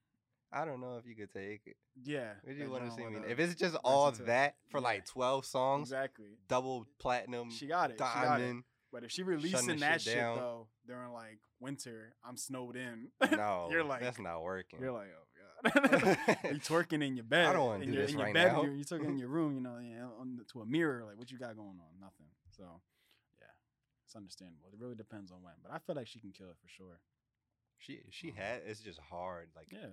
I 0.55 0.63
don't 0.65 0.79
know 0.79 0.97
if 0.97 1.05
you 1.05 1.15
could 1.15 1.31
take 1.31 1.61
it. 1.65 1.75
yeah. 2.03 2.31
Do 2.47 2.53
you 2.53 2.69
want 2.71 2.85
to 2.85 2.91
see 2.91 3.05
me? 3.05 3.19
If 3.27 3.39
it's 3.39 3.55
just 3.55 3.75
all 3.83 4.09
that 4.11 4.55
for 4.69 4.77
Yeah. 4.79 4.83
like 4.83 5.05
twelve 5.05 5.45
songs, 5.45 5.89
exactly, 5.91 6.37
double 6.47 6.87
platinum, 6.99 7.51
she 7.51 7.67
got 7.67 7.89
it. 7.91 7.95
She 7.95 7.97
got 7.99 8.39
it. 8.39 8.43
diamond. 8.43 8.63
But 8.91 9.03
if 9.03 9.11
she 9.11 9.23
releasing 9.23 9.79
that 9.79 9.99
shit 10.01 10.13
shit, 10.13 10.21
though 10.21 10.67
during 10.87 11.11
like 11.11 11.39
winter, 11.59 12.13
I'm 12.23 12.37
snowed 12.37 12.77
in. 12.77 13.09
No, 13.31 13.67
you're 13.69 13.83
like 13.83 13.99
that's 14.01 14.19
not 14.19 14.41
working. 14.43 14.79
You're 14.79 14.93
like, 14.93 15.09
oh 15.13 15.69
god, 15.73 16.37
you 16.53 16.59
twerking 16.59 17.03
in 17.05 17.15
your 17.17 17.25
bed. 17.35 17.47
I 17.47 17.53
don't 17.53 17.65
wanna 17.65 17.83
in 17.83 17.89
do 17.89 17.93
your, 17.97 18.01
this 18.03 18.11
in 18.13 18.17
your 18.19 18.25
right 18.27 18.33
bed, 18.33 18.53
now. 18.53 18.61
You're, 18.63 18.73
you're 18.75 18.85
twerking 18.85 19.09
in 19.09 19.17
your 19.17 19.27
room, 19.27 19.55
you 19.55 19.61
know, 19.61 19.77
yeah, 19.81 20.05
on 20.21 20.37
the, 20.37 20.43
to 20.53 20.61
a 20.61 20.65
mirror. 20.65 21.03
Like, 21.05 21.17
what 21.17 21.29
you 21.31 21.37
got 21.37 21.55
going 21.57 21.67
on? 21.81 21.99
Nothing. 21.99 22.27
So, 22.55 22.63
yeah, 23.41 23.47
it's 24.05 24.15
understandable. 24.15 24.69
It 24.71 24.79
really 24.79 24.95
depends 24.95 25.31
on 25.31 25.39
when, 25.41 25.53
but 25.61 25.73
I 25.73 25.79
feel 25.79 25.95
like 25.95 26.07
she 26.07 26.19
can 26.19 26.31
kill 26.31 26.47
it 26.47 26.55
for 26.61 26.69
sure. 26.69 26.99
she 27.77 27.99
she 28.11 28.29
um, 28.29 28.35
had 28.37 28.61
it's 28.65 28.79
just 28.79 28.99
hard. 28.99 29.49
Like 29.57 29.67
Yeah, 29.73 29.89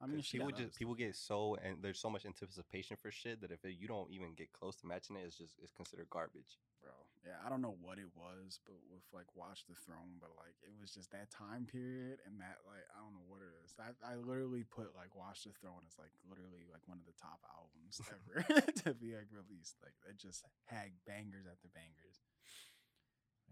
I 0.00 0.08
mean, 0.08 0.24
she 0.24 0.40
people 0.40 0.48
just 0.56 0.80
people 0.80 0.96
get 0.96 1.12
so 1.12 1.60
and 1.60 1.76
there's 1.84 2.00
so 2.00 2.08
much 2.08 2.24
anticipation 2.24 2.96
for 2.96 3.12
shit 3.12 3.44
that 3.44 3.52
if 3.52 3.60
it, 3.68 3.76
you 3.76 3.84
don't 3.84 4.08
even 4.08 4.32
get 4.32 4.48
close 4.56 4.72
to 4.80 4.88
matching 4.88 5.20
it, 5.20 5.28
it's 5.28 5.36
just 5.36 5.60
it's 5.60 5.76
considered 5.76 6.08
garbage. 6.08 6.56
bro. 6.80 6.96
Yeah, 7.20 7.36
I 7.44 7.52
don't 7.52 7.60
know 7.60 7.76
what 7.84 8.00
it 8.00 8.08
was, 8.16 8.64
but 8.64 8.80
with 8.88 9.04
like 9.12 9.28
Watch 9.36 9.68
the 9.68 9.76
Throne, 9.76 10.16
but 10.16 10.32
like 10.40 10.56
it 10.64 10.72
was 10.80 10.96
just 10.96 11.12
that 11.12 11.28
time 11.28 11.68
period 11.68 12.24
and 12.24 12.40
that 12.40 12.64
like 12.64 12.88
I 12.96 13.04
don't 13.04 13.12
know 13.12 13.28
what 13.28 13.44
it 13.44 13.52
is. 13.60 13.76
I, 13.76 13.92
I 14.00 14.16
literally 14.16 14.64
put 14.64 14.96
like 14.96 15.12
Watch 15.12 15.44
the 15.44 15.52
Throne 15.52 15.84
as 15.84 16.00
like 16.00 16.16
literally 16.24 16.64
like 16.72 16.88
one 16.88 16.96
of 16.96 17.04
the 17.04 17.16
top 17.20 17.44
albums 17.44 18.00
ever 18.08 18.40
to 18.88 18.96
be 18.96 19.12
like 19.12 19.28
released. 19.28 19.76
Like 19.84 19.92
it 20.08 20.16
just 20.16 20.48
had 20.64 20.96
bangers 21.04 21.44
after 21.44 21.68
bangers. 21.76 22.24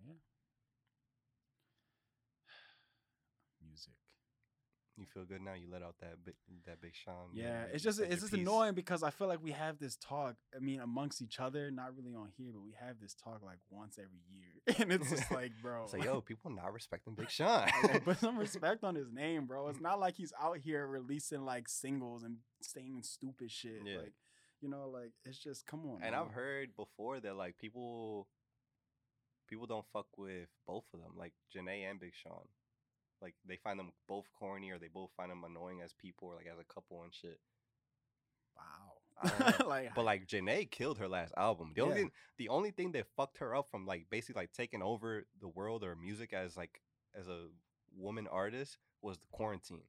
Yeah. 0.00 0.16
Music. 3.68 4.00
You 4.96 5.06
feel 5.06 5.24
good 5.24 5.42
now. 5.42 5.54
You 5.54 5.68
let 5.70 5.82
out 5.82 5.94
that 6.00 6.24
big 6.24 6.34
that 6.66 6.80
big 6.80 6.92
Sean. 6.94 7.30
Yeah, 7.32 7.64
it's 7.72 7.84
just 7.84 8.00
it's 8.00 8.20
just 8.22 8.32
piece. 8.32 8.40
annoying 8.40 8.74
because 8.74 9.04
I 9.04 9.10
feel 9.10 9.28
like 9.28 9.42
we 9.42 9.52
have 9.52 9.78
this 9.78 9.96
talk. 9.96 10.34
I 10.54 10.58
mean, 10.58 10.80
amongst 10.80 11.22
each 11.22 11.38
other, 11.38 11.70
not 11.70 11.96
really 11.96 12.14
on 12.14 12.30
here, 12.36 12.50
but 12.52 12.62
we 12.62 12.74
have 12.80 12.98
this 13.00 13.14
talk 13.14 13.40
like 13.44 13.58
once 13.70 13.96
every 13.96 14.22
year, 14.28 14.74
and 14.78 14.92
it's 14.92 15.08
just 15.10 15.30
like, 15.30 15.52
bro, 15.62 15.84
It's 15.84 15.92
like 15.92 16.04
yo, 16.04 16.20
people 16.20 16.50
not 16.50 16.72
respecting 16.72 17.14
Big 17.14 17.30
Sean. 17.30 17.68
put 18.04 18.18
some 18.18 18.36
respect 18.38 18.82
on 18.82 18.96
his 18.96 19.12
name, 19.12 19.46
bro. 19.46 19.68
It's 19.68 19.80
not 19.80 20.00
like 20.00 20.16
he's 20.16 20.32
out 20.42 20.58
here 20.58 20.84
releasing 20.86 21.44
like 21.44 21.68
singles 21.68 22.24
and 22.24 22.38
saying 22.60 23.02
stupid 23.04 23.52
shit. 23.52 23.82
Yeah. 23.84 23.98
Like, 23.98 24.12
you 24.60 24.68
know, 24.68 24.88
like 24.92 25.12
it's 25.24 25.38
just 25.38 25.64
come 25.64 25.86
on. 25.86 26.00
and 26.02 26.10
man. 26.10 26.14
I've 26.14 26.32
heard 26.32 26.70
before 26.76 27.20
that 27.20 27.36
like 27.36 27.56
people 27.56 28.26
people 29.48 29.66
don't 29.66 29.86
fuck 29.92 30.06
with 30.16 30.48
both 30.66 30.84
of 30.92 31.00
them, 31.00 31.12
like 31.16 31.32
Jhené 31.56 31.88
and 31.88 32.00
Big 32.00 32.12
Sean. 32.14 32.48
Like 33.20 33.34
they 33.46 33.56
find 33.56 33.78
them 33.78 33.92
both 34.06 34.26
corny 34.38 34.70
or 34.70 34.78
they 34.78 34.88
both 34.88 35.10
find 35.16 35.30
them 35.30 35.44
annoying 35.44 35.80
as 35.82 35.92
people 35.92 36.28
or 36.28 36.36
like 36.36 36.46
as 36.46 36.58
a 36.58 36.72
couple 36.72 37.02
and 37.02 37.12
shit. 37.14 37.40
wow. 38.56 38.62
I 39.20 39.28
don't 39.28 39.60
know. 39.60 39.66
like, 39.68 39.94
But 39.94 40.04
like 40.04 40.26
Jhené 40.26 40.70
killed 40.70 40.98
her 40.98 41.08
last 41.08 41.32
album. 41.36 41.72
The 41.74 41.82
only 41.82 41.94
Yeah. 41.94 42.00
thing, 42.02 42.10
the 42.38 42.48
only 42.48 42.70
thing 42.70 42.92
that 42.92 43.06
fucked 43.16 43.38
her 43.38 43.54
up 43.54 43.68
from 43.68 43.86
like 43.86 44.06
basically 44.10 44.40
like 44.42 44.52
taking 44.52 44.82
over 44.82 45.26
the 45.40 45.48
world 45.48 45.82
or 45.84 45.96
music 45.96 46.32
as 46.32 46.56
like 46.56 46.80
as 47.14 47.26
a 47.28 47.48
woman 47.96 48.28
artist 48.28 48.78
was 49.02 49.18
the 49.18 49.26
quarantine. 49.32 49.82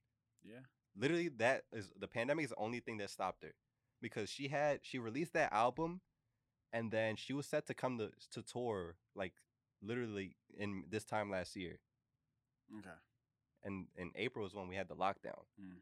yeah, 0.44 0.62
Literally, 0.96 1.30
that 1.38 1.64
is 1.72 1.92
the 2.00 2.08
pandemic 2.08 2.46
is 2.46 2.50
the 2.52 2.56
only 2.58 2.80
thing 2.80 2.98
that 2.98 3.10
stopped 3.12 3.44
her 3.44 3.54
because 4.02 4.30
she 4.30 4.48
had 4.48 4.80
she 4.84 4.98
released 4.98 5.34
that 5.34 5.54
album, 5.54 6.02
and 6.74 6.92
then 6.92 7.16
she 7.16 7.34
was 7.34 7.46
set 7.46 7.68
to 7.68 7.74
come 7.74 7.98
to 8.00 8.12
to 8.32 8.42
tour 8.42 8.96
like 9.16 9.34
literally 9.82 10.36
in 10.58 10.86
this 10.90 11.06
time 11.06 11.30
last 11.30 11.56
year, 11.56 11.80
okay, 12.80 12.98
and 13.64 13.88
in 13.98 14.12
April 14.16 14.46
is 14.46 14.54
when 14.54 14.68
we 14.68 14.76
had 14.76 14.88
the 14.88 14.96
lockdown, 14.96 15.44
Mm. 15.62 15.82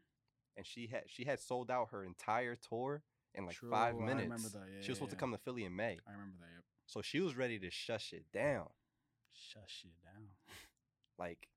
and 0.56 0.66
she 0.66 0.86
had 0.88 1.04
she 1.08 1.24
had 1.24 1.40
sold 1.40 1.70
out 1.70 1.90
her 1.90 2.04
entire 2.04 2.56
tour 2.56 3.02
in 3.34 3.44
like 3.46 3.56
True, 3.56 3.70
five 3.70 3.96
minutes. 3.96 4.54
yeah, 4.54 4.60
she 4.80 4.90
was 4.90 4.98
supposed 4.98 5.02
yeah, 5.02 5.08
to 5.10 5.16
come 5.16 5.32
to 5.32 5.38
Philly 5.38 5.64
in 5.64 5.74
May, 5.76 5.98
I 6.06 6.12
remember 6.12 6.36
that. 6.40 6.52
Yep. 6.54 6.64
so 6.86 7.02
she 7.02 7.20
was 7.20 7.36
ready 7.36 7.58
to 7.60 7.70
shut 7.70 8.00
shit 8.00 8.30
down. 8.32 8.68
Shut 9.32 9.64
shit 9.68 9.92
down. 10.02 10.28
Like, 11.18 11.48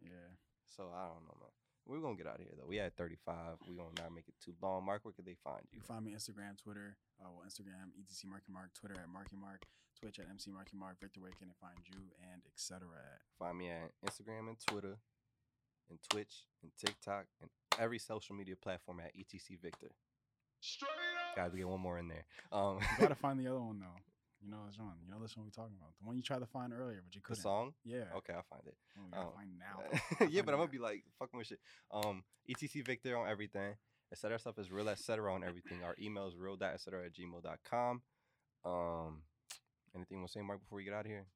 Yeah. 0.00 0.34
so 0.64 0.90
I 0.94 1.06
don't 1.08 1.24
know, 1.24 1.36
man. 1.40 1.50
We're 1.86 2.00
gonna 2.00 2.16
get 2.16 2.26
out 2.26 2.36
of 2.36 2.42
here 2.42 2.54
though. 2.56 2.66
We 2.66 2.76
had 2.76 2.94
35. 2.96 3.58
We're 3.66 3.76
gonna 3.76 3.94
not 4.02 4.12
make 4.12 4.28
it 4.28 4.34
too 4.40 4.54
long. 4.60 4.84
Mark, 4.84 5.04
where 5.04 5.12
could 5.14 5.24
they 5.24 5.34
find 5.42 5.62
You 5.70 5.76
you? 5.76 5.80
can 5.80 5.86
find 5.86 6.04
me 6.04 6.12
Instagram, 6.12 6.56
Twitter. 6.58 6.96
Uh, 7.20 7.30
well, 7.32 7.44
Instagram, 7.46 7.90
ETC 7.98 8.26
Marky 8.26 8.52
Mark, 8.52 8.74
Twitter 8.74 8.94
at 9.00 9.08
Marky 9.08 9.36
Mark, 9.36 9.64
Twitch 9.98 10.18
at 10.18 10.28
MC 10.28 10.50
Marky 10.50 10.76
Mark, 10.76 11.00
Victor, 11.00 11.20
where 11.20 11.32
can 11.32 11.48
they 11.48 11.54
find 11.60 11.78
you, 11.88 12.12
and 12.30 12.42
etc. 12.46 12.86
Find 13.38 13.56
me 13.58 13.70
at 13.70 13.90
Instagram 14.06 14.48
and 14.48 14.58
Twitter, 14.60 14.98
and 15.90 15.98
Twitch 16.10 16.44
and 16.62 16.70
TikTok 16.78 17.26
and 17.40 17.50
every 17.78 17.98
social 17.98 18.34
media 18.34 18.56
platform 18.56 19.00
at 19.00 19.12
ETC 19.16 19.60
Victor. 19.60 19.90
Guys, 21.36 21.52
we 21.52 21.58
get 21.58 21.68
one 21.68 21.80
more 21.80 21.98
in 21.98 22.08
there. 22.08 22.24
Um, 22.52 22.78
You 22.80 22.98
gotta 23.02 23.14
find 23.26 23.38
the 23.38 23.46
other 23.48 23.60
one 23.60 23.78
though. 23.80 24.00
You 24.40 24.50
know 24.50 24.58
this 24.68 24.78
one. 24.78 24.94
You 25.04 25.10
know 25.10 25.20
this 25.20 25.36
one 25.36 25.46
we're 25.46 25.50
talking 25.50 25.76
about. 25.76 25.90
The 26.00 26.06
one 26.06 26.16
you 26.16 26.22
tried 26.22 26.38
to 26.40 26.46
find 26.46 26.72
earlier, 26.72 27.00
but 27.04 27.14
you 27.14 27.20
couldn't. 27.20 27.42
song. 27.42 27.74
Yeah. 27.84 28.04
Okay, 28.16 28.32
I'll 28.32 28.44
find 28.48 28.62
it. 28.66 28.76
Oh, 28.96 29.02
gotta 29.10 29.26
Um, 29.26 29.32
find 29.34 29.50
now. 29.58 30.26
yeah, 30.30 30.42
but 30.42 30.54
I'm 30.54 30.60
gonna 30.60 30.70
be 30.70 30.78
like 30.78 31.02
fucking 31.18 31.36
with 31.38 31.46
shit. 31.48 31.60
Um, 31.92 32.22
ETC 32.48 32.84
Victor 32.84 33.16
on 33.16 33.28
everything. 33.28 33.74
Etc. 34.10 34.38
stuff 34.38 34.58
is 34.58 34.70
real 34.72 34.88
etc. 34.88 35.34
on 35.34 35.44
everything. 35.44 35.82
Our 35.84 35.94
email 36.00 36.26
is 36.28 36.36
real 36.36 36.56
dot 36.56 36.72
etc. 36.74 37.04
at 37.06 37.12
gmail.com. 37.14 38.02
Um, 38.64 39.22
anything 39.94 40.20
you 40.20 40.26
to 40.26 40.32
say, 40.32 40.40
Mark, 40.40 40.60
before 40.60 40.76
we 40.76 40.84
get 40.84 40.94
out 40.94 41.00
of 41.04 41.10
here? 41.10 41.26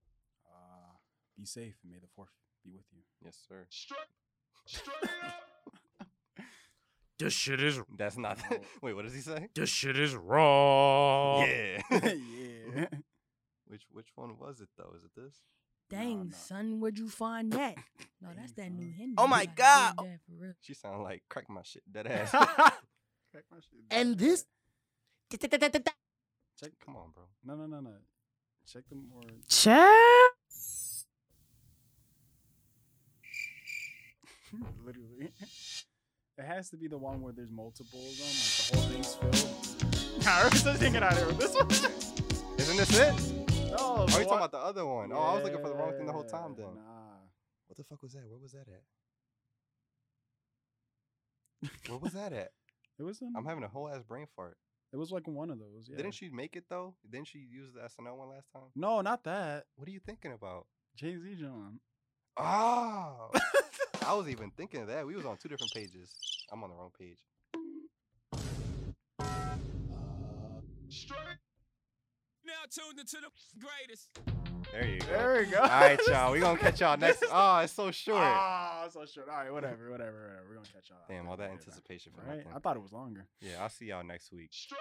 Uh, 0.46 0.96
be 1.36 1.44
safe 1.44 1.74
and 1.82 1.92
may 1.92 1.98
the 1.98 2.06
fourth 2.16 2.30
be 2.64 2.70
with 2.72 2.86
you. 2.92 3.02
Yes, 3.22 3.36
sir. 3.46 3.66
This 7.18 7.34
shit 7.34 7.62
is 7.62 7.80
That's 7.96 8.18
not. 8.18 8.38
No. 8.50 8.56
Wait, 8.82 8.94
what 8.94 9.04
does 9.04 9.14
he 9.14 9.20
say? 9.20 9.46
this 9.54 9.68
shit 9.68 9.96
is 9.96 10.16
wrong. 10.16 11.46
Yeah. 11.46 11.82
yeah. 11.90 12.86
which 13.68 13.82
which 13.92 14.08
one 14.16 14.36
was 14.40 14.60
it 14.60 14.68
though? 14.76 14.92
Is 14.96 15.04
it 15.04 15.12
this? 15.14 15.36
Dang, 15.88 16.30
no. 16.30 16.36
son, 16.36 16.80
where'd 16.80 16.98
you 16.98 17.08
find 17.08 17.52
that? 17.52 17.76
No, 18.20 18.30
that's 18.34 18.52
that 18.54 18.72
new 18.72 18.86
son. 18.86 18.94
Henry. 18.98 19.14
Oh 19.18 19.28
my 19.28 19.46
God. 19.46 19.94
for 19.96 20.06
real. 20.36 20.52
She 20.62 20.74
sound 20.74 21.04
like 21.04 21.22
crack 21.28 21.48
my 21.48 21.62
shit. 21.62 21.82
Dead 21.90 22.08
ass. 22.08 22.30
Crack 22.30 23.44
my 23.50 23.58
shit 23.58 23.80
And 23.90 24.18
this. 24.18 24.44
Check. 25.30 26.72
Come 26.84 26.96
on, 26.96 27.12
bro. 27.14 27.24
No, 27.44 27.54
no, 27.54 27.66
no, 27.66 27.80
no. 27.80 27.90
Check 28.70 28.82
the 28.88 28.96
more. 28.96 29.22
Check. 29.48 30.31
Literally. 34.86 35.32
It 36.38 36.44
has 36.44 36.70
to 36.70 36.76
be 36.76 36.88
the 36.88 36.98
one 36.98 37.20
where 37.22 37.32
there's 37.32 37.50
multiple 37.50 38.00
of 38.00 38.16
them, 38.18 38.26
like 38.26 38.70
the 38.70 38.76
whole 38.76 38.88
thing's 38.90 39.14
filled. 39.14 39.68
Nah, 40.24 40.44
we're 40.44 40.50
just 40.50 40.64
hanging 40.80 41.02
out 41.02 41.14
here 41.16 41.26
with 41.26 41.38
this 41.40 41.54
one. 41.54 41.68
Isn't 42.58 42.76
this 42.76 42.98
it? 42.98 43.14
No, 43.72 43.76
Oh, 43.78 44.06
the 44.06 44.12
you 44.12 44.18
one- 44.18 44.24
talking 44.26 44.36
about 44.38 44.52
the 44.52 44.58
other 44.58 44.86
one? 44.86 45.10
Oh, 45.12 45.18
I 45.18 45.34
was 45.34 45.42
looking 45.44 45.60
for 45.60 45.68
the 45.68 45.74
wrong 45.74 45.92
thing 45.96 46.06
the 46.06 46.12
whole 46.12 46.22
time 46.24 46.54
then. 46.56 46.66
Nah. 46.76 47.16
What 47.66 47.76
the 47.76 47.82
fuck 47.84 48.02
was 48.02 48.12
that? 48.12 48.28
Where 48.28 48.38
was 48.38 48.52
that 48.52 48.66
at? 48.68 48.82
Where 51.88 51.98
was 51.98 52.12
that 52.12 52.32
at? 52.32 52.50
It 52.98 53.02
was. 53.02 53.20
In, 53.20 53.32
I'm 53.36 53.44
having 53.46 53.64
a 53.64 53.68
whole 53.68 53.88
ass 53.88 54.02
brain 54.02 54.26
fart. 54.36 54.56
It 54.92 54.96
was 54.98 55.10
like 55.10 55.26
one 55.26 55.50
of 55.50 55.58
those. 55.58 55.88
Yeah. 55.90 55.96
Didn't 55.96 56.12
she 56.14 56.28
make 56.28 56.54
it 56.56 56.64
though? 56.68 56.94
Didn't 57.10 57.28
she 57.28 57.38
use 57.38 57.72
the 57.74 57.80
SNL 57.80 58.16
one 58.16 58.28
last 58.28 58.48
time? 58.52 58.64
No, 58.76 59.00
not 59.00 59.24
that. 59.24 59.64
What 59.76 59.88
are 59.88 59.92
you 59.92 60.00
thinking 60.04 60.32
about? 60.32 60.66
Jay 60.94 61.16
Z 61.16 61.36
John. 61.40 61.80
Oh, 62.36 63.30
I 64.06 64.14
was 64.14 64.28
even 64.28 64.50
thinking 64.50 64.82
of 64.82 64.88
that. 64.88 65.06
We 65.06 65.14
was 65.16 65.24
on 65.26 65.36
two 65.36 65.48
different 65.48 65.72
pages. 65.72 66.10
I'm 66.52 66.62
on 66.62 66.70
the 66.70 66.76
wrong 66.76 66.90
page. 66.98 67.18
Now 72.44 72.52
tuned 72.70 72.98
into 72.98 73.16
the 73.16 73.30
greatest. 73.60 74.08
There 74.72 74.86
you 74.88 75.00
go. 75.00 75.06
There 75.06 75.38
we 75.40 75.46
go. 75.46 75.58
All 75.60 75.66
right, 75.68 76.00
y'all. 76.08 76.32
We 76.32 76.40
gonna 76.40 76.58
catch 76.58 76.80
y'all 76.80 76.96
next. 76.98 77.24
Oh, 77.30 77.58
it's 77.58 77.72
so 77.72 77.90
short. 77.90 78.18
Ah, 78.20 78.86
so 78.92 79.04
short. 79.06 79.28
All 79.28 79.36
right, 79.36 79.52
whatever, 79.52 79.90
whatever, 79.90 80.22
whatever. 80.22 80.44
We're 80.48 80.54
gonna 80.56 80.66
catch 80.66 80.90
y'all. 80.90 80.98
Damn, 81.08 81.28
all 81.28 81.36
that 81.36 81.50
anticipation 81.50 82.12
for 82.14 82.22
Right? 82.26 82.38
nothing. 82.38 82.52
I 82.54 82.58
thought 82.58 82.76
it 82.76 82.82
was 82.82 82.92
longer. 82.92 83.26
Yeah, 83.40 83.62
I'll 83.62 83.68
see 83.68 83.86
y'all 83.86 84.02
next 84.04 84.32
week. 84.32 84.48
Straight 84.50 84.80